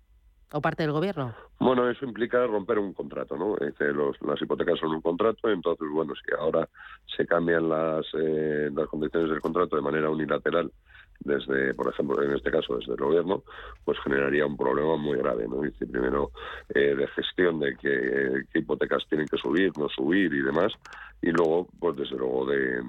O 0.53 0.61
parte 0.61 0.83
del 0.83 0.93
gobierno? 0.93 1.35
Bueno, 1.59 1.89
eso 1.91 2.05
implica 2.05 2.47
romper 2.47 2.79
un 2.79 2.93
contrato, 2.93 3.37
¿no? 3.37 3.57
Los, 3.57 4.23
las 4.23 4.41
hipotecas 4.41 4.79
son 4.79 4.91
un 4.91 5.01
contrato, 5.01 5.51
entonces, 5.51 5.87
bueno, 5.93 6.15
si 6.15 6.35
ahora 6.39 6.69
se 7.17 7.27
cambian 7.27 7.69
las, 7.69 8.07
eh, 8.15 8.71
las 8.73 8.89
condiciones 8.89 9.31
del 9.31 9.41
contrato 9.41 9.77
de 9.77 9.83
manera 9.83 10.11
unilateral, 10.11 10.71
desde, 11.21 11.75
por 11.75 11.89
ejemplo, 11.89 12.23
en 12.23 12.33
este 12.33 12.51
caso 12.51 12.77
desde 12.77 12.93
el 12.93 12.99
gobierno, 12.99 13.43
pues 13.85 13.99
generaría 14.01 14.47
un 14.47 14.57
problema 14.57 14.97
muy 14.97 15.19
grave, 15.19 15.47
¿no? 15.49 15.63
Dice 15.63 15.87
primero 15.87 16.31
eh, 16.75 16.95
de 16.95 17.07
gestión 17.09 17.59
de 17.61 17.77
qué, 17.77 18.45
hipotecas 18.59 19.05
tienen 19.09 19.27
que 19.27 19.37
subir, 19.37 19.73
no 19.77 19.89
subir 19.89 20.33
y 20.33 20.43
demás, 20.43 20.73
y 21.21 21.31
luego, 21.31 21.67
pues 21.79 21.97
desde 21.97 22.17
luego 22.17 22.47
de, 22.47 22.81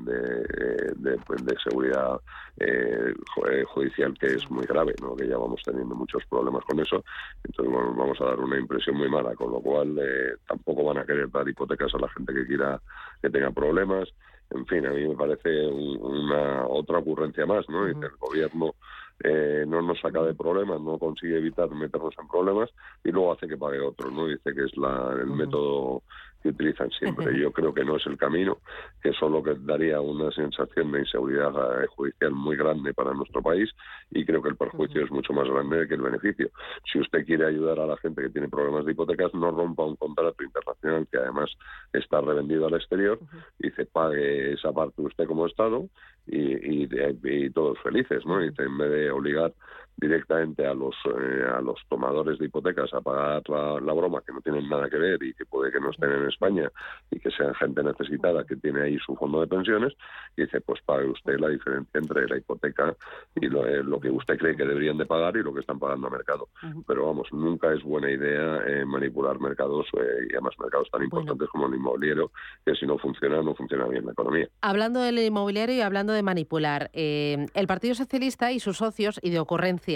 de, 0.96 1.18
pues, 1.26 1.42
seguridad 1.64 2.20
eh, 2.60 3.14
eh, 3.52 3.64
judicial 3.64 4.14
que 4.20 4.28
es 4.28 4.50
muy 4.52 4.66
grave, 4.66 4.94
¿no? 5.02 5.16
Que 5.16 5.28
ya 5.28 5.38
vamos 5.38 5.62
teniendo 5.64 5.96
muchos 5.96 6.24
problemas 6.30 6.64
con 6.66 6.80
eso, 6.80 7.04
entonces 7.44 7.74
bueno, 7.74 7.94
vamos 7.96 8.22
a 8.22 8.26
dar 8.26 8.40
una 8.40 8.60
impresión 8.60 8.98
muy 8.98 9.10
mala, 9.10 9.34
con 9.36 9.52
lo 9.52 9.60
cual 9.60 10.00
tampoco 10.48 10.84
van 10.84 11.00
a 11.00 11.06
querer 11.06 11.30
dar 11.32 11.48
hipotecas 11.48 11.94
a 11.96 12.00
la 12.00 12.10
gente 12.10 12.34
que 12.34 12.46
quiera 12.46 12.80
que 13.22 13.30
tenga 13.30 13.52
problemas 13.52 14.10
en 14.52 14.66
fin, 14.66 14.86
a 14.86 14.92
mí 14.92 15.08
me 15.08 15.16
parece 15.16 15.68
una 15.68 16.66
otra 16.68 17.00
ocurrencia 17.00 17.46
más, 17.46 17.68
¿no? 17.70 17.86
el 17.86 17.96
gobierno 18.20 18.74
eh, 19.22 19.66
no 19.68 19.82
nos 19.82 20.00
saca 20.00 20.22
de 20.24 20.34
problemas, 20.34 20.80
no 20.82 20.98
consigue 20.98 21.38
evitar 21.38 21.70
meternos 21.72 22.14
en 22.18 22.28
problemas 22.28 22.70
y 23.04 23.12
luego 23.12 23.34
hace 23.34 23.48
que 23.48 23.58
pague 23.58 23.80
otro, 23.80 24.10
¿no? 24.10 24.28
Dice 24.28 24.54
que 24.56 24.64
es 24.64 24.78
la, 24.78 25.14
el 25.20 25.28
método 25.28 26.04
que 26.42 26.50
utilizan 26.50 26.90
siempre. 26.92 27.38
Yo 27.40 27.52
creo 27.52 27.74
que 27.74 27.84
no 27.84 27.98
es 27.98 28.06
el 28.06 28.18
camino, 28.18 28.58
que 29.02 29.10
eso 29.10 29.30
lo 29.30 29.44
que 29.44 29.56
daría 29.60 30.02
una 30.02 30.32
sensación 30.32 30.92
de 30.92 31.00
inseguridad 31.00 31.84
eh, 31.84 31.88
judicial 31.88 32.32
muy 32.32 32.56
grande 32.56 32.94
para 32.94 33.14
nuestro 33.14 33.42
país 33.42 33.70
y 34.12 34.26
creo 34.26 34.42
que 34.42 34.50
el 34.50 34.58
perjuicio 34.58 35.04
es 35.04 35.12
mucho 35.12 35.34
más 35.34 35.48
grande 35.50 35.88
que 35.88 35.96
el 35.96 36.02
beneficio. 36.02 36.50
Si 36.92 37.00
usted 37.00 37.26
quiere 37.26 37.46
ayudar 37.46 37.80
a 37.80 37.88
la 37.88 37.98
gente 37.98 38.22
que 38.22 38.30
tiene 38.30 38.48
problemas 38.48 38.86
de 38.86 38.92
hipotecas, 38.92 39.34
no 39.34 39.52
rompa 39.52 39.86
un 39.86 39.96
contrato 39.96 40.44
internacional 40.44 41.08
que 41.12 41.18
además 41.18 41.50
está 41.94 42.22
revendido 42.22 42.68
al 42.68 42.76
exterior 42.76 43.20
y 43.60 43.70
se 43.72 43.86
pague 43.86 44.54
esa 44.54 44.72
parte 44.72 45.02
usted 45.02 45.26
como 45.26 45.46
Estado 45.46 45.88
y, 46.28 46.84
y, 46.84 47.50
todos 47.52 47.80
felices, 47.82 48.26
¿no? 48.26 48.44
Y 48.44 48.48
en 48.58 48.78
vez 48.78 48.92
de 48.92 49.12
obligar 49.12 49.54
directamente 50.00 50.66
a 50.66 50.74
los 50.74 50.96
eh, 51.06 51.44
a 51.54 51.62
los 51.62 51.80
tomadores 51.90 52.40
de 52.40 52.46
hipotecas 52.46 52.94
a 52.94 53.02
pagar 53.02 53.44
la, 53.50 53.94
broma 53.94 54.22
que 54.26 54.32
no 54.32 54.42
tienen 54.42 54.70
nada 54.70 54.90
que 54.90 54.98
ver 54.98 55.22
y 55.22 55.34
que 55.34 55.46
puede 55.46 55.72
que 55.72 55.80
no 55.80 55.90
estén 55.90 56.12
en 56.12 56.28
España 56.28 56.72
y 57.12 57.20
que 57.20 57.30
sean 57.32 57.54
gente 57.56 57.84
necesitada 57.84 58.46
que 58.46 58.56
tiene 58.56 58.82
ahí 58.84 58.98
su 59.00 59.16
fondo 59.16 59.42
de 59.42 59.48
pensiones 59.48 59.94
y 60.38 60.44
dice 60.44 60.62
pues 60.62 60.82
pague 60.86 61.06
usted 61.06 61.38
la 61.40 61.50
diferencia 61.50 62.00
entre 62.00 62.28
la 62.28 62.38
hipoteca 62.38 62.96
y 63.36 63.48
lo, 63.48 63.68
eh, 63.68 63.84
que 64.02 64.10
usted 64.10 64.38
cree 64.38 64.56
que 64.56 64.64
deberían 64.64 64.98
de 64.98 65.06
pagar 65.06 65.36
y 65.36 65.44
lo 65.44 65.54
que 65.54 65.60
están 65.60 65.80
pagando 65.80 66.08
a 66.08 66.12
mercado. 66.12 66.48
Pero 66.88 67.08
vamos 67.08 67.28
nunca 67.34 67.74
es 67.74 67.84
buena 67.84 68.10
idea 68.10 68.62
eh, 68.66 68.86
manipular 68.86 69.40
mercados 69.40 69.88
y 69.94 70.34
además 70.34 70.54
mercados 70.60 70.90
tan 70.92 71.04
importantes 71.04 71.50
como 71.50 71.68
el 71.68 71.76
inmobiliario 71.76 72.32
que 72.66 72.74
si 72.76 72.86
no 72.86 72.98
funciona 72.98 73.42
no 73.42 73.54
funciona 73.54 73.86
bien 73.88 74.06
la 74.06 74.14
economía. 74.14 74.48
Hablando 74.62 75.02
del 75.02 75.20
inmobiliario 75.20 75.76
y 75.76 75.82
hablando 75.82 76.09
de 76.12 76.24
manipular 76.24 76.90
el 76.94 77.68
Partido 77.68 77.96
Socialista 77.96 78.52
y 78.52 78.60
sus 78.60 78.78
socios 78.78 79.20
y 79.22 79.30
de 79.30 79.40
ocurrencia 79.40 79.90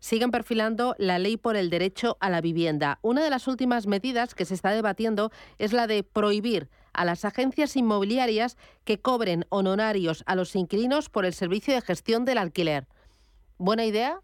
siguen 0.00 0.30
perfilando 0.30 0.94
la 0.98 1.18
ley 1.18 1.36
por 1.36 1.56
el 1.56 1.70
derecho 1.70 2.16
a 2.20 2.30
la 2.30 2.40
vivienda. 2.40 2.98
Una 3.02 3.22
de 3.22 3.30
las 3.30 3.46
últimas 3.46 3.86
medidas 3.86 4.34
que 4.34 4.44
se 4.44 4.54
está 4.54 4.70
debatiendo 4.70 5.30
es 5.58 5.72
la 5.72 5.86
de 5.86 6.02
prohibir 6.02 6.68
a 6.92 7.04
las 7.04 7.24
agencias 7.24 7.76
inmobiliarias 7.76 8.56
que 8.84 9.00
cobren 9.00 9.44
honorarios 9.48 10.22
a 10.26 10.34
los 10.34 10.54
inquilinos 10.56 11.08
por 11.08 11.24
el 11.24 11.32
servicio 11.32 11.74
de 11.74 11.80
gestión 11.80 12.24
del 12.24 12.38
alquiler. 12.38 12.86
¿Buena 13.58 13.84
idea? 13.84 14.20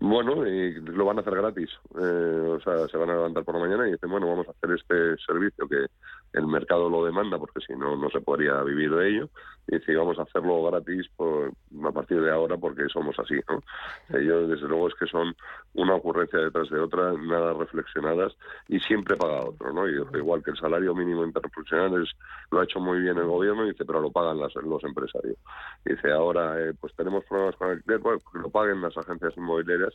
Bueno, 0.00 0.46
y 0.46 0.74
lo 0.74 1.04
van 1.04 1.18
a 1.18 1.22
hacer 1.22 1.34
gratis. 1.34 1.70
Eh, 2.00 2.54
o 2.56 2.60
sea, 2.60 2.86
se 2.86 2.96
van 2.96 3.10
a 3.10 3.14
levantar 3.14 3.44
por 3.44 3.54
la 3.54 3.60
mañana 3.60 3.88
y 3.88 3.92
dicen, 3.92 4.10
bueno, 4.10 4.28
vamos 4.28 4.46
a 4.46 4.52
hacer 4.52 4.70
este 4.70 5.16
servicio 5.26 5.66
que 5.68 5.86
el 6.32 6.46
mercado 6.46 6.90
lo 6.90 7.04
demanda, 7.04 7.38
porque 7.38 7.60
si 7.66 7.74
no, 7.74 7.96
no 7.96 8.10
se 8.10 8.20
podría 8.20 8.62
vivir 8.62 8.94
de 8.94 9.08
ello. 9.08 9.28
Y 9.66 9.78
dice, 9.78 9.96
vamos 9.96 10.18
a 10.18 10.22
hacerlo 10.22 10.62
gratis 10.64 11.06
por, 11.16 11.52
a 11.84 11.92
partir 11.92 12.22
de 12.22 12.30
ahora 12.30 12.56
porque 12.56 12.88
somos 12.88 13.18
así. 13.18 13.34
¿no? 13.48 13.62
Ellos, 14.18 14.48
desde 14.48 14.66
luego, 14.66 14.88
es 14.88 14.94
que 14.94 15.06
son 15.06 15.34
una 15.74 15.94
ocurrencia 15.94 16.38
detrás 16.38 16.70
de 16.70 16.80
otra, 16.80 17.12
nada 17.12 17.52
reflexionadas 17.52 18.34
y 18.68 18.80
siempre 18.80 19.16
paga 19.16 19.44
otro. 19.44 19.72
¿no? 19.72 19.88
Y 19.88 19.94
igual 20.16 20.42
que 20.42 20.52
el 20.52 20.56
salario 20.58 20.94
mínimo 20.94 21.24
interprofesional 21.24 22.02
es, 22.02 22.10
lo 22.50 22.60
ha 22.60 22.64
hecho 22.64 22.80
muy 22.80 23.00
bien 23.00 23.18
el 23.18 23.26
gobierno, 23.26 23.64
dice, 23.64 23.84
pero 23.84 24.00
lo 24.00 24.10
pagan 24.10 24.38
las, 24.38 24.54
los 24.56 24.82
empresarios. 24.84 25.36
dice, 25.84 26.12
ahora, 26.12 26.58
eh, 26.60 26.72
pues 26.80 26.94
tenemos 26.94 27.24
problemas 27.24 27.56
con 27.56 27.70
el 27.70 27.82
pues 28.00 28.22
que 28.32 28.38
lo 28.38 28.50
paguen 28.50 28.80
las 28.80 28.96
agencias 28.96 29.36
inmobiliarias 29.36 29.94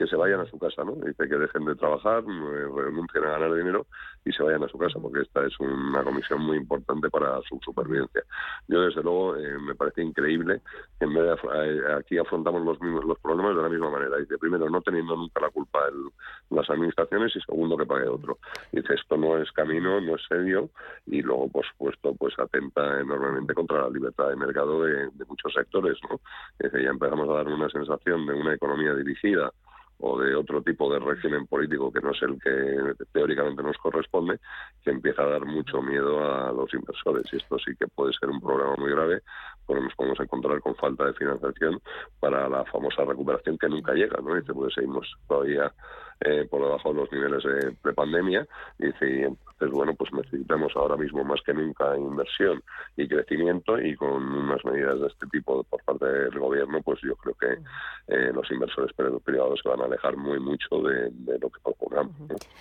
que 0.00 0.06
se 0.06 0.16
vayan 0.16 0.40
a 0.40 0.46
su 0.46 0.58
casa, 0.58 0.82
¿no? 0.82 0.92
Dice 0.92 1.28
que 1.28 1.36
dejen 1.36 1.66
de 1.66 1.74
trabajar, 1.74 2.24
renuncien 2.24 3.22
a 3.22 3.32
ganar 3.32 3.52
dinero 3.52 3.86
y 4.24 4.32
se 4.32 4.42
vayan 4.42 4.64
a 4.64 4.68
su 4.68 4.78
casa, 4.78 4.98
porque 4.98 5.20
esta 5.20 5.44
es 5.44 5.52
una 5.60 6.02
comisión 6.02 6.40
muy 6.40 6.56
importante 6.56 7.10
para 7.10 7.38
su 7.42 7.60
supervivencia. 7.62 8.22
Yo, 8.66 8.80
desde 8.80 9.02
luego, 9.02 9.36
eh, 9.36 9.58
me 9.58 9.74
parece 9.74 10.00
increíble 10.00 10.62
que 10.98 11.04
en 11.04 11.12
vez 11.12 11.24
de 11.24 11.32
eh, 11.52 11.94
aquí 11.98 12.16
afrontamos 12.16 12.64
los 12.64 12.80
mismos 12.80 13.04
los 13.04 13.18
problemas 13.18 13.54
de 13.54 13.62
la 13.62 13.68
misma 13.68 13.90
manera. 13.90 14.16
Dice, 14.16 14.38
primero, 14.38 14.70
no 14.70 14.80
teniendo 14.80 15.16
nunca 15.16 15.38
la 15.38 15.50
culpa 15.50 15.80
el, 15.88 16.56
las 16.56 16.70
administraciones 16.70 17.36
y 17.36 17.40
segundo, 17.42 17.76
que 17.76 17.84
pague 17.84 18.08
otro. 18.08 18.38
Dice, 18.72 18.94
esto 18.94 19.18
no 19.18 19.36
es 19.36 19.52
camino, 19.52 20.00
no 20.00 20.14
es 20.14 20.22
serio 20.26 20.70
y 21.08 21.20
luego, 21.20 21.46
por 21.48 21.66
supuesto, 21.66 22.14
pues 22.14 22.32
atenta 22.38 23.00
enormemente 23.00 23.52
contra 23.52 23.82
la 23.82 23.90
libertad 23.90 24.30
de 24.30 24.36
mercado 24.36 24.82
de, 24.82 25.10
de 25.12 25.24
muchos 25.26 25.52
sectores, 25.52 25.98
¿no? 26.08 26.20
Dice, 26.58 26.82
ya 26.82 26.88
empezamos 26.88 27.28
a 27.28 27.34
dar 27.34 27.48
una 27.48 27.68
sensación 27.68 28.24
de 28.24 28.32
una 28.32 28.54
economía 28.54 28.94
dirigida 28.94 29.52
o 30.00 30.18
de 30.18 30.34
otro 30.34 30.62
tipo 30.62 30.92
de 30.92 30.98
régimen 30.98 31.46
político 31.46 31.92
que 31.92 32.00
no 32.00 32.10
es 32.12 32.22
el 32.22 32.38
que 32.40 33.04
teóricamente 33.12 33.62
nos 33.62 33.76
corresponde, 33.78 34.38
que 34.82 34.90
empieza 34.90 35.22
a 35.22 35.28
dar 35.28 35.44
mucho 35.44 35.82
miedo 35.82 36.18
a 36.24 36.52
los 36.52 36.72
inversores. 36.72 37.24
Y 37.32 37.36
esto 37.36 37.58
sí 37.58 37.74
que 37.78 37.86
puede 37.88 38.12
ser 38.14 38.30
un 38.30 38.40
problema 38.40 38.74
muy 38.76 38.90
grave, 38.90 39.22
porque 39.66 39.82
nos 39.82 39.94
podemos 39.94 40.20
encontrar 40.20 40.60
con 40.60 40.74
falta 40.76 41.04
de 41.04 41.14
financiación 41.14 41.80
para 42.18 42.48
la 42.48 42.64
famosa 42.66 43.04
recuperación 43.04 43.58
que 43.58 43.68
nunca 43.68 43.92
llega, 43.92 44.18
¿no? 44.22 44.34
Dice, 44.34 44.52
pues 44.54 44.74
seguimos 44.74 45.06
todavía 45.28 45.72
eh, 46.20 46.46
por 46.50 46.62
debajo 46.62 46.92
de 46.92 47.00
los 47.00 47.12
niveles 47.12 47.42
de, 47.44 47.76
de 47.82 47.92
pandemia. 47.92 48.46
Dice, 48.78 49.30
entonces, 49.60 49.76
bueno, 49.76 49.94
pues 49.94 50.10
necesitamos 50.14 50.72
ahora 50.74 50.96
mismo 50.96 51.22
más 51.22 51.40
que 51.44 51.52
nunca 51.52 51.94
inversión 51.94 52.62
y 52.96 53.06
crecimiento 53.06 53.78
y 53.78 53.94
con 53.94 54.10
unas 54.10 54.64
medidas 54.64 55.00
de 55.00 55.06
este 55.08 55.26
tipo 55.26 55.62
por 55.64 55.82
parte 55.84 56.06
del 56.06 56.38
gobierno, 56.38 56.80
pues 56.82 56.98
yo 57.02 57.14
creo 57.16 57.34
que 57.34 57.62
eh, 58.08 58.32
los 58.32 58.50
inversores 58.50 58.90
privados 59.22 59.60
se 59.62 59.68
van 59.68 59.82
a 59.82 59.84
alejar 59.84 60.16
muy 60.16 60.40
mucho 60.40 60.80
de, 60.80 61.12
lo 61.38 61.50
que 61.50 61.60
propongamos. 61.62 62.14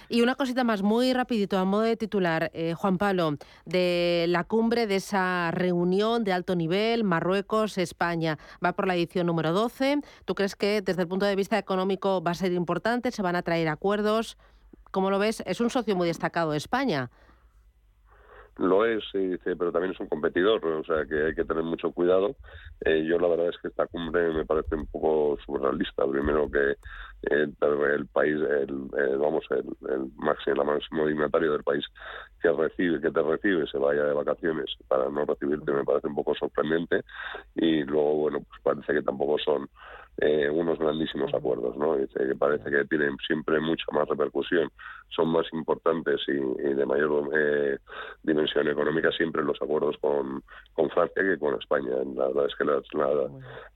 Y 0.09 0.21
una 0.21 0.35
cosita 0.35 0.65
más, 0.65 0.81
muy 0.81 1.13
rapidito, 1.13 1.57
a 1.57 1.63
modo 1.63 1.83
de 1.83 1.95
titular, 1.95 2.51
eh, 2.53 2.73
Juan 2.73 2.97
Pablo, 2.97 3.37
de 3.65 4.25
la 4.27 4.43
cumbre 4.43 4.85
de 4.85 4.97
esa 4.97 5.51
reunión 5.51 6.25
de 6.25 6.33
alto 6.33 6.53
nivel, 6.55 7.05
Marruecos, 7.05 7.77
España, 7.77 8.37
va 8.63 8.73
por 8.73 8.87
la 8.87 8.95
edición 8.95 9.27
número 9.27 9.53
12. 9.53 10.01
¿Tú 10.25 10.35
crees 10.35 10.57
que 10.57 10.81
desde 10.81 11.03
el 11.03 11.07
punto 11.07 11.25
de 11.25 11.37
vista 11.37 11.57
económico 11.57 12.21
va 12.21 12.31
a 12.31 12.35
ser 12.35 12.51
importante? 12.51 13.11
¿Se 13.11 13.21
van 13.21 13.37
a 13.37 13.41
traer 13.41 13.69
acuerdos. 13.69 14.37
¿Cómo 14.91 15.09
lo 15.09 15.19
ves? 15.19 15.43
Es 15.45 15.61
un 15.61 15.69
socio 15.69 15.95
muy 15.95 16.07
destacado 16.07 16.51
de 16.51 16.57
España. 16.57 17.09
Lo 18.59 18.85
es, 18.85 19.05
pero 19.41 19.71
también 19.71 19.93
es 19.93 19.99
un 20.01 20.07
competidor, 20.07 20.65
o 20.65 20.83
sea 20.83 21.05
que 21.05 21.27
hay 21.27 21.33
que 21.33 21.45
tener 21.45 21.63
mucho 21.63 21.93
cuidado. 21.93 22.35
Eh, 22.81 23.05
yo 23.05 23.17
la 23.17 23.29
verdad 23.29 23.47
es 23.47 23.57
que 23.61 23.69
esta 23.69 23.87
cumbre 23.87 24.33
me 24.33 24.45
parece 24.45 24.75
un 24.75 24.85
poco 24.87 25.37
surrealista. 25.45 26.05
Primero 26.05 26.51
que 26.51 26.71
eh, 26.71 27.47
el 27.47 28.07
país, 28.07 28.35
el, 28.35 28.89
vamos, 29.17 29.45
el, 29.51 30.11
máximo, 30.17 30.65
máximo 30.65 31.07
dignatario 31.07 31.53
del 31.53 31.63
país 31.63 31.85
que 32.41 32.51
recibe, 32.51 32.99
que 32.99 33.11
te 33.11 33.21
recibe, 33.21 33.65
se 33.65 33.77
vaya 33.77 34.03
de 34.03 34.13
vacaciones 34.13 34.65
para 34.89 35.09
no 35.09 35.23
recibirte 35.23 35.71
me 35.71 35.85
parece 35.85 36.07
un 36.07 36.15
poco 36.15 36.35
sorprendente. 36.35 37.05
Y 37.55 37.83
luego, 37.83 38.15
bueno, 38.15 38.39
pues 38.39 38.61
parece 38.61 38.93
que 38.93 39.03
tampoco 39.03 39.37
son 39.39 39.69
eh, 40.21 40.49
unos 40.49 40.77
grandísimos 40.79 41.33
acuerdos, 41.33 41.77
¿no? 41.77 41.95
que 41.95 42.35
parece 42.35 42.69
que 42.69 42.85
tienen 42.85 43.15
siempre 43.25 43.59
mucha 43.59 43.85
más 43.91 44.07
repercusión, 44.07 44.69
son 45.09 45.29
más 45.29 45.45
importantes 45.53 46.21
y, 46.27 46.33
de 46.33 46.85
mayor 46.85 47.29
eh, 47.33 47.77
dimensión 48.23 48.67
económica 48.67 49.11
siempre 49.11 49.43
los 49.43 49.61
acuerdos 49.61 49.95
con, 50.01 50.43
con 50.73 50.89
Francia 50.89 51.23
que 51.23 51.37
con 51.37 51.55
España. 51.55 51.91
La 52.15 52.27
verdad 52.27 52.47
es 52.47 52.55
que 52.55 52.65
la, 52.65 52.81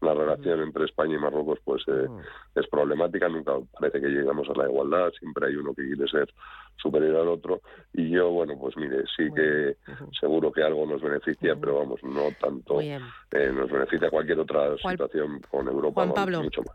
la, 0.02 0.14
relación 0.14 0.62
entre 0.62 0.86
España 0.86 1.16
y 1.16 1.20
Marruecos 1.20 1.60
pues 1.64 1.84
eh, 1.88 2.08
es 2.56 2.68
problemática, 2.68 3.30
nunca 3.30 3.54
parece 3.80 4.02
que 4.02 4.10
llegamos 4.10 4.48
a 4.50 4.58
la 4.58 4.70
igualdad, 4.70 5.12
siempre 5.20 5.48
hay 5.48 5.56
uno 5.56 5.74
que 5.74 5.84
quiere 5.84 6.08
ser 6.08 6.30
superior 6.78 7.16
al 7.16 7.28
otro 7.28 7.62
y 7.94 8.10
yo, 8.10 8.30
bueno, 8.32 8.58
pues 8.60 8.76
mire, 8.76 9.04
sí 9.16 9.30
que 9.36 9.78
seguro 10.20 10.52
que 10.52 10.64
algo 10.64 10.86
nos 10.86 11.02
beneficia, 11.02 11.56
pero 11.56 11.80
vamos, 11.80 12.04
no 12.04 12.30
tanto 12.40 12.80
nos 12.82 13.72
beneficia 13.72 14.10
cualquier 14.10 14.40
otra 14.40 14.76
situación 14.78 15.42
con 15.50 15.68
Europa. 15.68 16.14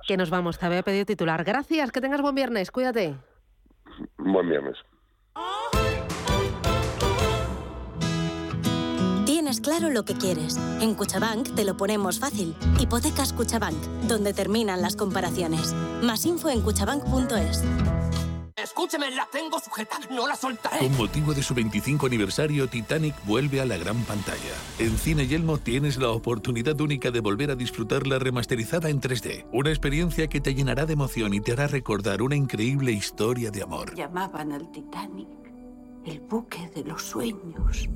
Que 0.07 0.17
nos 0.17 0.31
vamos, 0.31 0.59
te 0.59 0.67
había 0.67 0.83
pedido 0.83 1.05
titular. 1.05 1.45
Gracias, 1.45 1.93
que 1.93 2.01
tengas 2.01 2.23
buen 2.23 2.35
viernes, 2.35 2.71
cuídate. 2.71 3.17
Buen 4.17 4.49
viernes. 4.49 4.77
Tienes 9.27 9.61
claro 9.61 9.91
lo 9.91 10.05
que 10.05 10.15
quieres. 10.15 10.57
En 10.81 10.95
Cuchabank 10.95 11.55
te 11.55 11.65
lo 11.65 11.77
ponemos 11.77 12.19
fácil. 12.19 12.55
Hipotecas 12.81 13.33
Cuchabank, 13.33 13.77
donde 14.09 14.33
terminan 14.33 14.83
las 14.83 14.97
comparaciones. 14.97 15.75
Más 16.03 16.27
info 16.27 16.49
en 16.49 16.61
cuchabank.es. 16.61 17.65
Escúcheme, 18.63 19.11
la 19.11 19.29
tengo 19.31 19.59
sujeta, 19.61 19.99
no 20.11 20.27
la 20.27 20.35
soltaré. 20.35 20.79
Con 20.79 20.97
motivo 20.97 21.33
de 21.33 21.43
su 21.43 21.55
25 21.55 22.07
aniversario, 22.07 22.69
Titanic 22.69 23.15
vuelve 23.25 23.61
a 23.61 23.65
la 23.65 23.77
gran 23.77 24.03
pantalla. 24.05 24.55
En 24.79 24.99
Cine 24.99 25.27
Yelmo 25.27 25.59
tienes 25.59 25.97
la 25.97 26.11
oportunidad 26.11 26.81
única 26.81 27.11
de 27.11 27.21
volver 27.21 27.51
a 27.51 27.55
disfrutarla 27.55 28.19
remasterizada 28.19 28.89
en 28.89 29.01
3D. 29.01 29.47
Una 29.53 29.71
experiencia 29.71 30.27
que 30.29 30.41
te 30.41 30.55
llenará 30.55 30.87
de 30.87 30.95
emoción 30.95 31.35
y 31.35 31.41
te 31.41 31.53
hará 31.53 31.69
recordar 31.69 32.23
una 32.23 32.37
increíble 32.37 32.93
historia 32.93 33.51
de 33.51 33.63
amor. 33.63 33.95
Llamaban 33.95 34.53
al 34.53 34.71
Titanic 34.73 35.29
el 36.05 36.21
buque 36.21 36.71
de 36.75 36.85
los 36.85 37.03
sueños. 37.03 37.89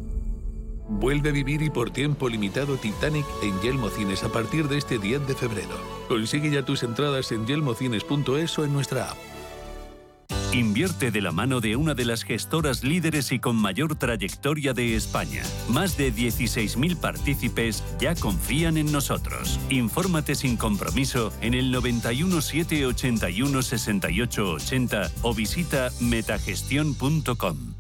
Vuelve 0.89 1.31
a 1.31 1.33
vivir 1.33 1.63
y 1.63 1.71
por 1.71 1.91
tiempo 1.91 2.29
limitado 2.29 2.77
Titanic 2.77 3.25
en 3.43 3.59
Yelmo 3.63 3.89
Cines 3.89 4.23
a 4.25 4.29
partir 4.31 4.69
de 4.69 4.79
este 4.79 4.99
10 4.99 5.27
de 5.27 5.35
febrero. 5.35 5.77
Consigue 6.09 6.51
ya 6.51 6.65
tus 6.65 6.83
entradas 6.83 7.33
en 7.33 7.47
yelmocines.es 7.47 8.59
o 8.59 8.65
en 8.65 8.73
nuestra 8.73 9.11
app. 9.11 9.32
Invierte 10.53 11.11
de 11.11 11.22
la 11.22 11.32
mano 11.32 11.62
de 11.62 11.76
una 11.76 11.94
de 11.94 12.05
las 12.05 12.24
gestoras 12.24 12.84
líderes 12.84 13.32
y 13.32 13.38
con 13.38 13.57
mayor 13.57 13.96
trayectoria 13.96 14.74
de 14.74 14.96
España. 14.96 15.42
Más 15.70 15.96
de 15.96 16.12
16.000 16.12 16.96
partícipes 16.96 17.82
ya 17.98 18.14
confían 18.14 18.76
en 18.76 18.92
nosotros. 18.92 19.59
Infórmate 19.70 20.34
sin 20.34 20.59
compromiso 20.59 21.32
en 21.40 21.55
el 21.55 21.70
91 21.70 22.42
781 22.42 23.62
68 23.62 24.50
80 24.50 25.11
o 25.22 25.34
visita 25.34 25.90
metagestión.com. 26.00 27.74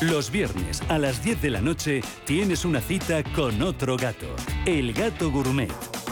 Los 0.00 0.30
viernes 0.32 0.82
a 0.88 0.98
las 0.98 1.24
10 1.24 1.42
de 1.42 1.50
la 1.50 1.60
noche 1.60 2.02
tienes 2.26 2.64
una 2.64 2.80
cita 2.80 3.22
con 3.22 3.62
otro 3.62 3.96
gato, 3.96 4.26
el 4.66 4.92
gato 4.92 5.30
gourmet. 5.30 5.72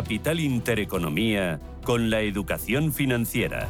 Capital 0.00 0.40
Intereconomía 0.40 1.60
con 1.84 2.08
la 2.08 2.22
educación 2.22 2.90
financiera. 2.90 3.68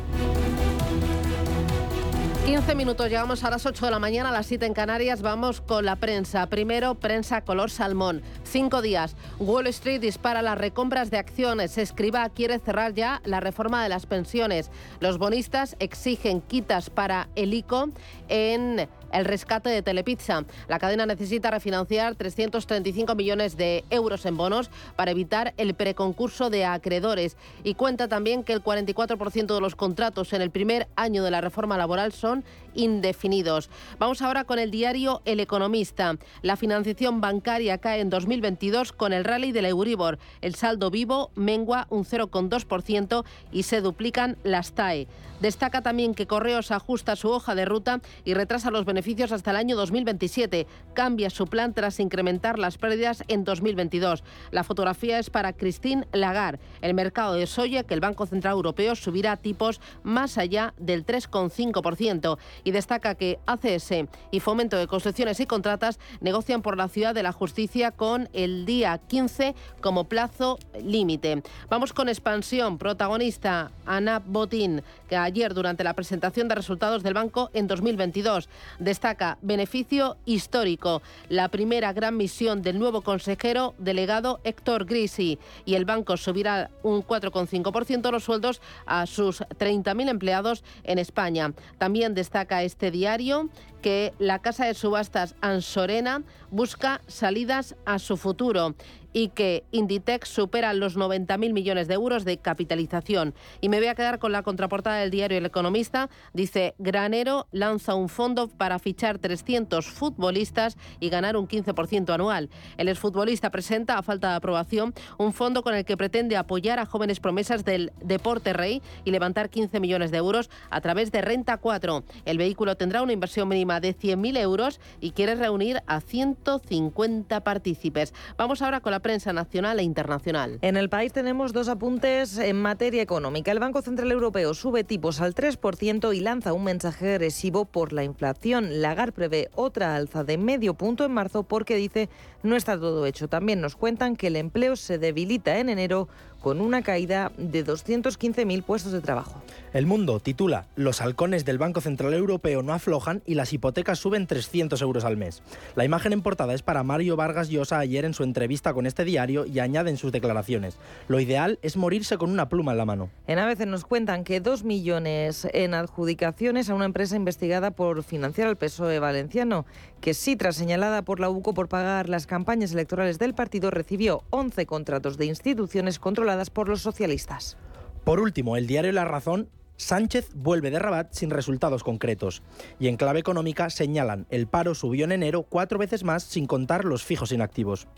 15 2.47 2.74
minutos, 2.76 3.09
llegamos 3.09 3.43
a 3.43 3.51
las 3.51 3.66
8 3.66 3.87
de 3.87 3.91
la 3.91 3.99
mañana, 3.99 4.28
a 4.28 4.33
las 4.33 4.47
7 4.47 4.64
en 4.64 4.72
Canarias, 4.72 5.22
vamos 5.22 5.61
con 5.61 5.85
la 5.85 5.97
prensa. 5.97 6.47
Primero, 6.47 6.95
prensa 6.95 7.41
color 7.41 7.68
salmón. 7.70 8.22
Cinco 8.45 8.81
días, 8.81 9.16
Wall 9.41 9.66
Street 9.66 10.01
dispara 10.01 10.41
las 10.41 10.57
recompras 10.57 11.11
de 11.11 11.18
acciones. 11.18 11.76
Escriba 11.78 12.28
quiere 12.28 12.61
cerrar 12.61 12.95
ya 12.95 13.20
la 13.24 13.41
reforma 13.41 13.83
de 13.83 13.89
las 13.89 14.07
pensiones. 14.07 14.70
Los 15.01 15.18
bonistas 15.18 15.74
exigen 15.81 16.43
quitas 16.43 16.91
para 16.91 17.28
el 17.35 17.55
ICO 17.55 17.91
en 18.28 18.89
el 19.13 19.25
rescate 19.25 19.71
de 19.71 19.83
Telepizza. 19.83 20.45
La 20.69 20.79
cadena 20.79 21.07
necesita 21.07 21.51
refinanciar 21.51 22.15
335 22.15 23.15
millones 23.15 23.57
de 23.57 23.85
euros 23.91 24.27
en 24.27 24.37
bonos 24.37 24.71
para 24.97 25.11
evitar 25.11 25.55
el 25.57 25.75
preconcurso 25.75 26.51
de 26.51 26.65
acreedores 26.65 27.37
y 27.65 27.75
cuenta 27.75 28.09
también 28.09 28.45
que 28.45 28.53
el 28.53 28.63
44% 28.63 29.55
de 29.55 29.61
los 29.61 29.77
contratos 29.77 30.33
en 30.33 30.43
el 30.43 30.51
primer 30.51 30.89
año 30.97 31.25
de 31.25 31.31
la 31.31 31.41
reforma 31.41 31.79
laboral 31.79 32.13
son 32.13 32.45
indefinidos. 32.75 33.71
Vamos 33.99 34.23
ahora 34.23 34.45
con 34.45 34.59
el 34.59 34.71
diario 34.71 35.23
El 35.25 35.41
Economista. 35.41 36.16
La 36.43 36.57
financiación 36.57 37.21
bancaria 37.21 37.79
cae 37.79 38.01
en 38.01 38.11
2022 38.11 38.93
con 38.93 39.12
el 39.12 39.25
rally 39.25 39.53
del 39.53 39.66
Euribor. 39.66 40.18
El 40.41 40.55
saldo 40.55 40.91
vivo 40.91 41.31
mengua 41.35 41.87
un 41.91 42.05
0,2% 42.05 43.25
y 43.53 43.62
se 43.64 43.81
duplican 43.81 44.37
las 44.43 44.73
TAE. 44.73 45.09
Destaca 45.41 45.81
también 45.81 46.14
que 46.14 46.27
Correos 46.27 46.71
ajusta 46.71 47.16
su 47.16 47.31
hoja 47.31 47.55
de 47.55 47.64
ruta 47.64 48.01
y 48.27 48.35
retrasa 48.35 48.71
los 48.71 48.85
beneficios 48.85 49.33
hasta 49.33 49.53
el 49.53 49.57
año 49.57 49.75
2027. 49.75 50.66
Cambia 50.93 51.31
su 51.31 51.47
plan 51.47 51.73
tras 51.73 51.99
incrementar 51.99 52.59
las 52.59 52.77
pérdidas 52.77 53.25
en 53.27 53.45
2022. 53.45 54.23
La 54.51 54.64
fotografía 54.64 55.18
es 55.18 55.31
para 55.31 55.55
Christine 55.55 56.07
Lagarde. 56.12 56.61
El 56.83 56.93
mercado 56.93 57.35
de 57.35 57.47
soya 57.47 57.85
que 57.85 57.95
el 57.95 58.01
Banco 58.01 58.27
Central 58.27 58.53
Europeo 58.53 58.95
subirá 58.95 59.39
tipos 59.39 59.81
más 60.03 60.37
allá 60.37 60.75
del 60.77 61.07
3,5% 61.07 62.39
y 62.65 62.71
destaca 62.71 63.15
que 63.15 63.39
ACS 63.47 64.07
y 64.31 64.41
Fomento 64.41 64.77
de 64.77 64.87
Construcciones 64.87 65.41
y 65.41 65.47
Contratas 65.47 65.99
negocian 66.21 66.63
por 66.63 66.77
la 66.77 66.89
Ciudad 66.89 67.15
de 67.15 67.23
la 67.23 67.33
Justicia 67.33 67.91
con 67.91 68.29
el 68.33 68.67
día 68.67 68.99
15 68.99 69.55
como 69.81 70.05
plazo 70.05 70.59
límite. 70.83 71.43
Vamos 71.69 71.93
con 71.93 72.09
expansión. 72.09 72.79
Protagonista 72.79 73.71
Ana 73.87 74.23
Botín, 74.25 74.83
que 75.09 75.17
ayer 75.17 75.55
durante 75.55 75.85
la 75.85 75.95
presentación 75.95 76.49
de 76.49 76.55
resultados 76.55 77.03
del 77.03 77.15
banco 77.15 77.51
en 77.53 77.67
2022 77.67 78.49
destaca 78.79 79.39
beneficio 79.43 80.17
histórico, 80.25 81.03
la 81.29 81.49
primera 81.49 81.93
gran 81.93 82.17
misión 82.17 82.63
del 82.63 82.79
nuevo 82.79 83.03
consejero 83.03 83.75
delegado 83.79 84.41
Héctor 84.45 84.85
Grisi 84.85 85.39
y 85.65 85.75
el 85.75 85.85
banco 85.85 86.17
subirá 86.17 86.71
un 86.83 87.03
4,5% 87.05 88.11
los 88.11 88.25
sueldos 88.25 88.61
a 88.87 89.07
sus 89.07 89.41
30.000 89.41 90.09
empleados 90.09 90.65
en 90.85 90.99
España. 90.99 91.53
También 91.79 92.15
destaca 92.15 92.49
este 92.59 92.90
diario 92.90 93.48
que 93.82 94.12
la 94.18 94.40
casa 94.40 94.66
de 94.66 94.74
subastas 94.74 95.34
Ansorena 95.40 96.22
busca 96.51 97.01
salidas 97.07 97.76
a 97.86 97.98
su 97.98 98.16
futuro 98.16 98.74
y 99.13 99.29
que 99.29 99.65
Inditex 99.73 100.29
supera 100.29 100.73
los 100.73 100.97
90.000 100.97 101.53
millones 101.53 101.89
de 101.89 101.95
euros 101.95 102.25
de 102.25 102.39
capitalización. 102.39 103.35
Y 103.61 103.69
me 103.69 103.79
voy 103.79 103.89
a 103.89 103.95
quedar 103.95 104.19
con 104.19 104.33
la 104.33 104.43
contraportada 104.43 104.97
del 104.97 105.11
diario 105.11 105.39
El 105.39 105.47
Economista. 105.47 106.09
Dice, 106.33 106.75
Granero 106.79 107.47
lanza 107.53 107.95
un 107.95 108.09
fondo 108.09 108.49
para 108.49 108.79
fichar 108.79 109.19
300 109.19 109.87
futbolistas 109.87 110.77
y 111.01 111.09
ganar 111.09 111.37
un 111.37 111.49
15% 111.49 112.13
anual. 112.13 112.51
El 112.77 112.89
exfutbolista 112.89 113.51
presenta, 113.51 113.99
a 113.99 114.03
falta 114.03 114.31
de 114.31 114.37
aprobación, 114.37 114.95
un 115.19 115.33
fondo 115.33 115.63
con 115.63 115.75
el 115.75 115.85
que 115.85 115.97
pretende 115.97 116.37
apoyar 116.37 116.79
a 116.79 116.87
jóvenes 116.87 117.21
promesas 117.21 117.65
del 117.65 117.93
deporte 118.03 118.53
rey 118.53 118.83
y 119.05 119.11
levantar 119.11 119.51
15 119.51 119.81
millones 119.81 120.11
de 120.11 120.19
euros 120.19 120.51
a 120.71 120.81
través 120.81 121.13
de 121.13 121.23
Renta 121.23 121.57
4. 121.57 122.05
El 122.25 122.39
vehículo 122.39 122.77
tendrá 122.77 123.03
una 123.03 123.13
inversión 123.13 123.49
mínima 123.49 123.81
de 123.81 123.97
100.000 123.97 124.39
euros 124.39 124.81
y 125.01 125.13
quiere 125.13 125.35
reunir 125.35 125.83
a 125.87 126.01
150 126.01 127.41
partícipes. 127.43 128.15
Vamos 128.37 128.63
ahora 128.63 128.81
con 128.81 128.93
la 128.93 128.99
prensa 129.01 129.32
nacional 129.32 129.80
e 129.80 129.82
internacional. 129.82 130.59
En 130.62 130.76
el 130.76 130.88
país 130.88 131.12
tenemos 131.12 131.53
dos 131.53 131.68
apuntes 131.68 132.38
en 132.38 132.57
materia 132.61 133.03
económica. 133.03 133.51
El 133.53 133.59
Banco 133.59 133.82
Central 133.82 134.12
Europeo 134.12 134.55
sube 134.55 134.84
tipos 134.84 135.20
al 135.20 135.34
3% 135.34 136.14
y 136.14 136.20
lanza 136.20 136.53
un 136.53 136.64
mensaje 136.64 137.12
agresivo 137.14 137.64
por 137.64 137.92
la 137.92 138.05
inflación. 138.05 138.80
Lagar 138.80 139.12
prevé 139.12 139.51
otra 139.55 139.96
alza 139.96 140.24
de 140.24 140.38
medio 140.38 140.74
punto 140.74 141.05
en 141.05 141.12
marzo 141.12 141.42
porque 141.42 141.76
dice 141.76 142.09
no 142.42 142.57
está 142.57 142.78
todo 142.78 143.05
hecho. 143.07 143.28
También 143.28 143.61
nos 143.61 143.76
cuentan 143.76 144.16
que 144.16 144.28
el 144.28 144.36
empleo 144.36 144.76
se 144.76 144.98
debilita 144.98 145.59
en 145.59 145.68
enero 145.68 146.09
con 146.41 146.61
una 146.61 146.82
caída 146.82 147.32
de 147.36 147.64
215.000 147.64 148.62
puestos 148.62 148.93
de 148.93 149.01
trabajo. 149.01 149.43
El 149.72 149.86
Mundo 149.86 150.18
titula 150.18 150.66
Los 150.74 151.01
halcones 151.01 151.45
del 151.45 151.59
Banco 151.59 151.80
Central 151.80 152.12
Europeo 152.14 152.62
no 152.62 152.72
aflojan 152.72 153.22
y 153.24 153.34
las 153.34 153.53
hipotecas 153.53 153.99
suben 153.99 154.26
300 154.26 154.82
euros 154.82 155.05
al 155.05 155.16
mes. 155.16 155.43
La 155.76 155.84
imagen 155.84 156.12
en 156.12 156.22
portada 156.22 156.55
es 156.55 156.62
para 156.62 156.82
Mario 156.82 157.16
Vargas 157.16 157.51
Llosa 157.51 157.78
ayer 157.78 158.05
en 158.05 158.14
su 158.14 158.24
entrevista 158.24 158.74
con 158.74 158.86
este 158.86 159.05
diario 159.05 159.47
y 159.47 159.61
añade 159.61 159.91
en 159.91 159.97
sus 159.97 160.12
declaraciones. 160.12 160.76
Lo 161.09 161.20
ideal 161.20 161.59
es 161.62 161.76
morirse 161.76 162.18
con 162.18 162.30
una 162.30 162.49
pluma 162.49 162.72
en 162.72 162.78
la 162.78 162.84
mano. 162.84 163.11
En 163.26 163.38
a 163.38 163.47
veces 163.47 163.66
nos 163.66 163.84
cuentan 163.84 164.24
que 164.24 164.41
2 164.41 164.64
millones 164.64 165.47
en 165.53 165.74
adjudicaciones 165.74 166.68
a 166.68 166.74
una 166.74 166.86
empresa 166.86 167.16
investigada 167.16 167.70
por 167.70 168.03
financiar 168.03 168.49
al 168.49 168.57
PSOE 168.57 168.99
valenciano, 168.99 169.66
que 170.01 170.14
sí, 170.14 170.36
señalada 170.53 171.03
por 171.03 171.20
la 171.20 171.30
UCO 171.30 171.55
por 171.55 171.68
pagar 171.68 172.09
las 172.09 172.26
campañas 172.26 172.72
electorales 172.72 173.18
del 173.18 173.34
partido, 173.34 173.70
recibió 173.70 174.24
11 174.30 174.66
contratos 174.66 175.18
de 175.18 175.26
instituciones 175.26 175.98
controladas 175.98 176.51
por 176.51 176.68
los 176.68 176.80
socialistas. 176.80 177.57
Por 178.05 178.20
último, 178.20 178.57
el 178.57 178.66
diario 178.66 178.92
La 178.92 179.05
Razón 179.05 179.48
Sánchez 179.76 180.30
vuelve 180.34 180.70
de 180.70 180.78
Rabat 180.78 181.12
sin 181.12 181.30
resultados 181.30 181.82
concretos. 181.82 182.42
Y 182.78 182.88
en 182.88 182.96
clave 182.96 183.18
económica 183.18 183.70
señalan, 183.70 184.26
el 184.30 184.46
paro 184.46 184.74
subió 184.74 185.05
en 185.05 185.12
enero 185.12 185.42
cuatro 185.42 185.78
veces 185.78 186.05
más 186.05 186.22
sin 186.22 186.46
contar 186.46 186.84
los 186.84 187.03
fijos 187.03 187.32
inactivos. 187.32 187.88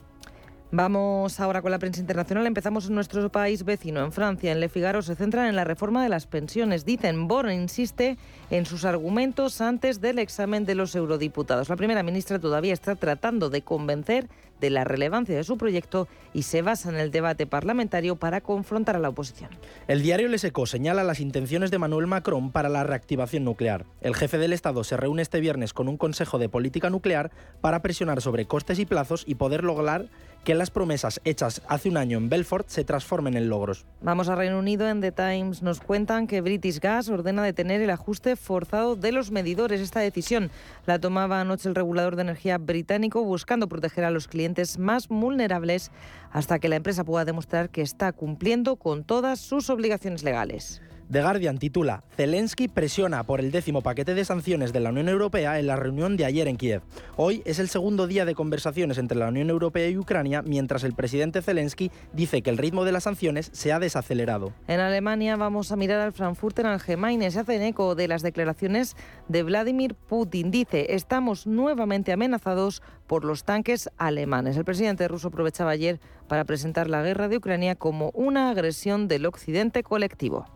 Vamos 0.75 1.39
ahora 1.39 1.61
con 1.61 1.71
la 1.71 1.79
prensa 1.79 2.01
internacional. 2.01 2.47
Empezamos 2.47 2.87
en 2.87 2.95
nuestro 2.95 3.31
país 3.31 3.63
vecino, 3.63 4.03
en 4.03 4.11
Francia. 4.11 4.53
En 4.53 4.59
Le 4.59 4.71
Figaro 4.71 5.03
se 5.03 5.15
centran 5.15 5.47
en 5.47 5.55
la 5.55 5.65
reforma 5.65 6.03
de 6.03 6.09
las 6.09 6.27
pensiones. 6.27 6.87
Dicen, 6.87 7.29
Borne 7.29 7.55
insiste 7.55 8.17
en 8.49 8.65
sus 8.65 8.87
argumentos 8.87 9.61
antes 9.61 10.01
del 10.01 10.19
examen 10.19 10.65
de 10.65 10.75
los 10.75 10.95
eurodiputados. 10.95 11.69
La 11.69 11.77
primera 11.77 12.03
ministra 12.03 12.39
todavía 12.39 12.73
está 12.73 12.95
tratando 12.95 13.51
de 13.51 13.61
convencer 13.61 14.31
de 14.63 14.71
la 14.71 14.85
relevancia 14.85 15.37
de 15.37 15.45
su 15.45 15.59
proyecto 15.59 16.09
y 16.33 16.45
se 16.45 16.63
basa 16.63 16.89
en 16.89 16.97
el 16.97 17.11
debate 17.11 17.47
parlamentario 17.47 18.17
para 18.17 18.41
confrontar 18.41 18.97
a 18.97 19.01
la 19.01 19.09
oposición. 19.11 19.51
El 19.89 20.03
diario 20.03 20.29
Les 20.29 20.45
Eco 20.45 20.65
señala 20.67 21.03
las 21.03 21.21
intenciones 21.21 21.71
de 21.71 21.79
Manuel 21.79 22.07
Macron 22.07 22.53
para 22.53 22.69
la 22.69 22.85
reactivación 22.85 23.45
nuclear. 23.45 23.85
El 24.01 24.15
jefe 24.15 24.39
del 24.39 24.53
Estado 24.53 24.85
se 24.85 24.97
reúne 24.97 25.21
este 25.21 25.41
viernes 25.41 25.75
con 25.75 25.89
un 25.89 25.99
Consejo 25.99 26.39
de 26.39 26.49
Política 26.49 26.91
Nuclear 26.91 27.33
para 27.61 27.83
presionar 27.83 28.23
sobre 28.23 28.47
costes 28.47 28.79
y 28.79 28.87
plazos 28.87 29.25
y 29.27 29.35
poder 29.35 29.65
lograr 29.65 30.07
que 30.45 30.55
las 30.55 30.71
promesas 30.71 31.21
hechas 31.25 31.63
hace 31.69 31.89
un 31.89 31.97
año 31.97 32.19
en 32.19 32.29
Belfort 32.29 32.69
se 32.69 32.85
transformen 32.85 33.37
en 33.37 33.49
logros. 33.49 33.87
Vamos 34.01 34.29
a 34.29 34.35
Reino 34.35 34.59
Unido. 34.59 34.89
En 34.89 35.01
The 35.01 35.13
Times 35.13 35.63
nos 35.63 35.81
cuentan 35.81 36.27
que 36.27 36.41
British 36.41 36.81
Gas 36.81 37.09
ordena 37.09 37.43
detener 37.43 37.81
el 37.81 37.91
ajuste 37.91 38.37
forzado 38.37 38.97
de 38.97 39.13
los 39.13 39.31
medidores. 39.31 39.81
Esta 39.81 40.01
decisión 40.01 40.51
la 40.87 40.99
tomaba 40.99 41.41
anoche 41.41 41.69
el 41.69 41.75
regulador 41.75 42.17
de 42.17 42.23
energía 42.23 42.59
británico 42.59 43.23
buscando 43.23 43.69
proteger 43.69 44.05
a 44.05 44.11
los 44.11 44.29
clientes 44.29 44.79
más 44.79 45.09
vulnerables 45.09 45.91
hasta 46.33 46.59
que 46.59 46.69
la 46.69 46.77
empresa 46.77 47.05
pueda 47.05 47.25
demostrar 47.25 47.71
que 47.71 47.83
está 47.83 48.13
cumpliendo 48.13 48.77
con 48.77 49.05
todas 49.05 49.39
sus 49.39 49.71
obligaciones 49.71 50.23
legales. 50.23 50.83
The 51.13 51.21
Guardian 51.21 51.59
titula 51.59 52.05
Zelensky 52.17 52.69
presiona 52.69 53.23
por 53.25 53.41
el 53.41 53.51
décimo 53.51 53.83
paquete 53.83 54.15
de 54.15 54.25
sanciones 54.25 54.73
de 54.73 54.81
la 54.81 54.89
Unión 54.89 55.11
Europea 55.11 55.59
en 55.59 55.67
la 55.67 55.77
reunión 55.77 56.17
de 56.17 56.25
ayer 56.25 56.49
en 56.49 56.57
Kiev. 56.57 56.81
Hoy 57.17 57.43
es 57.45 57.59
el 57.59 57.69
segundo 57.69 58.07
día 58.07 58.25
de 58.25 58.35
conversaciones 58.35 58.97
entre 58.97 59.19
la 59.19 59.29
Unión 59.29 59.51
Europea 59.51 59.87
y 59.91 59.99
Ucrania, 59.99 60.41
mientras 60.41 60.85
el 60.85 60.95
presidente 60.95 61.43
Zelensky 61.43 61.91
dice 62.15 62.41
que 62.41 62.49
el 62.49 62.57
ritmo 62.57 62.87
de 62.87 62.93
las 62.93 63.05
sanciones 63.05 63.51
se 63.53 63.75
ha 63.75 63.79
desacelerado. 63.79 64.55
En 64.69 64.81
Alemania 64.81 65.37
vamos 65.37 65.71
a 65.71 65.77
mirar 65.77 66.01
al 66.01 66.15
Frankfurter 66.15 66.65
Allgemeine. 66.65 67.31
Se 67.31 67.41
hacen 67.41 67.61
eco 67.61 67.95
de 67.95 68.09
las 68.09 68.23
declaraciones 68.23 68.97
de 69.29 69.43
Vladimir 69.43 69.95
Putin. 69.95 70.51
Dice, 70.51 70.95
estamos 70.95 71.47
nuevamente 71.47 72.13
amenazados 72.13 72.81
por 73.07 73.27
los 73.27 73.45
tanques 73.45 73.91
alemanes. 73.99 74.57
El 74.57 74.65
presidente 74.65 75.09
ruso 75.09 75.29
aprovechaba 75.29 75.73
ayer 75.73 76.01
para 76.27 76.47
presentar 76.47 76.89
la 76.89 77.03
guerra 77.03 77.29
de 77.29 77.37
Ucrania 77.37 77.75
como 77.75 78.13
una 78.15 78.49
agresión 78.49 79.09
del 79.09 79.27
occidente 79.27 79.83
colectivo. 79.83 80.47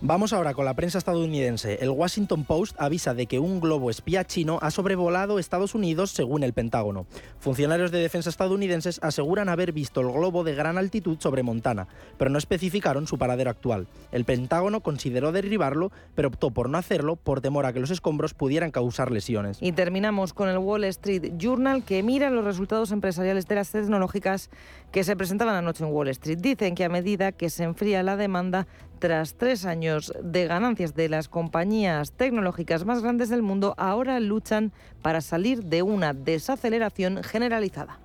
Vamos 0.00 0.32
ahora 0.32 0.54
con 0.54 0.64
la 0.64 0.74
prensa 0.74 0.98
estadounidense. 0.98 1.78
El 1.80 1.90
Washington 1.90 2.44
Post 2.44 2.74
avisa 2.78 3.14
de 3.14 3.26
que 3.26 3.38
un 3.38 3.60
globo 3.60 3.90
espía 3.90 4.24
chino 4.24 4.58
ha 4.62 4.70
sobrevolado 4.70 5.38
Estados 5.38 5.74
Unidos 5.74 6.10
según 6.10 6.42
el 6.42 6.52
Pentágono. 6.52 7.06
Funcionarios 7.38 7.90
de 7.90 7.98
defensa 7.98 8.30
estadounidenses 8.30 8.98
aseguran 9.02 9.48
haber 9.48 9.72
visto 9.72 10.00
el 10.00 10.10
globo 10.10 10.44
de 10.44 10.54
gran 10.54 10.78
altitud 10.78 11.18
sobre 11.20 11.42
Montana, 11.42 11.88
pero 12.18 12.30
no 12.30 12.38
especificaron 12.38 13.06
su 13.06 13.18
paradero 13.18 13.50
actual. 13.50 13.86
El 14.10 14.24
Pentágono 14.24 14.80
consideró 14.80 15.32
derribarlo, 15.32 15.92
pero 16.14 16.28
optó 16.28 16.50
por 16.50 16.68
no 16.68 16.78
hacerlo 16.78 17.16
por 17.16 17.40
temor 17.40 17.66
a 17.66 17.72
que 17.72 17.80
los 17.80 17.90
escombros 17.90 18.34
pudieran 18.34 18.70
causar 18.70 19.10
lesiones. 19.10 19.58
Y 19.60 19.72
terminamos 19.72 20.32
con 20.32 20.48
el 20.48 20.58
Wall 20.58 20.84
Street 20.84 21.34
Journal 21.38 21.84
que 21.84 22.02
mira 22.02 22.30
los 22.30 22.44
resultados 22.44 22.92
empresariales 22.92 23.46
de 23.46 23.54
las 23.54 23.70
tecnológicas 23.70 24.50
que 24.90 25.04
se 25.04 25.16
presentaban 25.16 25.54
anoche 25.54 25.84
en 25.84 25.92
Wall 25.92 26.08
Street. 26.08 26.38
Dicen 26.38 26.74
que 26.74 26.84
a 26.84 26.88
medida 26.88 27.32
que 27.32 27.50
se 27.50 27.64
enfría 27.64 28.02
la 28.02 28.16
demanda, 28.16 28.66
tras 29.02 29.34
tres 29.34 29.64
años 29.64 30.12
de 30.22 30.46
ganancias 30.46 30.94
de 30.94 31.08
las 31.08 31.28
compañías 31.28 32.12
tecnológicas 32.12 32.84
más 32.84 33.02
grandes 33.02 33.30
del 33.30 33.42
mundo, 33.42 33.74
ahora 33.76 34.20
luchan 34.20 34.70
para 35.02 35.20
salir 35.20 35.64
de 35.64 35.82
una 35.82 36.12
desaceleración 36.12 37.24
generalizada. 37.24 37.98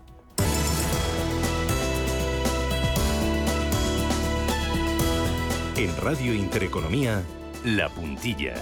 En 5.75 5.95
Radio 5.97 6.33
Intereconomía, 6.33 7.21
La 7.63 7.89
Puntilla. 7.89 8.55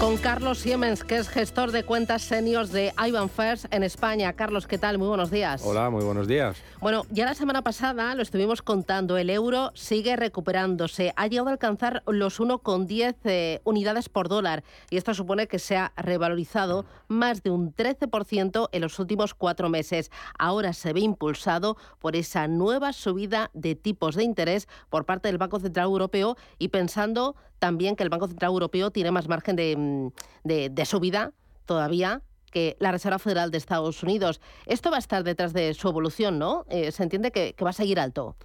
Con 0.00 0.16
Carlos 0.16 0.60
Siemens, 0.60 1.02
que 1.02 1.16
es 1.16 1.28
gestor 1.28 1.72
de 1.72 1.82
cuentas 1.82 2.22
seniors 2.22 2.70
de 2.70 2.94
Ivan 3.04 3.28
First 3.28 3.66
en 3.74 3.82
España. 3.82 4.32
Carlos, 4.32 4.68
¿qué 4.68 4.78
tal? 4.78 4.96
Muy 4.96 5.08
buenos 5.08 5.32
días. 5.32 5.60
Hola, 5.64 5.90
muy 5.90 6.04
buenos 6.04 6.28
días. 6.28 6.56
Bueno, 6.80 7.04
ya 7.10 7.24
la 7.24 7.34
semana 7.34 7.62
pasada 7.62 8.14
lo 8.14 8.22
estuvimos 8.22 8.62
contando, 8.62 9.16
el 9.18 9.28
euro 9.28 9.72
sigue 9.74 10.14
recuperándose. 10.14 11.12
Ha 11.16 11.26
llegado 11.26 11.48
a 11.48 11.52
alcanzar 11.52 12.04
los 12.06 12.38
1,10 12.38 13.16
eh, 13.24 13.60
unidades 13.64 14.08
por 14.08 14.28
dólar 14.28 14.62
y 14.88 14.98
esto 14.98 15.14
supone 15.14 15.48
que 15.48 15.58
se 15.58 15.76
ha 15.76 15.92
revalorizado 15.96 16.84
más 17.08 17.42
de 17.42 17.50
un 17.50 17.74
13% 17.74 18.68
en 18.70 18.80
los 18.80 19.00
últimos 19.00 19.34
cuatro 19.34 19.68
meses. 19.68 20.12
Ahora 20.38 20.74
se 20.74 20.92
ve 20.92 21.00
impulsado 21.00 21.76
por 21.98 22.14
esa 22.14 22.46
nueva 22.46 22.92
subida 22.92 23.50
de 23.52 23.74
tipos 23.74 24.14
de 24.14 24.22
interés 24.22 24.68
por 24.90 25.06
parte 25.06 25.26
del 25.26 25.38
Banco 25.38 25.58
Central 25.58 25.86
Europeo 25.86 26.36
y 26.60 26.68
pensando 26.68 27.34
también 27.58 27.96
que 27.96 28.02
el 28.02 28.08
Banco 28.08 28.28
Central 28.28 28.50
Europeo 28.50 28.90
tiene 28.90 29.10
más 29.10 29.28
margen 29.28 29.56
de, 29.56 29.76
mm, 29.76 30.08
de, 30.44 30.84
subida 30.84 31.32
todavía 31.66 32.22
que 32.50 32.76
la 32.80 32.92
Reserva 32.92 33.18
Federal 33.18 33.50
de 33.50 33.58
Estados 33.58 34.02
Unidos. 34.02 34.40
Esto 34.66 34.90
va 34.90 34.96
a 34.96 35.00
estar 35.00 35.22
detrás 35.22 35.52
de 35.52 35.74
su 35.74 35.88
evolución, 35.88 36.38
¿no? 36.38 36.64
Eh, 36.70 36.92
se 36.92 37.02
entiende 37.02 37.30
que, 37.30 37.54
va 37.62 37.70
a 37.70 37.74
seguir 37.74 38.00
alto. 38.00 38.36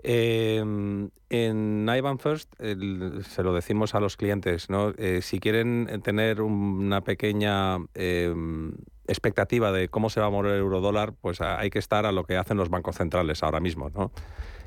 Em, 0.00 1.10
en 1.28 1.88
Ivan 1.88 2.18
First 2.18 2.54
se 2.58 3.42
lo 3.42 3.52
decimos 3.52 3.94
a 3.94 4.00
los 4.00 4.16
clientes, 4.16 4.70
¿no? 4.70 4.94
Eh, 4.96 5.20
si 5.22 5.40
quieren 5.40 6.00
tener 6.02 6.40
una 6.40 7.02
pequeña 7.02 7.78
em, 7.94 8.72
expectativa 9.08 9.72
de 9.72 9.88
cómo 9.88 10.08
se 10.08 10.20
va 10.20 10.26
a 10.26 10.30
mover 10.30 10.52
el 10.52 10.60
eurodólar, 10.60 11.12
pues 11.14 11.40
hay 11.40 11.70
que 11.70 11.80
estar 11.80 12.06
a 12.06 12.12
lo 12.12 12.24
que 12.24 12.36
hacen 12.36 12.56
los 12.56 12.70
bancos 12.70 12.96
centrales 12.96 13.42
ahora 13.42 13.58
mismo, 13.58 13.90
¿no? 13.90 14.12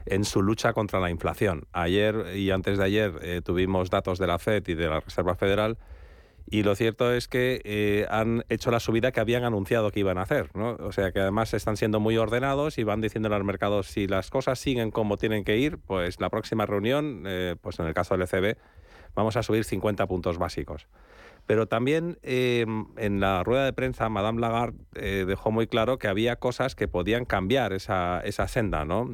En 0.06 0.26
su 0.26 0.42
lucha 0.42 0.74
contra 0.74 1.00
la 1.00 1.10
inflación. 1.10 1.66
Ayer 1.74 2.36
y 2.36 2.52
antes 2.52 2.78
de 2.78 2.84
ayer 2.84 3.14
eh, 3.22 3.42
tuvimos 3.44 3.90
datos 3.90 4.20
de 4.20 4.28
la 4.28 4.40
FED 4.40 4.68
y 4.68 4.74
de 4.74 4.88
la 4.88 5.00
Reserva 5.00 5.36
Federal 5.36 5.78
y 6.50 6.64
lo 6.64 6.76
cierto 6.76 7.14
es 7.14 7.28
que 7.28 7.62
eh, 7.64 8.08
han 8.10 8.44
hecho 8.50 8.72
la 8.72 8.80
subida 8.80 9.12
que 9.12 9.20
habían 9.20 9.44
anunciado 9.44 9.92
que 9.92 10.00
iban 10.00 10.18
a 10.18 10.24
hacer. 10.24 10.50
¿no? 10.56 10.72
O 10.80 10.92
sea 10.92 11.12
que 11.12 11.20
además 11.20 11.54
están 11.54 11.78
siendo 11.78 12.00
muy 12.00 12.18
ordenados 12.18 12.78
y 12.78 12.84
van 12.84 13.02
diciendo 13.02 13.34
al 13.34 13.44
mercado 13.44 13.84
si 13.84 14.08
las 14.08 14.30
cosas 14.30 14.60
siguen 14.60 14.92
como 14.92 15.18
tienen 15.18 15.44
que 15.44 15.58
ir, 15.58 15.78
pues 15.78 16.20
la 16.20 16.30
próxima 16.30 16.66
reunión, 16.66 17.24
eh, 17.26 17.56
pues 17.62 17.80
en 17.80 17.86
el 17.86 17.94
caso 17.94 18.18
del 18.18 18.24
ECB, 18.24 18.58
vamos 19.16 19.38
a 19.38 19.44
subir 19.44 19.64
50 19.64 20.08
puntos 20.08 20.38
básicos. 20.38 20.88
Pero 21.48 21.68
también 21.68 22.20
en 22.22 23.20
la 23.20 23.44
rueda 23.44 23.66
de 23.66 23.74
prensa, 23.74 24.08
Madame 24.10 24.40
Lagarde 24.40 25.26
dejó 25.26 25.52
muy 25.52 25.66
claro 25.66 25.98
que 25.98 26.08
había 26.08 26.36
cosas 26.36 26.76
que 26.76 26.88
podían 26.88 27.26
cambiar 27.26 27.74
esa, 27.74 28.22
esa 28.24 28.48
senda. 28.48 28.86
¿no? 28.86 29.10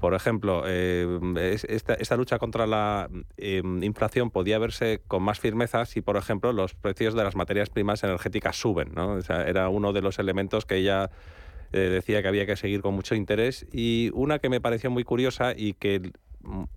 Por 0.00 0.12
ejemplo, 0.12 0.64
eh, 0.66 1.56
esta, 1.68 2.16
lucha 2.16 2.38
contra 2.38 2.66
la 2.66 3.08
em, 3.38 3.82
inflación 3.82 4.30
podía 4.30 4.58
verse 4.58 5.00
con 5.08 5.22
más 5.22 5.40
firmeza 5.40 5.86
si, 5.86 6.02
por 6.02 6.18
ejemplo, 6.18 6.52
los 6.52 6.74
precios 6.74 7.14
de 7.14 7.24
las 7.24 7.34
materias 7.34 7.70
primas 7.70 8.04
energéticas 8.04 8.56
suben. 8.56 8.92
¿no? 8.94 9.18
era 9.18 9.70
uno 9.70 9.94
de 9.94 10.02
los 10.02 10.18
elementos 10.18 10.66
que 10.66 10.76
ella 10.76 11.10
eh, 11.72 11.78
decía 11.78 12.20
que 12.20 12.28
había 12.28 12.44
que 12.44 12.56
seguir 12.56 12.82
con 12.82 12.94
mucho 12.94 13.14
interés. 13.14 13.66
Y 13.72 14.10
una 14.12 14.38
que 14.38 14.50
me 14.50 14.60
pareció 14.60 14.90
muy 14.90 15.02
curiosa 15.02 15.54
y 15.56 15.72
que 15.72 16.12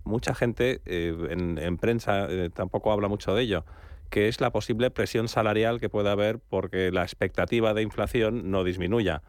mucha 0.02 0.34
gente 0.34 0.80
eh, 0.86 1.14
en, 1.28 1.58
en, 1.58 1.76
prensa 1.76 2.26
tampoco 2.54 2.90
habla 2.90 3.08
mucho 3.08 3.34
de 3.34 3.42
ello, 3.42 3.66
que 4.08 4.28
es 4.28 4.40
la 4.40 4.50
posible 4.50 4.90
presión 4.90 5.28
salarial 5.28 5.78
que 5.78 5.90
puede 5.90 6.08
haber 6.08 6.38
porque 6.38 6.90
la 6.90 7.02
expectativa 7.02 7.74
de 7.74 7.82
inflación 7.82 8.50
no 8.50 8.64
disminuya 8.64 9.22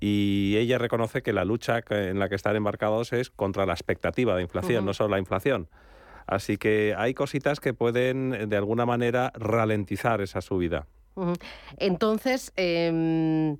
y 0.00 0.56
ella 0.56 0.78
reconoce 0.78 1.22
que 1.22 1.32
la 1.32 1.44
lucha 1.44 1.80
en 1.90 2.18
la 2.18 2.28
que 2.28 2.34
están 2.34 2.56
embarcados 2.56 3.12
es 3.12 3.30
contra 3.30 3.66
la 3.66 3.72
expectativa 3.72 4.36
de 4.36 4.42
inflación, 4.42 4.84
no 4.84 4.94
solo 4.94 5.10
la 5.10 5.18
inflación. 5.18 5.68
Así 6.26 6.58
que 6.58 6.94
hay 6.96 7.14
cositas 7.14 7.58
que 7.58 7.72
pueden, 7.72 8.48
de 8.48 8.56
alguna 8.56 8.84
manera, 8.84 9.32
ralentizar 9.34 10.20
esa 10.20 10.40
subida. 10.42 10.86
Entonces, 11.78 12.52
em, 12.56 13.56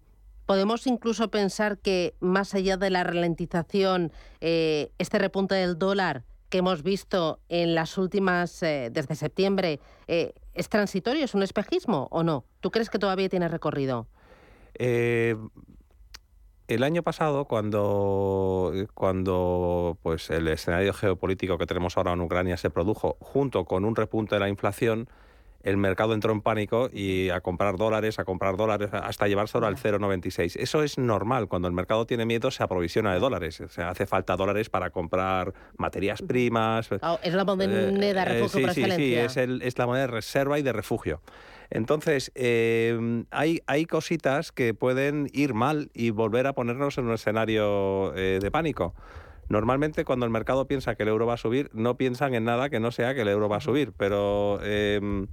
podemos 0.47 0.87
incluso 0.87 1.31
pensar 1.31 1.79
que 1.79 2.15
más 2.21 2.55
allá 2.55 2.77
de 2.77 2.91
la 2.91 3.05
ralentización, 3.05 4.13
eh, 4.41 4.93
este 4.99 5.19
repunte 5.19 5.55
del 5.55 5.79
dólar 5.79 6.25
que 6.51 6.59
hemos 6.59 6.83
visto 6.83 7.41
en 7.49 7.75
las 7.75 7.99
últimas, 7.99 8.63
eh, 8.63 8.91
desde 8.93 9.15
septiembre, 9.15 9.81
eh, 10.07 10.33
¿es 10.55 10.69
transitorio, 10.69 11.25
es 11.25 11.35
un 11.35 11.43
espejismo 11.43 12.09
o 12.11 12.23
no? 12.23 12.45
¿Tú 12.61 12.71
crees 12.71 12.91
que 12.91 12.99
todavía 12.99 13.29
tiene 13.29 13.49
recorrido? 13.49 14.07
El 16.69 16.83
año 16.83 17.03
pasado, 17.03 17.47
cuando, 17.47 18.75
cuando 18.93 19.97
pues, 20.03 20.29
el 20.29 20.49
escenario 20.49 20.93
geopolítico 20.93 21.57
que 21.57 21.65
tenemos 21.65 21.97
ahora 21.97 22.13
en 22.13 22.21
Ucrania 22.21 22.59
se 22.59 22.69
produjo, 22.69 23.17
junto 23.21 23.65
con 23.65 23.87
un 23.87 23.97
repunte 23.97 24.35
de 24.35 24.41
la 24.41 24.51
inflación, 24.51 25.09
el 25.63 25.79
mercado 25.79 26.13
entró 26.13 26.31
en 26.31 26.43
pánico 26.43 26.91
y 26.93 27.31
a 27.31 27.41
comprar 27.41 27.79
dólares, 27.79 28.19
a 28.19 28.25
comprar 28.25 28.59
dólares, 28.59 28.91
hasta 28.93 29.27
llevárselo 29.27 29.67
al 29.67 29.77
0,96. 29.77 30.57
Eso 30.61 30.83
es 30.83 30.99
normal. 30.99 31.49
Cuando 31.49 31.69
el 31.69 31.75
mercado 31.75 32.05
tiene 32.05 32.27
miedo, 32.27 32.51
se 32.51 32.63
aprovisiona 32.63 33.15
de 33.15 33.19
dólares. 33.19 33.63
O 33.63 33.69
sea, 33.71 33.89
hace 33.89 34.05
falta 34.05 34.37
dólares 34.37 34.69
para 34.69 34.91
comprar 34.91 35.55
materias 35.79 36.21
primas. 36.21 36.91
Ah, 37.01 37.19
es 37.23 37.33
la 37.33 37.47
moneda 37.47 37.77
de 37.77 38.25
refugio 38.27 38.69
eh, 38.69 38.75
sí, 38.75 38.85
sí, 38.85 38.91
sí, 38.91 39.15
es, 39.15 39.39
es 39.39 39.79
la 39.79 39.87
moneda 39.87 40.03
de 40.03 40.13
reserva 40.13 40.59
y 40.59 40.63
de 40.63 40.75
refugio. 40.75 41.23
Entonces, 41.71 42.33
eh, 42.35 43.25
hay, 43.31 43.61
hay 43.67 43.85
cositas 43.85 44.53
que 44.53 44.73
pueden 44.75 45.29
ir 45.33 45.55
mal 45.55 45.91
y 45.93 46.11
volver 46.11 46.47
a 46.47 46.55
ponernos 46.55 46.97
en 46.99 47.07
un 47.07 47.15
escenario 47.15 48.15
eh, 48.15 48.39
de 48.41 48.51
pánico. 48.51 48.95
Normalmente 49.49 50.05
cuando 50.05 50.27
el 50.27 50.33
mercado 50.33 50.67
piensa 50.67 50.95
que 50.95 51.03
el 51.03 51.11
euro 51.11 51.27
va 51.27 51.35
a 51.35 51.39
subir, 51.39 51.71
no 51.73 51.97
piensan 51.97 52.35
en 52.35 52.45
nada 52.45 52.71
que 52.71 52.81
no 52.81 52.91
sea 52.91 53.15
que 53.15 53.23
el 53.23 53.29
euro 53.29 53.49
va 53.49 53.59
a 53.59 53.61
subir. 53.61 53.93
Pero, 53.97 54.61
em, 54.63 55.27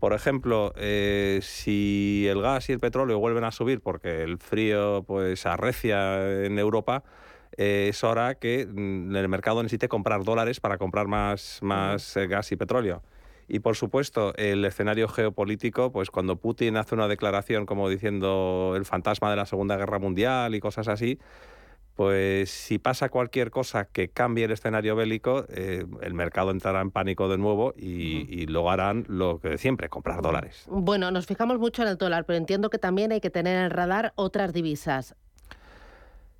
por 0.00 0.12
ejemplo, 0.12 0.72
eh, 0.76 1.40
si 1.42 2.26
el 2.28 2.42
gas 2.42 2.68
y 2.68 2.72
el 2.72 2.80
petróleo 2.80 3.18
vuelven 3.18 3.44
a 3.44 3.52
subir 3.52 3.80
porque 3.80 4.22
el 4.22 4.38
frío 4.38 5.04
pues 5.06 5.46
arrecia 5.46 6.44
en 6.44 6.58
Europa, 6.58 7.04
es 7.56 8.04
hora 8.04 8.36
que 8.36 8.66
mm, 8.66 9.14
el 9.14 9.28
mercado 9.28 9.62
necesite 9.62 9.88
comprar 9.88 10.24
dólares 10.24 10.60
para 10.60 10.78
comprar 10.78 11.08
más, 11.08 11.58
más 11.62 12.16
gas 12.28 12.52
y 12.52 12.56
petróleo. 12.56 13.02
Y 13.48 13.60
por 13.60 13.76
supuesto, 13.76 14.34
el 14.36 14.64
escenario 14.64 15.08
geopolítico, 15.08 15.90
pues 15.90 16.10
cuando 16.10 16.36
Putin 16.36 16.76
hace 16.76 16.94
una 16.94 17.08
declaración 17.08 17.64
como 17.66 17.88
diciendo 17.88 18.74
el 18.76 18.84
fantasma 18.84 19.30
de 19.30 19.36
la 19.36 19.46
Segunda 19.46 19.76
Guerra 19.76 19.98
Mundial 19.98 20.54
y 20.54 20.60
cosas 20.60 20.86
así, 20.88 21.18
pues 21.98 22.50
si 22.50 22.78
pasa 22.78 23.08
cualquier 23.08 23.50
cosa 23.50 23.86
que 23.86 24.08
cambie 24.08 24.44
el 24.44 24.52
escenario 24.52 24.94
bélico, 24.94 25.46
eh, 25.48 25.84
el 26.00 26.14
mercado 26.14 26.52
entrará 26.52 26.80
en 26.80 26.92
pánico 26.92 27.28
de 27.28 27.38
nuevo 27.38 27.74
y, 27.76 28.46
luego 28.46 28.70
harán 28.70 29.04
lo 29.08 29.40
que 29.40 29.58
siempre, 29.58 29.88
comprar 29.88 30.22
dólares. 30.22 30.64
Bueno, 30.68 31.10
nos 31.10 31.26
fijamos 31.26 31.58
mucho 31.58 31.82
en 31.82 31.88
el 31.88 31.96
dólar, 31.96 32.24
pero 32.24 32.36
entiendo 32.36 32.70
que 32.70 32.78
también 32.78 33.10
hay 33.10 33.20
que 33.20 33.30
tener 33.30 33.56
en 33.56 33.64
el 33.64 33.70
radar 33.72 34.12
otras 34.14 34.52
divisas. 34.52 35.16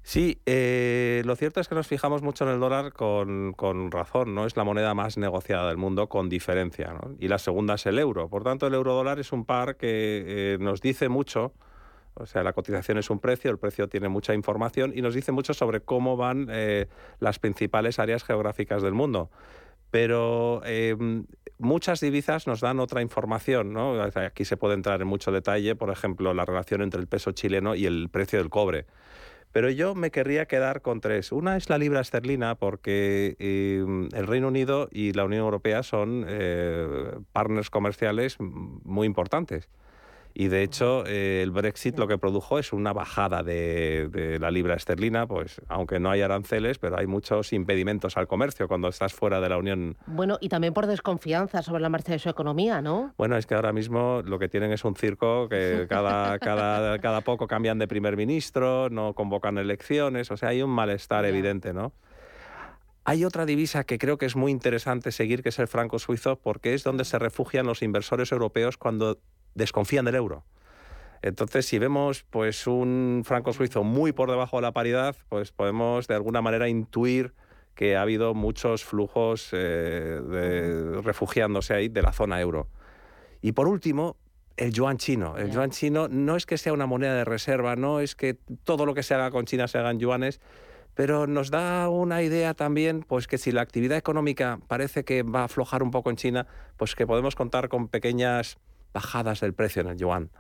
Sí, 0.09 0.41
eh, 0.47 1.21
lo 1.27 1.37
cierto 1.37 1.61
es 1.61 1.69
que 1.69 1.75
nos 1.75 1.87
fijamos 1.87 2.23
mucho 2.23 2.45
en 2.45 2.55
el 2.55 2.61
dólar 2.61 2.95
con, 2.95 3.53
razón, 3.91 4.35
¿no? 4.35 4.47
Es 4.47 4.57
la 4.57 4.65
moneda 4.65 4.95
más 4.95 5.19
negociada 5.19 5.69
del 5.69 5.77
mundo 5.77 6.09
con 6.09 6.31
diferencia, 6.31 6.95
Y 7.19 7.29
la 7.29 7.37
segunda 7.37 7.75
es 7.75 7.85
el 7.85 7.99
euro. 7.99 8.31
Por 8.31 8.43
tanto, 8.43 8.67
el 8.67 8.73
euro 8.73 8.95
dólar 8.95 9.19
es 9.19 9.33
un 9.33 9.45
par 9.45 9.77
que 9.77 10.55
eh, 10.55 10.59
nos 10.61 10.81
dice 10.81 11.11
mucho, 11.11 11.53
o 12.15 12.25
sea, 12.25 12.43
la 12.43 12.55
cotización 12.55 12.97
es 12.97 13.11
un 13.11 13.19
precio, 13.19 13.51
el 13.51 13.59
precio 13.59 13.87
tiene 13.91 14.09
mucha 14.09 14.33
información 14.33 14.95
y 14.97 15.03
nos 15.03 15.13
dice 15.13 15.31
mucho 15.31 15.53
sobre 15.53 15.83
cómo 15.83 16.17
van 16.17 16.49
eh, 16.51 16.87
las 17.21 17.39
principales 17.39 17.99
áreas 17.99 18.25
geográficas 18.25 18.83
del 18.83 18.95
mundo. 18.95 19.31
Pero 19.91 20.63
muchas 21.59 22.01
divisas 22.01 22.47
nos 22.47 22.61
dan 22.61 22.81
otra 22.81 23.03
información, 23.03 23.75
¿no? 23.75 24.03
Aquí 24.03 24.47
se 24.47 24.57
puede 24.57 24.73
entrar 24.73 25.03
en 25.03 25.07
mucho 25.07 25.33
detalle, 25.33 25.77
por 25.77 25.91
ejemplo, 25.91 26.33
la 26.33 26.47
relación 26.47 26.81
entre 26.81 26.99
el 26.99 27.09
peso 27.09 27.33
chileno 27.33 27.75
y 27.75 27.85
el 27.85 28.09
precio 28.09 28.39
del 28.39 28.49
cobre. 28.49 28.87
Pero 29.59 29.71
yo 29.71 29.97
me 29.97 30.13
querría 30.13 30.47
quedar 30.47 30.83
con 30.83 31.01
tres. 31.01 31.33
Una 31.33 31.57
es 31.57 31.69
la 31.69 31.79
libra 31.79 31.99
esterlina, 31.99 32.55
porque 32.55 33.35
em, 33.41 34.09
el 34.15 34.29
Reino 34.29 34.47
Unido 34.47 34.89
y 34.93 35.13
la 35.15 35.25
Unión 35.25 35.41
Europea 35.43 35.83
son 35.83 36.25
eh, 36.29 36.87
partners 37.33 37.69
comerciales 37.69 38.37
muy 38.39 39.05
importantes. 39.05 39.69
Y 40.35 40.49
de 40.49 40.63
hecho, 40.63 41.05
eh, 41.07 41.41
el 41.43 41.51
Brexit 41.51 41.99
lo 41.99 42.07
que 42.07 42.19
produjo 42.19 42.59
es 42.59 42.73
una 42.73 42.93
bajada 42.93 43.43
de, 43.43 44.39
la 44.41 44.51
libra 44.51 44.75
esterlina, 44.75 45.27
pues 45.27 45.61
aunque 45.69 45.99
no 45.99 46.11
hay 46.11 46.23
aranceles, 46.23 46.79
pero 46.79 46.99
hay 46.99 47.07
muchos 47.07 47.53
impedimentos 47.53 48.17
al 48.17 48.29
comercio 48.29 48.69
cuando 48.69 48.89
estás 48.89 49.13
fuera 49.13 49.41
de 49.41 49.49
la 49.49 49.59
Unión. 49.59 49.97
Bueno, 50.07 50.39
y 50.41 50.49
también 50.49 50.75
por 50.75 50.87
desconfianza 50.87 51.63
sobre 51.63 51.83
la 51.83 51.89
marcha 51.89 52.13
de 52.13 52.19
su 52.19 52.29
economía, 52.29 52.81
¿no? 52.81 53.15
Bueno, 53.19 53.37
es 53.37 53.47
que 53.47 53.55
ahora 53.55 53.73
mismo 53.73 54.23
lo 54.25 54.39
que 54.39 54.49
tienen 54.49 54.73
es 54.73 54.85
un 54.85 54.95
circo 54.95 55.49
que 55.49 55.87
cada, 55.89 56.39
cada, 56.39 56.99
cada 57.01 57.21
poco 57.23 57.47
cambian 57.47 57.79
de 57.79 57.89
primer 57.89 58.17
ministro, 58.17 58.89
no 58.91 59.15
convocan 59.15 59.59
elecciones, 59.59 60.31
o 60.31 60.37
sea, 60.37 60.51
hay 60.51 60.63
un 60.63 60.71
malestar 60.71 61.25
evidente, 61.25 61.73
¿no? 61.73 61.93
Hay 63.09 63.25
otra 63.25 63.47
divisa 63.47 63.85
que 63.85 63.97
creo 63.97 64.19
que 64.19 64.27
es 64.27 64.37
muy 64.37 64.53
interesante 64.53 65.13
seguir, 65.13 65.43
que 65.43 65.49
es 65.49 65.59
el 65.59 65.67
franco 65.67 65.99
suizo, 65.99 66.39
porque 66.39 66.75
es 66.75 66.85
donde 66.85 67.07
se 67.07 67.19
refugian 67.19 67.65
los 67.65 67.83
inversores 67.83 68.33
europeos 68.33 68.77
cuando 68.77 69.19
desconfían 69.59 70.07
del 70.07 70.15
euro. 70.15 70.45
Entonces, 71.21 71.67
si 71.67 71.79
vemos 71.79 72.25
pues 72.31 72.67
un 72.67 73.23
franco 73.25 73.53
suizo 73.53 73.85
muy 73.85 74.13
por 74.13 74.31
debajo 74.31 74.57
de 74.57 74.63
la 74.63 74.73
paridad, 74.73 75.17
pues 75.29 75.53
podemos 75.53 76.07
de 76.07 76.15
alguna 76.15 76.41
manera 76.41 76.69
intuir 76.69 77.35
que 77.75 77.97
ha 77.97 78.03
habido 78.03 78.35
muchos 78.35 78.85
flujos 78.85 79.51
eh, 79.53 80.21
de, 80.21 81.01
refugiándose 81.03 81.75
ahí 81.75 81.89
de 81.89 82.03
la 82.03 82.13
zona 82.13 82.41
euro. 82.41 82.69
Y 83.41 83.53
por 83.53 83.69
último, 83.69 84.17
el 84.57 84.73
yuan 84.73 84.99
chino. 84.99 85.37
El 85.37 85.53
yuan 85.53 85.71
chino 85.71 86.09
no 86.09 86.37
es 86.37 86.45
que 86.45 86.59
sea 86.59 86.73
una 86.73 86.87
moneda 86.87 87.15
de 87.15 87.25
reserva, 87.25 87.77
no 87.77 88.01
es 88.01 88.17
que 88.17 88.35
todo 88.65 88.85
lo 88.85 88.95
que 88.95 89.05
se 89.05 89.15
haga 89.15 89.31
con 89.31 89.45
China 89.45 89.69
se 89.69 89.79
haga 89.79 89.93
en 89.93 90.01
yuanes, 90.01 90.41
pero 90.95 91.29
nos 91.29 91.51
da 91.51 91.89
una 91.89 92.23
idea 92.23 92.55
también, 92.55 93.05
pues 93.07 93.29
que 93.29 93.39
si 93.39 93.53
la 93.53 93.61
actividad 93.61 93.97
económica 93.97 94.59
parece 94.67 95.05
que 95.05 95.23
va 95.23 95.43
a 95.43 95.45
aflojar 95.45 95.85
un 95.85 95.93
poco 95.93 96.11
en 96.11 96.17
China, 96.17 96.49
pues 96.77 96.97
que 96.97 97.07
podemos 97.07 97.37
contar 97.37 97.69
con 97.69 97.87
pequeñas 97.87 98.59
bajadas 98.93 99.41
del 99.41 99.55
precio 99.55 99.83
en 99.83 99.89
el 99.89 99.97
yuan. 99.97 100.31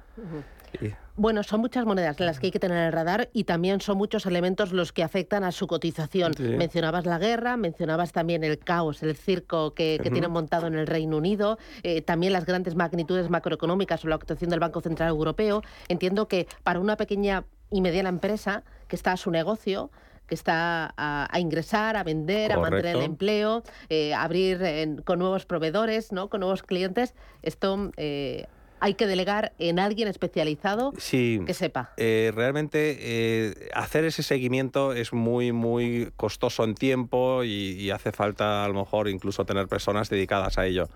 Bueno, 1.16 1.42
son 1.42 1.60
muchas 1.60 1.84
monedas 1.84 2.20
las 2.20 2.38
que 2.38 2.46
hay 2.46 2.50
que 2.50 2.60
tener 2.60 2.76
en 2.76 2.84
el 2.84 2.92
radar 2.92 3.28
y 3.32 3.44
también 3.44 3.80
son 3.80 3.98
muchos 3.98 4.24
elementos 4.26 4.72
los 4.72 4.92
que 4.92 5.02
afectan 5.02 5.42
a 5.42 5.50
su 5.50 5.66
cotización. 5.66 6.32
Mencionabas 6.38 7.06
la 7.06 7.18
guerra, 7.18 7.56
mencionabas 7.56 8.12
también 8.12 8.44
el 8.44 8.58
caos, 8.58 9.02
el 9.02 9.16
circo 9.16 9.74
que, 9.74 9.98
tienen 10.00 10.30
montado 10.30 10.66
en 10.66 10.74
el 10.74 10.86
Reino 10.86 11.16
Unido, 11.16 11.58
eh, 11.82 12.02
también 12.02 12.32
las 12.32 12.46
grandes 12.46 12.76
magnitudes 12.76 13.30
macroeconómicas 13.30 14.04
o 14.04 14.08
la 14.08 14.14
actuación 14.14 14.50
del 14.50 14.60
Banco 14.60 14.80
Central 14.80 15.08
Europeo. 15.08 15.62
Entiendo 15.88 16.28
que 16.28 16.46
para 16.62 16.78
una 16.78 16.96
pequeña 16.96 17.44
y 17.70 17.80
mediana 17.80 18.08
empresa 18.08 18.62
que 18.86 18.96
está 18.96 19.12
a 19.12 19.16
su 19.16 19.30
negocio, 19.30 19.90
que 20.28 20.34
está 20.34 20.94
a, 20.96 21.40
ingresar, 21.40 21.96
a 21.96 22.04
vender, 22.04 22.52
a 22.52 22.58
mantener 22.58 22.96
el 22.96 23.02
empleo, 23.02 23.64
eh, 23.88 24.14
abrir 24.14 24.60
con 25.04 25.18
nuevos 25.18 25.46
proveedores, 25.46 26.12
¿no? 26.12 26.28
con 26.28 26.40
nuevos 26.40 26.62
clientes. 26.62 27.14
Esto 27.42 27.90
eh, 27.96 28.44
hay 28.78 28.94
que 28.94 29.06
delegar 29.06 29.52
en 29.58 29.78
alguien 29.78 30.06
especializado 30.06 30.92
que 30.92 31.54
sepa. 31.54 31.92
Eh, 31.96 32.30
realmente 32.34 33.70
hacer 33.74 34.04
ese 34.04 34.22
seguimiento 34.22 34.92
es 34.92 35.12
muy, 35.14 35.52
muy 35.52 36.12
costoso 36.16 36.62
en 36.62 36.74
tiempo 36.74 37.42
y, 37.42 37.90
hace 37.90 38.12
falta 38.12 38.66
a 38.66 38.68
lo 38.68 38.74
mejor 38.74 39.08
incluso 39.08 39.46
tener 39.46 39.66
personas 39.66 40.10
dedicadas 40.10 40.58
a 40.58 40.66
ello. 40.66 40.88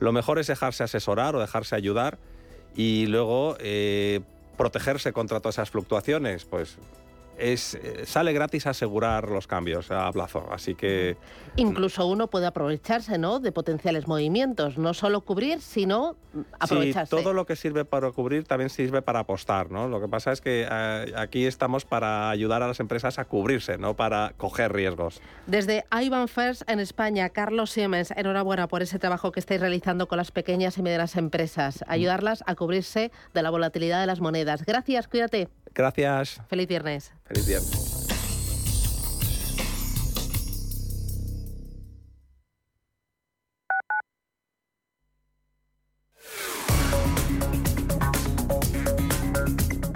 Lo 0.00 0.12
mejor 0.12 0.38
es 0.38 0.46
dejarse 0.46 0.82
asesorar 0.82 1.36
o 1.36 1.40
dejarse 1.40 1.76
ayudar 1.76 2.18
y 2.74 3.06
luego 3.06 3.58
protegerse 4.56 5.12
contra 5.12 5.40
todas 5.40 5.56
esas 5.56 5.70
fluctuaciones. 5.70 6.46
Pues 6.46 6.78
es, 7.38 7.74
eh, 7.74 8.04
sale 8.04 8.32
gratis 8.32 8.66
asegurar 8.66 9.28
los 9.28 9.46
cambios 9.46 9.90
a 9.90 10.10
plazo. 10.12 10.46
Así 10.50 10.74
que. 10.74 11.16
Incluso 11.56 12.06
uno 12.06 12.28
puede 12.28 12.46
aprovecharse 12.46 13.18
¿no? 13.18 13.40
de 13.40 13.52
potenciales 13.52 14.06
movimientos, 14.06 14.78
no 14.78 14.94
solo 14.94 15.22
cubrir, 15.22 15.60
sino 15.60 16.16
aprovecharse. 16.58 17.16
Sí, 17.16 17.22
todo 17.22 17.32
lo 17.32 17.46
que 17.46 17.56
sirve 17.56 17.84
para 17.84 18.10
cubrir 18.12 18.44
también 18.44 18.70
sirve 18.70 19.02
para 19.02 19.20
apostar. 19.20 19.70
¿no? 19.70 19.88
Lo 19.88 20.00
que 20.00 20.08
pasa 20.08 20.32
es 20.32 20.40
que 20.40 20.66
eh, 20.70 21.12
aquí 21.16 21.46
estamos 21.46 21.84
para 21.84 22.30
ayudar 22.30 22.62
a 22.62 22.68
las 22.68 22.80
empresas 22.80 23.18
a 23.18 23.24
cubrirse, 23.24 23.78
no 23.78 23.94
para 23.94 24.34
coger 24.36 24.72
riesgos. 24.72 25.20
Desde 25.46 25.84
Ivan 25.90 26.28
First 26.28 26.68
en 26.68 26.80
España, 26.80 27.28
Carlos 27.30 27.70
Siemens, 27.70 28.12
enhorabuena 28.12 28.68
por 28.68 28.82
ese 28.82 28.98
trabajo 28.98 29.32
que 29.32 29.40
estáis 29.40 29.60
realizando 29.60 30.08
con 30.08 30.18
las 30.18 30.30
pequeñas 30.30 30.78
y 30.78 30.82
medianas 30.82 31.16
empresas, 31.16 31.84
mm. 31.86 31.90
ayudarlas 31.90 32.44
a 32.46 32.54
cubrirse 32.54 33.10
de 33.34 33.42
la 33.42 33.50
volatilidad 33.50 34.00
de 34.00 34.06
las 34.06 34.20
monedas. 34.20 34.64
Gracias, 34.64 35.08
cuídate. 35.08 35.48
Gracias. 35.74 36.40
Feliz 36.48 36.66
viernes. 36.66 37.12
Feliz 37.28 37.46
viernes. 37.46 37.94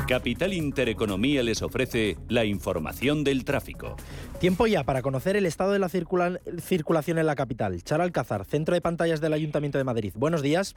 Capital 0.07 0.53
Intereconomía 0.53 1.43
les 1.43 1.63
ofrece 1.63 2.19
la 2.29 2.45
información 2.45 3.25
del 3.25 3.47
tráfico. 3.47 3.97
Tiempo 4.41 4.67
ya 4.67 4.85
para 4.85 5.01
conocer 5.01 5.37
el 5.37 5.47
estado 5.47 5.73
de 5.73 5.79
la 5.79 5.89
circulación 5.89 7.17
en 7.17 7.25
la 7.25 7.35
capital. 7.35 7.83
Char 7.83 8.03
Alcázar, 8.03 8.45
Centro 8.45 8.75
de 8.75 8.83
Pantallas 8.83 9.23
del 9.23 9.33
Ayuntamiento 9.33 9.79
de 9.79 9.85
Madrid. 9.85 10.13
Buenos 10.15 10.43
días. 10.43 10.75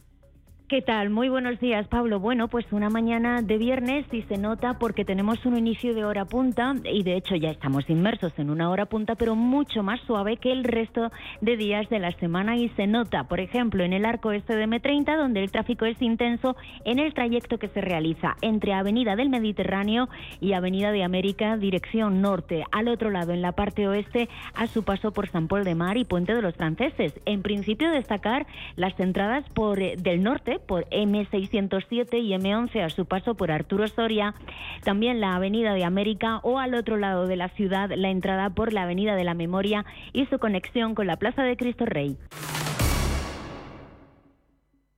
¿Qué 0.67 0.81
tal? 0.81 1.11
Muy 1.11 1.29
buenos 1.29 1.59
días, 1.59 1.87
Pablo. 1.89 2.19
Bueno, 2.19 2.47
pues 2.47 2.65
una 2.71 2.89
mañana 2.89 3.43
de 3.43 3.59
viernes 3.59 4.03
y 4.11 4.23
se 4.23 4.39
nota 4.39 4.79
porque 4.79 5.05
tenemos 5.05 5.45
un 5.45 5.59
inicio 5.59 5.93
de 5.93 6.03
hora 6.03 6.25
punta 6.25 6.73
y 6.91 7.03
de 7.03 7.17
hecho 7.17 7.35
ya 7.35 7.51
estamos 7.51 7.87
inmersos 7.87 8.33
en 8.37 8.49
una 8.49 8.71
hora 8.71 8.87
punta, 8.87 9.13
pero 9.13 9.35
mucho 9.35 9.83
más 9.83 10.01
suave 10.07 10.37
que 10.37 10.51
el 10.51 10.63
resto 10.63 11.11
de 11.39 11.55
días 11.55 11.87
de 11.89 11.99
la 11.99 12.13
semana 12.13 12.57
y 12.57 12.69
se 12.69 12.87
nota, 12.87 13.25
por 13.25 13.41
ejemplo, 13.41 13.83
en 13.83 13.93
el 13.93 14.05
arco 14.05 14.31
este 14.31 14.55
de 14.55 14.65
M30, 14.65 15.15
donde 15.15 15.43
el 15.43 15.51
tráfico 15.51 15.85
es 15.85 16.01
intenso 16.01 16.55
en 16.83 16.97
el 16.97 17.13
trayecto 17.13 17.59
que 17.59 17.67
se 17.67 17.81
realiza 17.81 18.35
entre 18.41 18.73
Avenida 18.73 19.15
del 19.15 19.29
Mediterráneo 19.29 20.09
y 20.41 20.53
Avenida 20.53 20.91
de 20.91 21.03
América, 21.03 21.57
dirección 21.57 22.23
norte. 22.23 22.63
Al 22.71 22.87
otro 22.87 23.11
lado, 23.11 23.33
en 23.33 23.43
la 23.43 23.51
parte 23.51 23.87
oeste, 23.87 24.29
a 24.55 24.65
su 24.65 24.83
paso 24.83 25.11
por 25.11 25.29
San 25.29 25.47
Paul 25.47 25.63
de 25.63 25.75
Mar 25.75 25.95
y 25.97 26.05
Puente 26.05 26.33
de 26.33 26.41
los 26.41 26.55
Franceses. 26.55 27.13
En 27.25 27.43
principio, 27.43 27.91
destacar 27.91 28.47
las 28.77 28.99
entradas 28.99 29.47
por 29.53 29.77
del 29.77 30.23
norte 30.23 30.54
M11 30.55 30.65
por 30.65 30.89
M607 30.89 32.21
y 32.21 32.33
M11 32.33 32.83
a 32.83 32.89
su 32.89 33.05
paso 33.05 33.35
por 33.35 33.51
Arturo 33.51 33.87
Soria, 33.87 34.35
también 34.83 35.19
la 35.19 35.35
Avenida 35.35 35.73
de 35.73 35.83
América 35.83 36.39
o 36.43 36.59
al 36.59 36.75
otro 36.75 36.97
lado 36.97 37.27
de 37.27 37.35
la 37.35 37.49
ciudad 37.49 37.89
la 37.95 38.09
entrada 38.09 38.49
por 38.49 38.73
la 38.73 38.83
Avenida 38.83 39.15
de 39.15 39.23
la 39.23 39.33
Memoria 39.33 39.85
y 40.13 40.25
su 40.27 40.39
conexión 40.39 40.95
con 40.95 41.07
la 41.07 41.17
Plaza 41.17 41.43
de 41.43 41.57
Cristo 41.57 41.85
Rey. 41.85 42.17